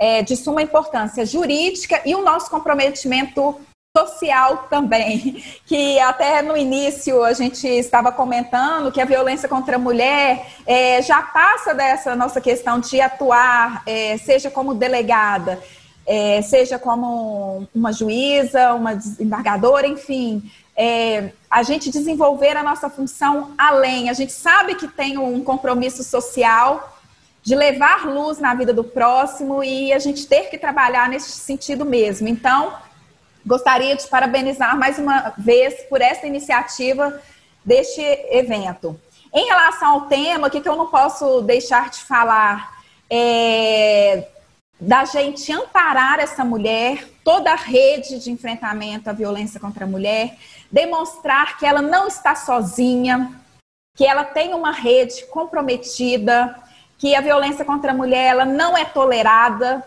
é, 0.00 0.22
de 0.22 0.34
suma 0.34 0.62
importância 0.62 1.24
jurídica 1.24 2.00
e 2.04 2.14
o 2.14 2.24
nosso 2.24 2.50
comprometimento 2.50 3.60
social 3.96 4.68
também, 4.70 5.42
que 5.66 5.98
até 5.98 6.42
no 6.42 6.56
início 6.56 7.24
a 7.24 7.32
gente 7.32 7.66
estava 7.66 8.12
comentando 8.12 8.92
que 8.92 9.00
a 9.00 9.04
violência 9.04 9.48
contra 9.48 9.76
a 9.76 9.78
mulher 9.78 10.46
é, 10.64 11.02
já 11.02 11.20
passa 11.22 11.74
dessa 11.74 12.14
nossa 12.14 12.40
questão 12.40 12.78
de 12.78 13.00
atuar, 13.00 13.82
é, 13.84 14.16
seja 14.18 14.48
como 14.48 14.74
delegada, 14.74 15.60
é, 16.06 16.40
seja 16.40 16.78
como 16.78 17.66
uma 17.74 17.92
juíza, 17.92 18.74
uma 18.74 18.94
desembargadora, 18.94 19.88
enfim, 19.88 20.48
é, 20.76 21.32
a 21.50 21.64
gente 21.64 21.90
desenvolver 21.90 22.56
a 22.56 22.62
nossa 22.62 22.88
função 22.88 23.54
além. 23.58 24.08
A 24.08 24.12
gente 24.12 24.32
sabe 24.32 24.76
que 24.76 24.86
tem 24.86 25.18
um 25.18 25.42
compromisso 25.42 26.04
social 26.04 26.96
de 27.42 27.56
levar 27.56 28.06
luz 28.06 28.38
na 28.38 28.54
vida 28.54 28.72
do 28.72 28.84
próximo 28.84 29.64
e 29.64 29.92
a 29.92 29.98
gente 29.98 30.26
ter 30.28 30.48
que 30.48 30.58
trabalhar 30.58 31.08
nesse 31.08 31.32
sentido 31.32 31.84
mesmo. 31.84 32.28
Então, 32.28 32.72
gostaria 33.44 33.96
de 33.96 34.06
parabenizar 34.06 34.76
mais 34.76 34.98
uma 34.98 35.32
vez 35.36 35.82
por 35.84 36.00
essa 36.00 36.26
iniciativa 36.26 37.20
deste 37.64 38.00
evento. 38.30 38.98
Em 39.32 39.46
relação 39.46 39.88
ao 39.92 40.00
tema, 40.02 40.48
o 40.48 40.50
que, 40.50 40.60
que 40.60 40.68
eu 40.68 40.76
não 40.76 40.88
posso 40.88 41.40
deixar 41.42 41.90
de 41.90 42.00
falar 42.00 42.80
é 43.08 44.26
da 44.80 45.04
gente 45.04 45.52
amparar 45.52 46.20
essa 46.20 46.42
mulher, 46.42 47.06
toda 47.22 47.52
a 47.52 47.56
rede 47.56 48.18
de 48.18 48.30
enfrentamento 48.30 49.10
à 49.10 49.12
violência 49.12 49.60
contra 49.60 49.84
a 49.84 49.88
mulher, 49.88 50.38
demonstrar 50.72 51.58
que 51.58 51.66
ela 51.66 51.82
não 51.82 52.08
está 52.08 52.34
sozinha, 52.34 53.30
que 53.94 54.06
ela 54.06 54.24
tem 54.24 54.54
uma 54.54 54.72
rede 54.72 55.26
comprometida, 55.26 56.56
que 56.96 57.14
a 57.14 57.20
violência 57.20 57.64
contra 57.64 57.92
a 57.92 57.94
mulher 57.94 58.30
ela 58.30 58.46
não 58.46 58.76
é 58.76 58.86
tolerada, 58.86 59.84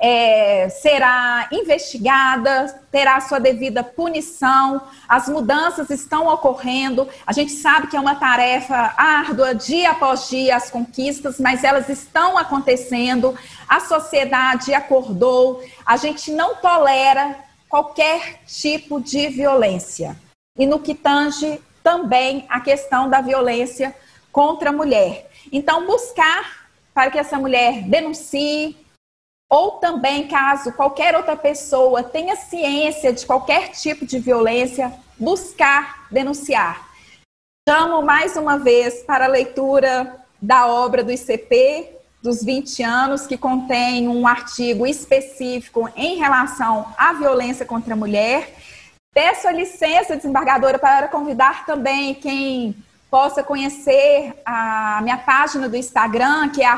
é, 0.00 0.70
será 0.70 1.46
investigada, 1.52 2.82
terá 2.90 3.20
sua 3.20 3.38
devida 3.38 3.84
punição, 3.84 4.80
as 5.06 5.28
mudanças 5.28 5.90
estão 5.90 6.26
ocorrendo. 6.26 7.06
A 7.26 7.32
gente 7.34 7.52
sabe 7.52 7.88
que 7.88 7.96
é 7.96 8.00
uma 8.00 8.14
tarefa 8.14 8.94
árdua, 8.96 9.54
dia 9.54 9.90
após 9.90 10.30
dia, 10.30 10.56
as 10.56 10.70
conquistas, 10.70 11.38
mas 11.38 11.62
elas 11.62 11.90
estão 11.90 12.38
acontecendo. 12.38 13.36
A 13.68 13.78
sociedade 13.80 14.72
acordou, 14.72 15.62
a 15.84 15.98
gente 15.98 16.32
não 16.32 16.56
tolera 16.56 17.36
qualquer 17.68 18.40
tipo 18.46 19.02
de 19.02 19.28
violência. 19.28 20.16
E 20.58 20.66
no 20.66 20.80
que 20.80 20.94
tange 20.94 21.60
também 21.82 22.46
a 22.48 22.60
questão 22.60 23.08
da 23.08 23.20
violência 23.20 23.94
contra 24.32 24.70
a 24.70 24.72
mulher. 24.72 25.30
Então, 25.52 25.86
buscar 25.86 26.68
para 26.94 27.10
que 27.10 27.18
essa 27.18 27.38
mulher 27.38 27.82
denuncie, 27.82 28.76
ou 29.50 29.72
também, 29.72 30.28
caso 30.28 30.72
qualquer 30.72 31.16
outra 31.16 31.34
pessoa 31.34 32.04
tenha 32.04 32.36
ciência 32.36 33.12
de 33.12 33.26
qualquer 33.26 33.72
tipo 33.72 34.06
de 34.06 34.20
violência, 34.20 34.92
buscar 35.18 36.06
denunciar. 36.08 36.88
Chamo 37.68 38.00
mais 38.00 38.36
uma 38.36 38.56
vez 38.58 39.02
para 39.02 39.24
a 39.24 39.28
leitura 39.28 40.16
da 40.40 40.68
obra 40.68 41.02
do 41.02 41.10
ICP, 41.10 41.96
dos 42.22 42.44
20 42.44 42.82
anos, 42.82 43.26
que 43.26 43.36
contém 43.36 44.06
um 44.08 44.26
artigo 44.26 44.86
específico 44.86 45.90
em 45.96 46.16
relação 46.16 46.86
à 46.96 47.12
violência 47.12 47.66
contra 47.66 47.94
a 47.94 47.96
mulher. 47.96 48.54
Peço 49.12 49.48
a 49.48 49.52
licença, 49.52 50.16
desembargadora, 50.16 50.78
para 50.78 51.08
convidar 51.08 51.66
também 51.66 52.14
quem 52.14 52.76
possa 53.10 53.42
conhecer 53.42 54.34
a 54.44 55.00
minha 55.02 55.18
página 55.18 55.68
do 55.68 55.76
Instagram, 55.76 56.50
que 56.50 56.62
é 56.62 56.68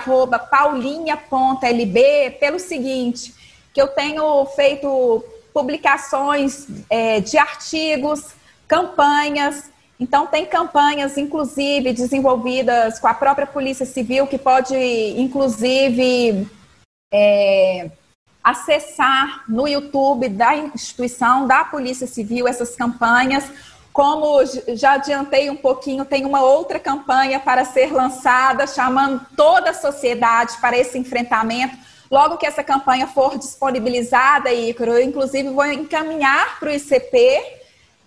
paulinha.lb, 0.50 2.30
pelo 2.40 2.59
seguinte, 2.59 3.34
que 3.72 3.80
eu 3.80 3.88
tenho 3.88 4.46
feito 4.56 5.24
publicações 5.52 6.66
é, 6.88 7.20
de 7.20 7.36
artigos, 7.36 8.34
campanhas, 8.66 9.70
então, 10.02 10.26
tem 10.26 10.44
campanhas, 10.44 11.16
inclusive, 11.16 11.92
desenvolvidas 11.92 12.98
com 12.98 13.06
a 13.06 13.14
própria 13.14 13.46
Polícia 13.46 13.86
Civil, 13.86 14.26
que 14.26 14.36
pode, 14.36 14.74
inclusive, 15.16 16.50
é, 17.14 17.88
acessar 18.42 19.44
no 19.48 19.68
YouTube 19.68 20.28
da 20.28 20.56
instituição, 20.56 21.46
da 21.46 21.64
Polícia 21.64 22.09
Civil, 22.09 22.48
essas 22.48 22.74
campanhas. 22.74 23.44
Como 23.93 24.43
já 24.74 24.93
adiantei 24.93 25.51
um 25.51 25.56
pouquinho, 25.56 26.05
tem 26.05 26.24
uma 26.24 26.43
outra 26.43 26.78
campanha 26.78 27.39
para 27.39 27.64
ser 27.64 27.93
lançada, 27.93 28.66
chamando 28.66 29.20
toda 29.36 29.70
a 29.70 29.74
sociedade 29.74 30.56
para 30.60 30.78
esse 30.78 30.98
enfrentamento. 30.98 31.77
Logo 32.10 32.39
que 32.39 32.47
essa 32.47 32.62
campanha 32.62 33.06
for 33.06 33.39
disponibilizada, 33.39 34.52
Ícaro, 34.52 34.93
eu 34.93 35.02
inclusive 35.02 35.51
vou 35.51 35.66
encaminhar 35.66 36.59
para 36.59 36.70
o 36.70 36.73
ICP, 36.73 37.43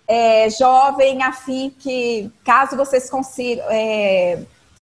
é, 0.08 0.50
jovem, 0.50 1.24
afim 1.24 1.74
que, 1.80 2.32
caso 2.44 2.76
vocês 2.76 3.10
consigam 3.10 3.66
é, 3.70 4.40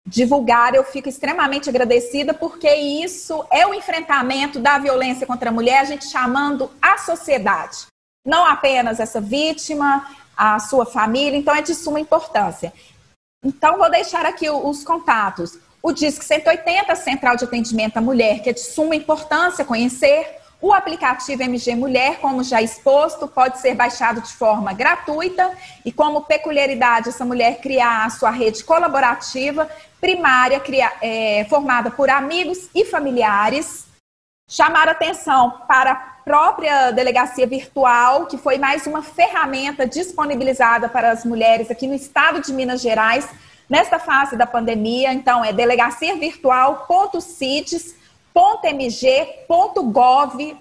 divulgar, 0.07 0.75
eu 0.75 0.85
fico 0.85 1.09
extremamente 1.09 1.69
agradecida, 1.69 2.33
porque 2.33 2.73
isso 2.73 3.45
é 3.51 3.67
o 3.67 3.75
enfrentamento 3.75 4.61
da 4.61 4.79
violência 4.79 5.27
contra 5.27 5.51
a 5.51 5.53
mulher, 5.53 5.81
a 5.81 5.85
gente 5.85 6.07
chamando 6.07 6.71
a 6.81 6.99
sociedade. 6.99 7.87
Não 8.27 8.45
apenas 8.45 8.99
essa 8.99 9.21
vítima, 9.21 10.05
a 10.37 10.59
sua 10.59 10.85
família, 10.85 11.39
então 11.39 11.55
é 11.55 11.63
de 11.63 11.75
suma 11.75 12.01
importância. 12.01 12.73
Então, 13.43 13.79
vou 13.79 13.89
deixar 13.89 14.27
aqui 14.27 14.51
os 14.51 14.83
contatos. 14.83 15.57
O 15.81 15.93
DISC 15.93 16.25
180, 16.25 16.97
Central 16.97 17.37
de 17.37 17.45
Atendimento 17.45 17.97
à 17.97 18.01
Mulher, 18.01 18.43
que 18.43 18.51
é 18.51 18.53
de 18.53 18.61
suma 18.61 18.97
importância 18.97 19.65
conhecer. 19.65 20.27
O 20.61 20.73
aplicativo 20.73 21.43
MG 21.43 21.77
Mulher, 21.77 22.19
como 22.19 22.43
já 22.43 22.61
exposto, 22.61 23.29
pode 23.29 23.61
ser 23.61 23.75
baixado 23.75 24.21
de 24.21 24.33
forma 24.33 24.73
gratuita 24.73 25.53
e, 25.85 25.93
como 25.93 26.23
peculiaridade, 26.23 27.11
essa 27.11 27.25
mulher 27.25 27.61
criar 27.61 28.07
a 28.07 28.11
sua 28.11 28.31
rede 28.31 28.65
colaborativa 28.65 29.69
primária, 30.01 30.61
é, 31.01 31.47
formada 31.49 31.91
por 31.91 32.11
amigos 32.11 32.69
e 32.75 32.85
familiares. 32.85 33.87
Chamar 34.49 34.89
atenção 34.89 35.63
para 35.67 35.91
a 35.93 35.97
própria 36.25 36.93
delegacia 36.93 37.47
virtual, 37.47 38.27
que 38.27 38.39
foi 38.39 38.59
mais 38.59 38.87
uma 38.87 39.03
ferramenta 39.03 39.87
disponibilizada 39.87 40.89
para 40.89 41.11
as 41.11 41.25
mulheres 41.25 41.71
aqui 41.71 41.87
no 41.87 41.95
estado 41.95 42.41
de 42.41 42.53
Minas 42.53 42.81
Gerais, 42.81 43.29
nesta 43.69 43.99
fase 43.99 44.37
da 44.37 44.47
pandemia. 44.47 45.13
Então, 45.13 45.45
é 45.45 45.53
delegaciavirtual.cites 45.53 47.95
.mg.gov.br 48.63 50.57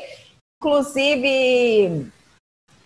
inclusive 0.59 2.11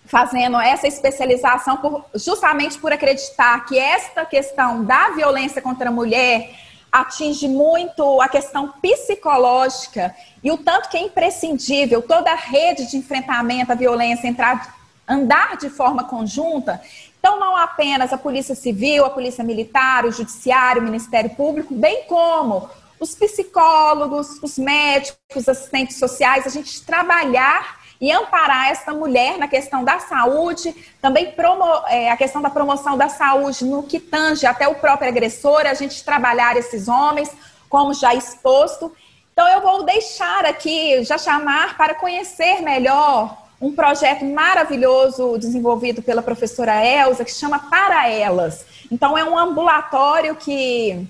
fazendo 0.07 0.61
essa 0.61 0.87
especialização 0.87 1.79
por, 1.79 2.05
justamente 2.15 2.79
por 2.79 2.93
acreditar 2.93 3.65
que 3.65 3.79
esta 3.79 4.25
questão 4.25 4.85
da 4.85 5.11
violência 5.11 5.63
contra 5.63 5.89
a 5.89 5.93
mulher, 5.93 6.51
atinge 6.93 7.49
muito 7.49 8.21
a 8.21 8.29
questão 8.29 8.73
psicológica 8.81 10.15
e 10.45 10.51
o 10.53 10.57
tanto 10.57 10.89
que 10.89 10.97
é 10.97 11.01
imprescindível 11.01 12.01
toda 12.01 12.31
a 12.31 12.37
rede 12.37 12.89
de 12.89 12.97
enfrentamento 12.97 13.73
à 13.73 13.75
violência 13.75 14.29
entrar, 14.29 14.77
andar 15.09 15.57
de 15.57 15.69
forma 15.69 16.05
conjunta. 16.05 16.81
Então, 17.19 17.41
não 17.41 17.57
apenas 17.57 18.13
a 18.13 18.19
Polícia 18.19 18.55
Civil, 18.55 19.05
a 19.05 19.11
Polícia 19.11 19.43
Militar, 19.43 20.05
o 20.05 20.13
Judiciário, 20.13 20.83
o 20.83 20.85
Ministério 20.85 21.31
Público, 21.31 21.75
bem 21.75 22.05
como 22.05 22.71
os 23.01 23.15
psicólogos, 23.15 24.41
os 24.41 24.57
médicos, 24.57 25.19
os 25.35 25.49
assistentes 25.49 25.99
sociais, 25.99 26.47
a 26.47 26.51
gente 26.51 26.81
trabalhar 26.83 27.84
e 28.01 28.11
amparar 28.11 28.69
essa 28.69 28.93
mulher 28.93 29.39
na 29.39 29.49
questão 29.49 29.85
da 29.85 29.99
saúde, 29.99 30.75
também 31.01 31.33
promo, 31.33 31.65
é, 31.89 32.11
a 32.11 32.17
questão 32.17 32.43
da 32.43 32.51
promoção 32.51 32.97
da 32.97 33.09
saúde 33.09 33.65
no 33.65 33.83
que 33.83 34.01
tange 34.01 34.47
até 34.47 34.67
o 34.69 34.75
próprio 34.75 35.09
agressor, 35.09 35.67
a 35.67 35.75
gente 35.75 36.05
trabalhar 36.05 36.57
esses 36.57 36.89
homens, 36.89 37.31
como 37.69 37.95
já 37.95 38.15
exposto. 38.15 38.95
Então, 39.33 39.49
eu 39.49 39.61
vou 39.61 39.85
deixar 39.85 40.45
aqui, 40.45 41.03
já 41.05 41.19
chamar 41.19 41.77
para 41.77 41.95
conhecer 41.95 42.63
melhor 42.63 43.37
um 43.61 43.75
projeto 43.75 44.25
maravilhoso 44.25 45.39
desenvolvido 45.39 46.03
pela 46.03 46.23
professora 46.23 46.85
Elza, 46.85 47.25
que 47.25 47.33
chama 47.33 47.59
Para 47.59 48.09
Elas. 48.09 48.65
Então, 48.93 49.17
é 49.17 49.25
um 49.25 49.39
ambulatório 49.39 50.37
que, 50.37 51.07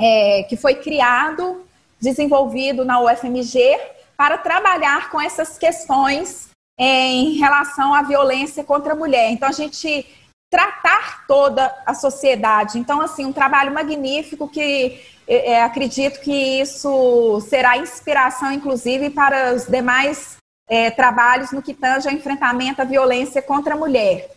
é, 0.00 0.44
que 0.44 0.56
foi 0.56 0.76
criado, 0.76 1.64
desenvolvido 2.00 2.84
na 2.84 3.00
UFMG, 3.00 3.78
para 4.16 4.38
trabalhar 4.38 5.10
com 5.10 5.20
essas 5.20 5.58
questões 5.58 6.50
em 6.78 7.32
relação 7.32 7.94
à 7.94 8.02
violência 8.02 8.64
contra 8.64 8.92
a 8.92 8.96
mulher. 8.96 9.30
Então, 9.30 9.48
a 9.48 9.52
gente 9.52 10.06
tratar 10.50 11.26
toda 11.26 11.74
a 11.86 11.94
sociedade. 11.94 12.78
Então, 12.78 13.00
assim, 13.00 13.24
um 13.24 13.32
trabalho 13.32 13.72
magnífico 13.72 14.48
que 14.48 15.00
é, 15.26 15.62
acredito 15.62 16.20
que 16.20 16.60
isso 16.60 17.40
será 17.48 17.78
inspiração, 17.78 18.52
inclusive, 18.52 19.08
para 19.10 19.54
os 19.54 19.66
demais 19.66 20.36
é, 20.68 20.90
trabalhos 20.90 21.52
no 21.52 21.62
que 21.62 21.72
tange 21.72 22.08
ao 22.08 22.14
enfrentamento 22.14 22.82
à 22.82 22.84
violência 22.84 23.40
contra 23.40 23.74
a 23.74 23.78
mulher. 23.78 24.30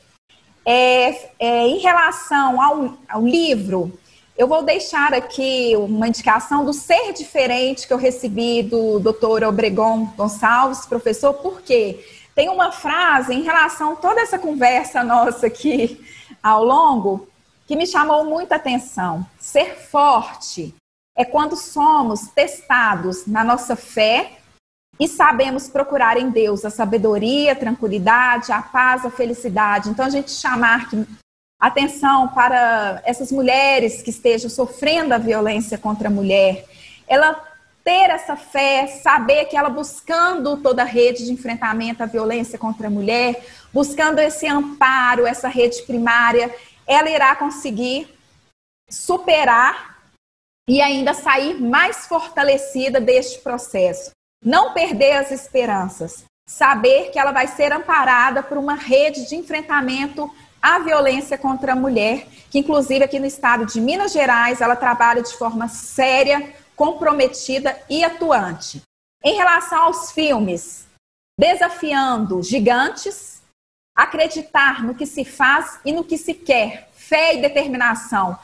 É, 0.65 1.29
é, 1.37 1.67
em 1.67 1.79
relação 1.79 2.61
ao, 2.61 2.97
ao 3.09 3.25
livro, 3.25 3.97
eu 4.37 4.47
vou 4.47 4.63
deixar 4.63 5.13
aqui 5.13 5.73
uma 5.77 6.07
indicação 6.07 6.65
do 6.65 6.73
Ser 6.73 7.13
Diferente 7.13 7.87
que 7.87 7.93
eu 7.93 7.97
recebi 7.97 8.61
do 8.61 8.99
Dr. 8.99 9.45
Obregon 9.47 10.05
Gonçalves, 10.17 10.85
professor, 10.85 11.33
porque 11.35 12.05
tem 12.35 12.49
uma 12.49 12.71
frase 12.71 13.33
em 13.33 13.43
relação 13.43 13.93
a 13.93 13.95
toda 13.95 14.19
essa 14.19 14.37
conversa 14.37 15.03
nossa 15.03 15.47
aqui 15.47 16.05
ao 16.43 16.65
longo 16.65 17.29
que 17.65 17.77
me 17.77 17.87
chamou 17.87 18.25
muita 18.25 18.55
atenção. 18.55 19.25
Ser 19.39 19.77
forte 19.77 20.75
é 21.17 21.23
quando 21.23 21.55
somos 21.55 22.27
testados 22.27 23.25
na 23.25 23.41
nossa 23.41 23.77
fé 23.77 24.33
e 24.99 25.07
sabemos 25.07 25.69
procurar 25.69 26.17
em 26.17 26.29
Deus 26.29 26.65
a 26.65 26.69
sabedoria, 26.69 27.53
a 27.53 27.55
tranquilidade, 27.55 28.51
a 28.51 28.61
paz, 28.61 29.05
a 29.05 29.09
felicidade. 29.09 29.89
Então, 29.89 30.05
a 30.05 30.09
gente 30.09 30.31
chamar 30.31 30.89
que 30.89 31.05
atenção 31.67 32.27
para 32.29 33.01
essas 33.05 33.31
mulheres 33.31 34.01
que 34.01 34.09
estejam 34.09 34.49
sofrendo 34.49 35.13
a 35.13 35.17
violência 35.17 35.77
contra 35.77 36.07
a 36.07 36.11
mulher, 36.11 36.65
ela 37.07 37.41
ter 37.83 38.09
essa 38.09 38.35
fé, 38.35 38.87
saber 38.87 39.45
que 39.45 39.55
ela 39.55 39.69
buscando 39.69 40.57
toda 40.57 40.81
a 40.81 40.85
rede 40.85 41.25
de 41.25 41.31
enfrentamento 41.31 42.01
à 42.01 42.07
violência 42.07 42.57
contra 42.57 42.87
a 42.87 42.89
mulher, 42.89 43.45
buscando 43.71 44.19
esse 44.19 44.47
amparo, 44.47 45.27
essa 45.27 45.47
rede 45.47 45.83
primária, 45.83 46.53
ela 46.87 47.09
irá 47.09 47.35
conseguir 47.35 48.07
superar 48.89 49.97
e 50.67 50.81
ainda 50.81 51.13
sair 51.13 51.61
mais 51.61 52.07
fortalecida 52.07 52.99
deste 52.99 53.39
processo. 53.41 54.11
Não 54.43 54.73
perder 54.73 55.13
as 55.13 55.31
esperanças, 55.31 56.23
saber 56.47 57.11
que 57.11 57.19
ela 57.19 57.31
vai 57.31 57.47
ser 57.47 57.71
amparada 57.71 58.41
por 58.41 58.57
uma 58.57 58.75
rede 58.75 59.27
de 59.27 59.35
enfrentamento 59.35 60.31
a 60.65 60.79
violência 60.79 61.37
contra 61.37 61.73
a 61.73 61.75
mulher, 61.75 62.25
que 62.49 62.57
inclusive 62.57 63.05
aqui 63.05 63.19
no 63.19 63.27
estado 63.27 63.67
de 63.67 63.79
Minas 63.79 64.11
Gerais 64.11 64.61
ela 64.61 64.75
trabalha 64.75 65.21
de 65.21 65.31
forma 65.37 65.67
séria, 65.67 66.55
comprometida 66.75 67.79
e 67.87 68.03
atuante. 68.03 68.81
Em 69.23 69.35
relação 69.35 69.83
aos 69.83 70.11
filmes, 70.11 70.87
desafiando 71.39 72.41
gigantes, 72.41 73.43
acreditar 73.95 74.83
no 74.83 74.95
que 74.95 75.05
se 75.05 75.23
faz 75.23 75.79
e 75.85 75.91
no 75.91 76.03
que 76.03 76.17
se 76.17 76.33
quer, 76.33 76.89
fé 76.95 77.35
e 77.35 77.41
determinação. 77.43 78.35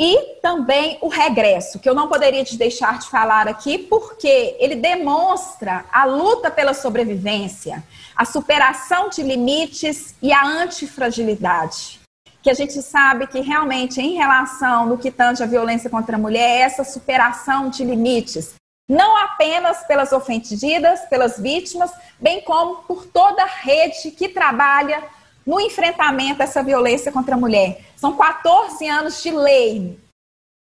E 0.00 0.36
também 0.40 0.96
o 1.02 1.08
regresso, 1.08 1.78
que 1.78 1.90
eu 1.90 1.94
não 1.94 2.08
poderia 2.08 2.42
te 2.42 2.56
deixar 2.56 3.00
de 3.00 3.10
falar 3.10 3.46
aqui, 3.48 3.76
porque 3.76 4.56
ele 4.58 4.76
demonstra 4.76 5.84
a 5.92 6.06
luta 6.06 6.50
pela 6.50 6.72
sobrevivência, 6.72 7.84
a 8.18 8.24
superação 8.24 9.08
de 9.08 9.22
limites 9.22 10.12
e 10.20 10.32
a 10.32 10.44
antifragilidade. 10.44 12.00
Que 12.42 12.50
a 12.50 12.54
gente 12.54 12.82
sabe 12.82 13.28
que 13.28 13.40
realmente, 13.40 14.00
em 14.00 14.16
relação 14.16 14.86
no 14.86 14.98
que 14.98 15.08
tange 15.08 15.40
a 15.40 15.46
violência 15.46 15.88
contra 15.88 16.16
a 16.16 16.18
mulher, 16.18 16.58
é 16.58 16.60
essa 16.62 16.82
superação 16.82 17.70
de 17.70 17.84
limites, 17.84 18.54
não 18.88 19.16
apenas 19.18 19.84
pelas 19.86 20.10
ofendidas, 20.10 21.02
pelas 21.08 21.38
vítimas, 21.38 21.92
bem 22.18 22.40
como 22.40 22.82
por 22.82 23.06
toda 23.06 23.44
a 23.44 23.46
rede 23.46 24.10
que 24.10 24.28
trabalha 24.28 25.00
no 25.46 25.60
enfrentamento 25.60 26.42
a 26.42 26.44
essa 26.44 26.62
violência 26.62 27.12
contra 27.12 27.36
a 27.36 27.38
mulher. 27.38 27.82
São 27.96 28.16
14 28.16 28.84
anos 28.88 29.22
de 29.22 29.30
lei 29.30 29.96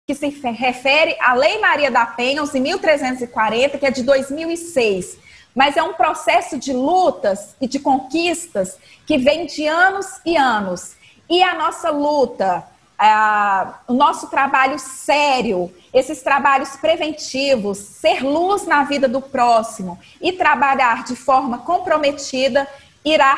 que 0.06 0.16
se 0.16 0.28
refere 0.28 1.16
à 1.20 1.34
Lei 1.34 1.60
Maria 1.60 1.92
da 1.92 2.06
Penha, 2.06 2.42
11.340, 2.42 3.78
que 3.78 3.86
é 3.86 3.92
de 3.92 4.04
2006. 4.04 5.27
Mas 5.58 5.76
é 5.76 5.82
um 5.82 5.94
processo 5.94 6.56
de 6.56 6.72
lutas 6.72 7.56
e 7.60 7.68
de 7.68 7.80
conquistas 7.80 8.78
que 9.08 9.18
vem 9.18 9.48
de 9.48 9.66
anos 9.66 10.22
e 10.24 10.38
anos. 10.38 10.96
E 11.28 11.42
a 11.42 11.56
nossa 11.56 11.90
luta, 11.90 12.64
a, 12.96 13.80
o 13.88 13.94
nosso 13.94 14.30
trabalho 14.30 14.78
sério, 14.78 15.74
esses 15.92 16.22
trabalhos 16.22 16.76
preventivos, 16.76 17.80
ser 17.80 18.24
luz 18.24 18.68
na 18.68 18.84
vida 18.84 19.08
do 19.08 19.20
próximo 19.20 19.98
e 20.22 20.32
trabalhar 20.32 21.04
de 21.04 21.16
forma 21.16 21.58
comprometida 21.58 22.68
irá 23.04 23.36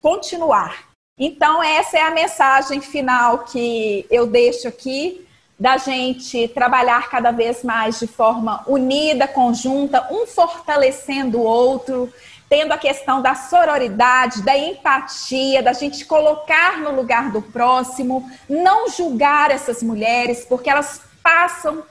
continuar. 0.00 0.88
Então, 1.18 1.62
essa 1.62 1.98
é 1.98 2.00
a 2.00 2.10
mensagem 2.10 2.80
final 2.80 3.40
que 3.40 4.06
eu 4.10 4.26
deixo 4.26 4.66
aqui, 4.66 5.28
da 5.60 5.76
gente 5.76 6.48
trabalhar 6.48 7.10
cada 7.10 7.30
vez 7.30 7.62
mais 7.62 8.00
de 8.00 8.06
forma 8.06 8.64
unida, 8.66 9.28
conjunta, 9.28 10.08
um 10.10 10.26
fortalecendo 10.26 11.38
o 11.38 11.44
outro, 11.44 12.10
tendo 12.48 12.72
a 12.72 12.78
questão 12.78 13.20
da 13.20 13.34
sororidade, 13.34 14.42
da 14.42 14.56
empatia, 14.56 15.62
da 15.62 15.74
gente 15.74 16.06
colocar 16.06 16.78
no 16.78 16.92
lugar 16.96 17.30
do 17.30 17.42
próximo, 17.42 18.28
não 18.48 18.88
julgar 18.88 19.50
essas 19.50 19.82
mulheres, 19.82 20.46
porque 20.46 20.70
elas 20.70 21.02
passam 21.22 21.82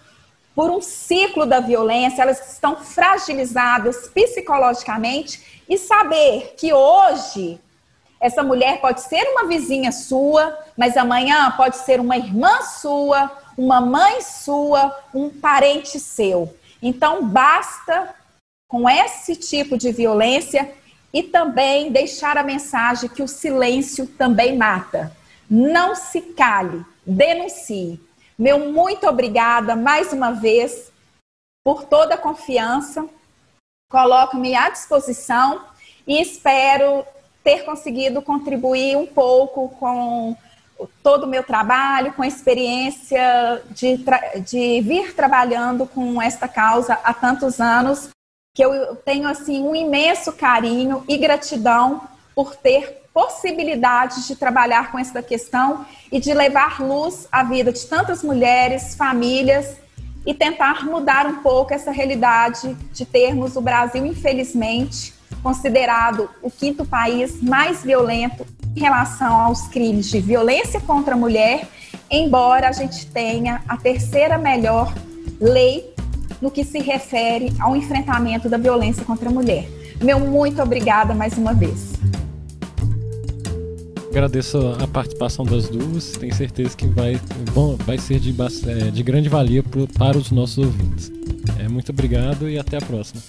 por 0.55 0.71
um 0.71 0.81
ciclo 0.81 1.45
da 1.45 1.59
violência, 1.59 2.23
elas 2.23 2.53
estão 2.53 2.75
fragilizadas 2.75 4.07
psicologicamente 4.09 5.63
e 5.69 5.77
saber 5.77 6.55
que 6.57 6.73
hoje 6.73 7.61
essa 8.19 8.43
mulher 8.43 8.81
pode 8.81 9.01
ser 9.01 9.23
uma 9.29 9.45
vizinha 9.45 9.91
sua, 9.91 10.57
mas 10.75 10.97
amanhã 10.97 11.51
pode 11.51 11.77
ser 11.77 12.01
uma 12.01 12.17
irmã 12.17 12.61
sua, 12.63 13.31
uma 13.59 13.81
mãe 13.81 14.21
sua, 14.21 14.97
um 15.13 15.29
parente 15.29 15.99
seu. 15.99 16.57
Então, 16.81 17.27
basta 17.27 18.15
com 18.69 18.89
esse 18.89 19.35
tipo 19.35 19.77
de 19.77 19.91
violência 19.91 20.73
e 21.11 21.23
também 21.23 21.91
deixar 21.91 22.37
a 22.37 22.43
mensagem 22.43 23.09
que 23.09 23.21
o 23.21 23.27
silêncio 23.27 24.07
também 24.07 24.55
mata. 24.55 25.13
Não 25.49 25.93
se 25.93 26.21
cale, 26.21 26.85
denuncie. 27.05 27.99
Meu 28.37 28.71
muito 28.71 29.05
obrigada 29.05 29.75
mais 29.75 30.13
uma 30.13 30.31
vez 30.31 30.89
por 31.61 31.83
toda 31.83 32.15
a 32.15 32.17
confiança. 32.17 33.05
Coloco-me 33.91 34.55
à 34.55 34.69
disposição 34.69 35.65
e 36.07 36.21
espero 36.21 37.05
ter 37.43 37.65
conseguido 37.65 38.21
contribuir 38.21 38.95
um 38.95 39.05
pouco 39.05 39.67
com 39.77 40.37
todo 41.03 41.23
o 41.23 41.27
meu 41.27 41.43
trabalho, 41.43 42.13
com 42.13 42.21
a 42.21 42.27
experiência 42.27 43.61
de, 43.71 43.99
de 44.45 44.81
vir 44.81 45.13
trabalhando 45.15 45.85
com 45.85 46.21
esta 46.21 46.47
causa 46.47 46.93
há 47.03 47.13
tantos 47.13 47.59
anos, 47.59 48.09
que 48.55 48.63
eu 48.63 48.95
tenho 48.97 49.27
assim 49.27 49.61
um 49.61 49.75
imenso 49.75 50.33
carinho 50.33 51.03
e 51.07 51.17
gratidão 51.17 52.01
por 52.35 52.55
ter 52.55 52.99
possibilidades 53.13 54.27
de 54.27 54.35
trabalhar 54.35 54.91
com 54.91 54.99
essa 54.99 55.21
questão 55.21 55.85
e 56.11 56.19
de 56.19 56.33
levar 56.33 56.81
luz 56.81 57.27
à 57.31 57.43
vida 57.43 57.71
de 57.71 57.85
tantas 57.85 58.23
mulheres, 58.23 58.95
famílias 58.95 59.77
e 60.25 60.33
tentar 60.33 60.85
mudar 60.85 61.25
um 61.25 61.41
pouco 61.41 61.73
essa 61.73 61.91
realidade 61.91 62.73
de 62.93 63.05
termos 63.05 63.55
o 63.55 63.61
Brasil, 63.61 64.05
infelizmente, 64.05 65.13
considerado 65.41 66.29
o 66.41 66.49
quinto 66.51 66.85
país 66.85 67.41
mais 67.41 67.83
violento 67.83 68.45
em 68.75 68.79
relação 68.79 69.41
aos 69.41 69.67
crimes 69.67 70.09
de 70.09 70.19
violência 70.19 70.79
contra 70.81 71.15
a 71.15 71.17
mulher 71.17 71.67
embora 72.09 72.69
a 72.69 72.71
gente 72.71 73.05
tenha 73.07 73.61
a 73.67 73.77
terceira 73.77 74.37
melhor 74.37 74.93
lei 75.39 75.93
no 76.41 76.49
que 76.49 76.63
se 76.63 76.79
refere 76.79 77.53
ao 77.59 77.75
enfrentamento 77.75 78.49
da 78.49 78.57
violência 78.57 79.03
contra 79.03 79.29
a 79.29 79.31
mulher. 79.31 79.67
Meu 80.01 80.19
muito 80.19 80.61
obrigada 80.61 81.13
mais 81.13 81.37
uma 81.37 81.53
vez. 81.53 81.93
Agradeço 84.09 84.57
a 84.81 84.87
participação 84.87 85.45
das 85.45 85.69
duas, 85.69 86.13
tenho 86.13 86.33
certeza 86.33 86.75
que 86.75 86.87
vai, 86.87 87.19
bom, 87.53 87.75
vai 87.85 87.97
ser 87.99 88.19
de, 88.19 88.35
é, 88.67 88.89
de 88.89 89.03
grande 89.03 89.29
valia 89.29 89.63
para 89.97 90.17
os 90.17 90.31
nossos 90.31 90.57
ouvintes. 90.57 91.11
É, 91.59 91.67
muito 91.67 91.91
obrigado 91.91 92.49
e 92.49 92.57
até 92.57 92.77
a 92.77 92.81
próxima. 92.81 93.21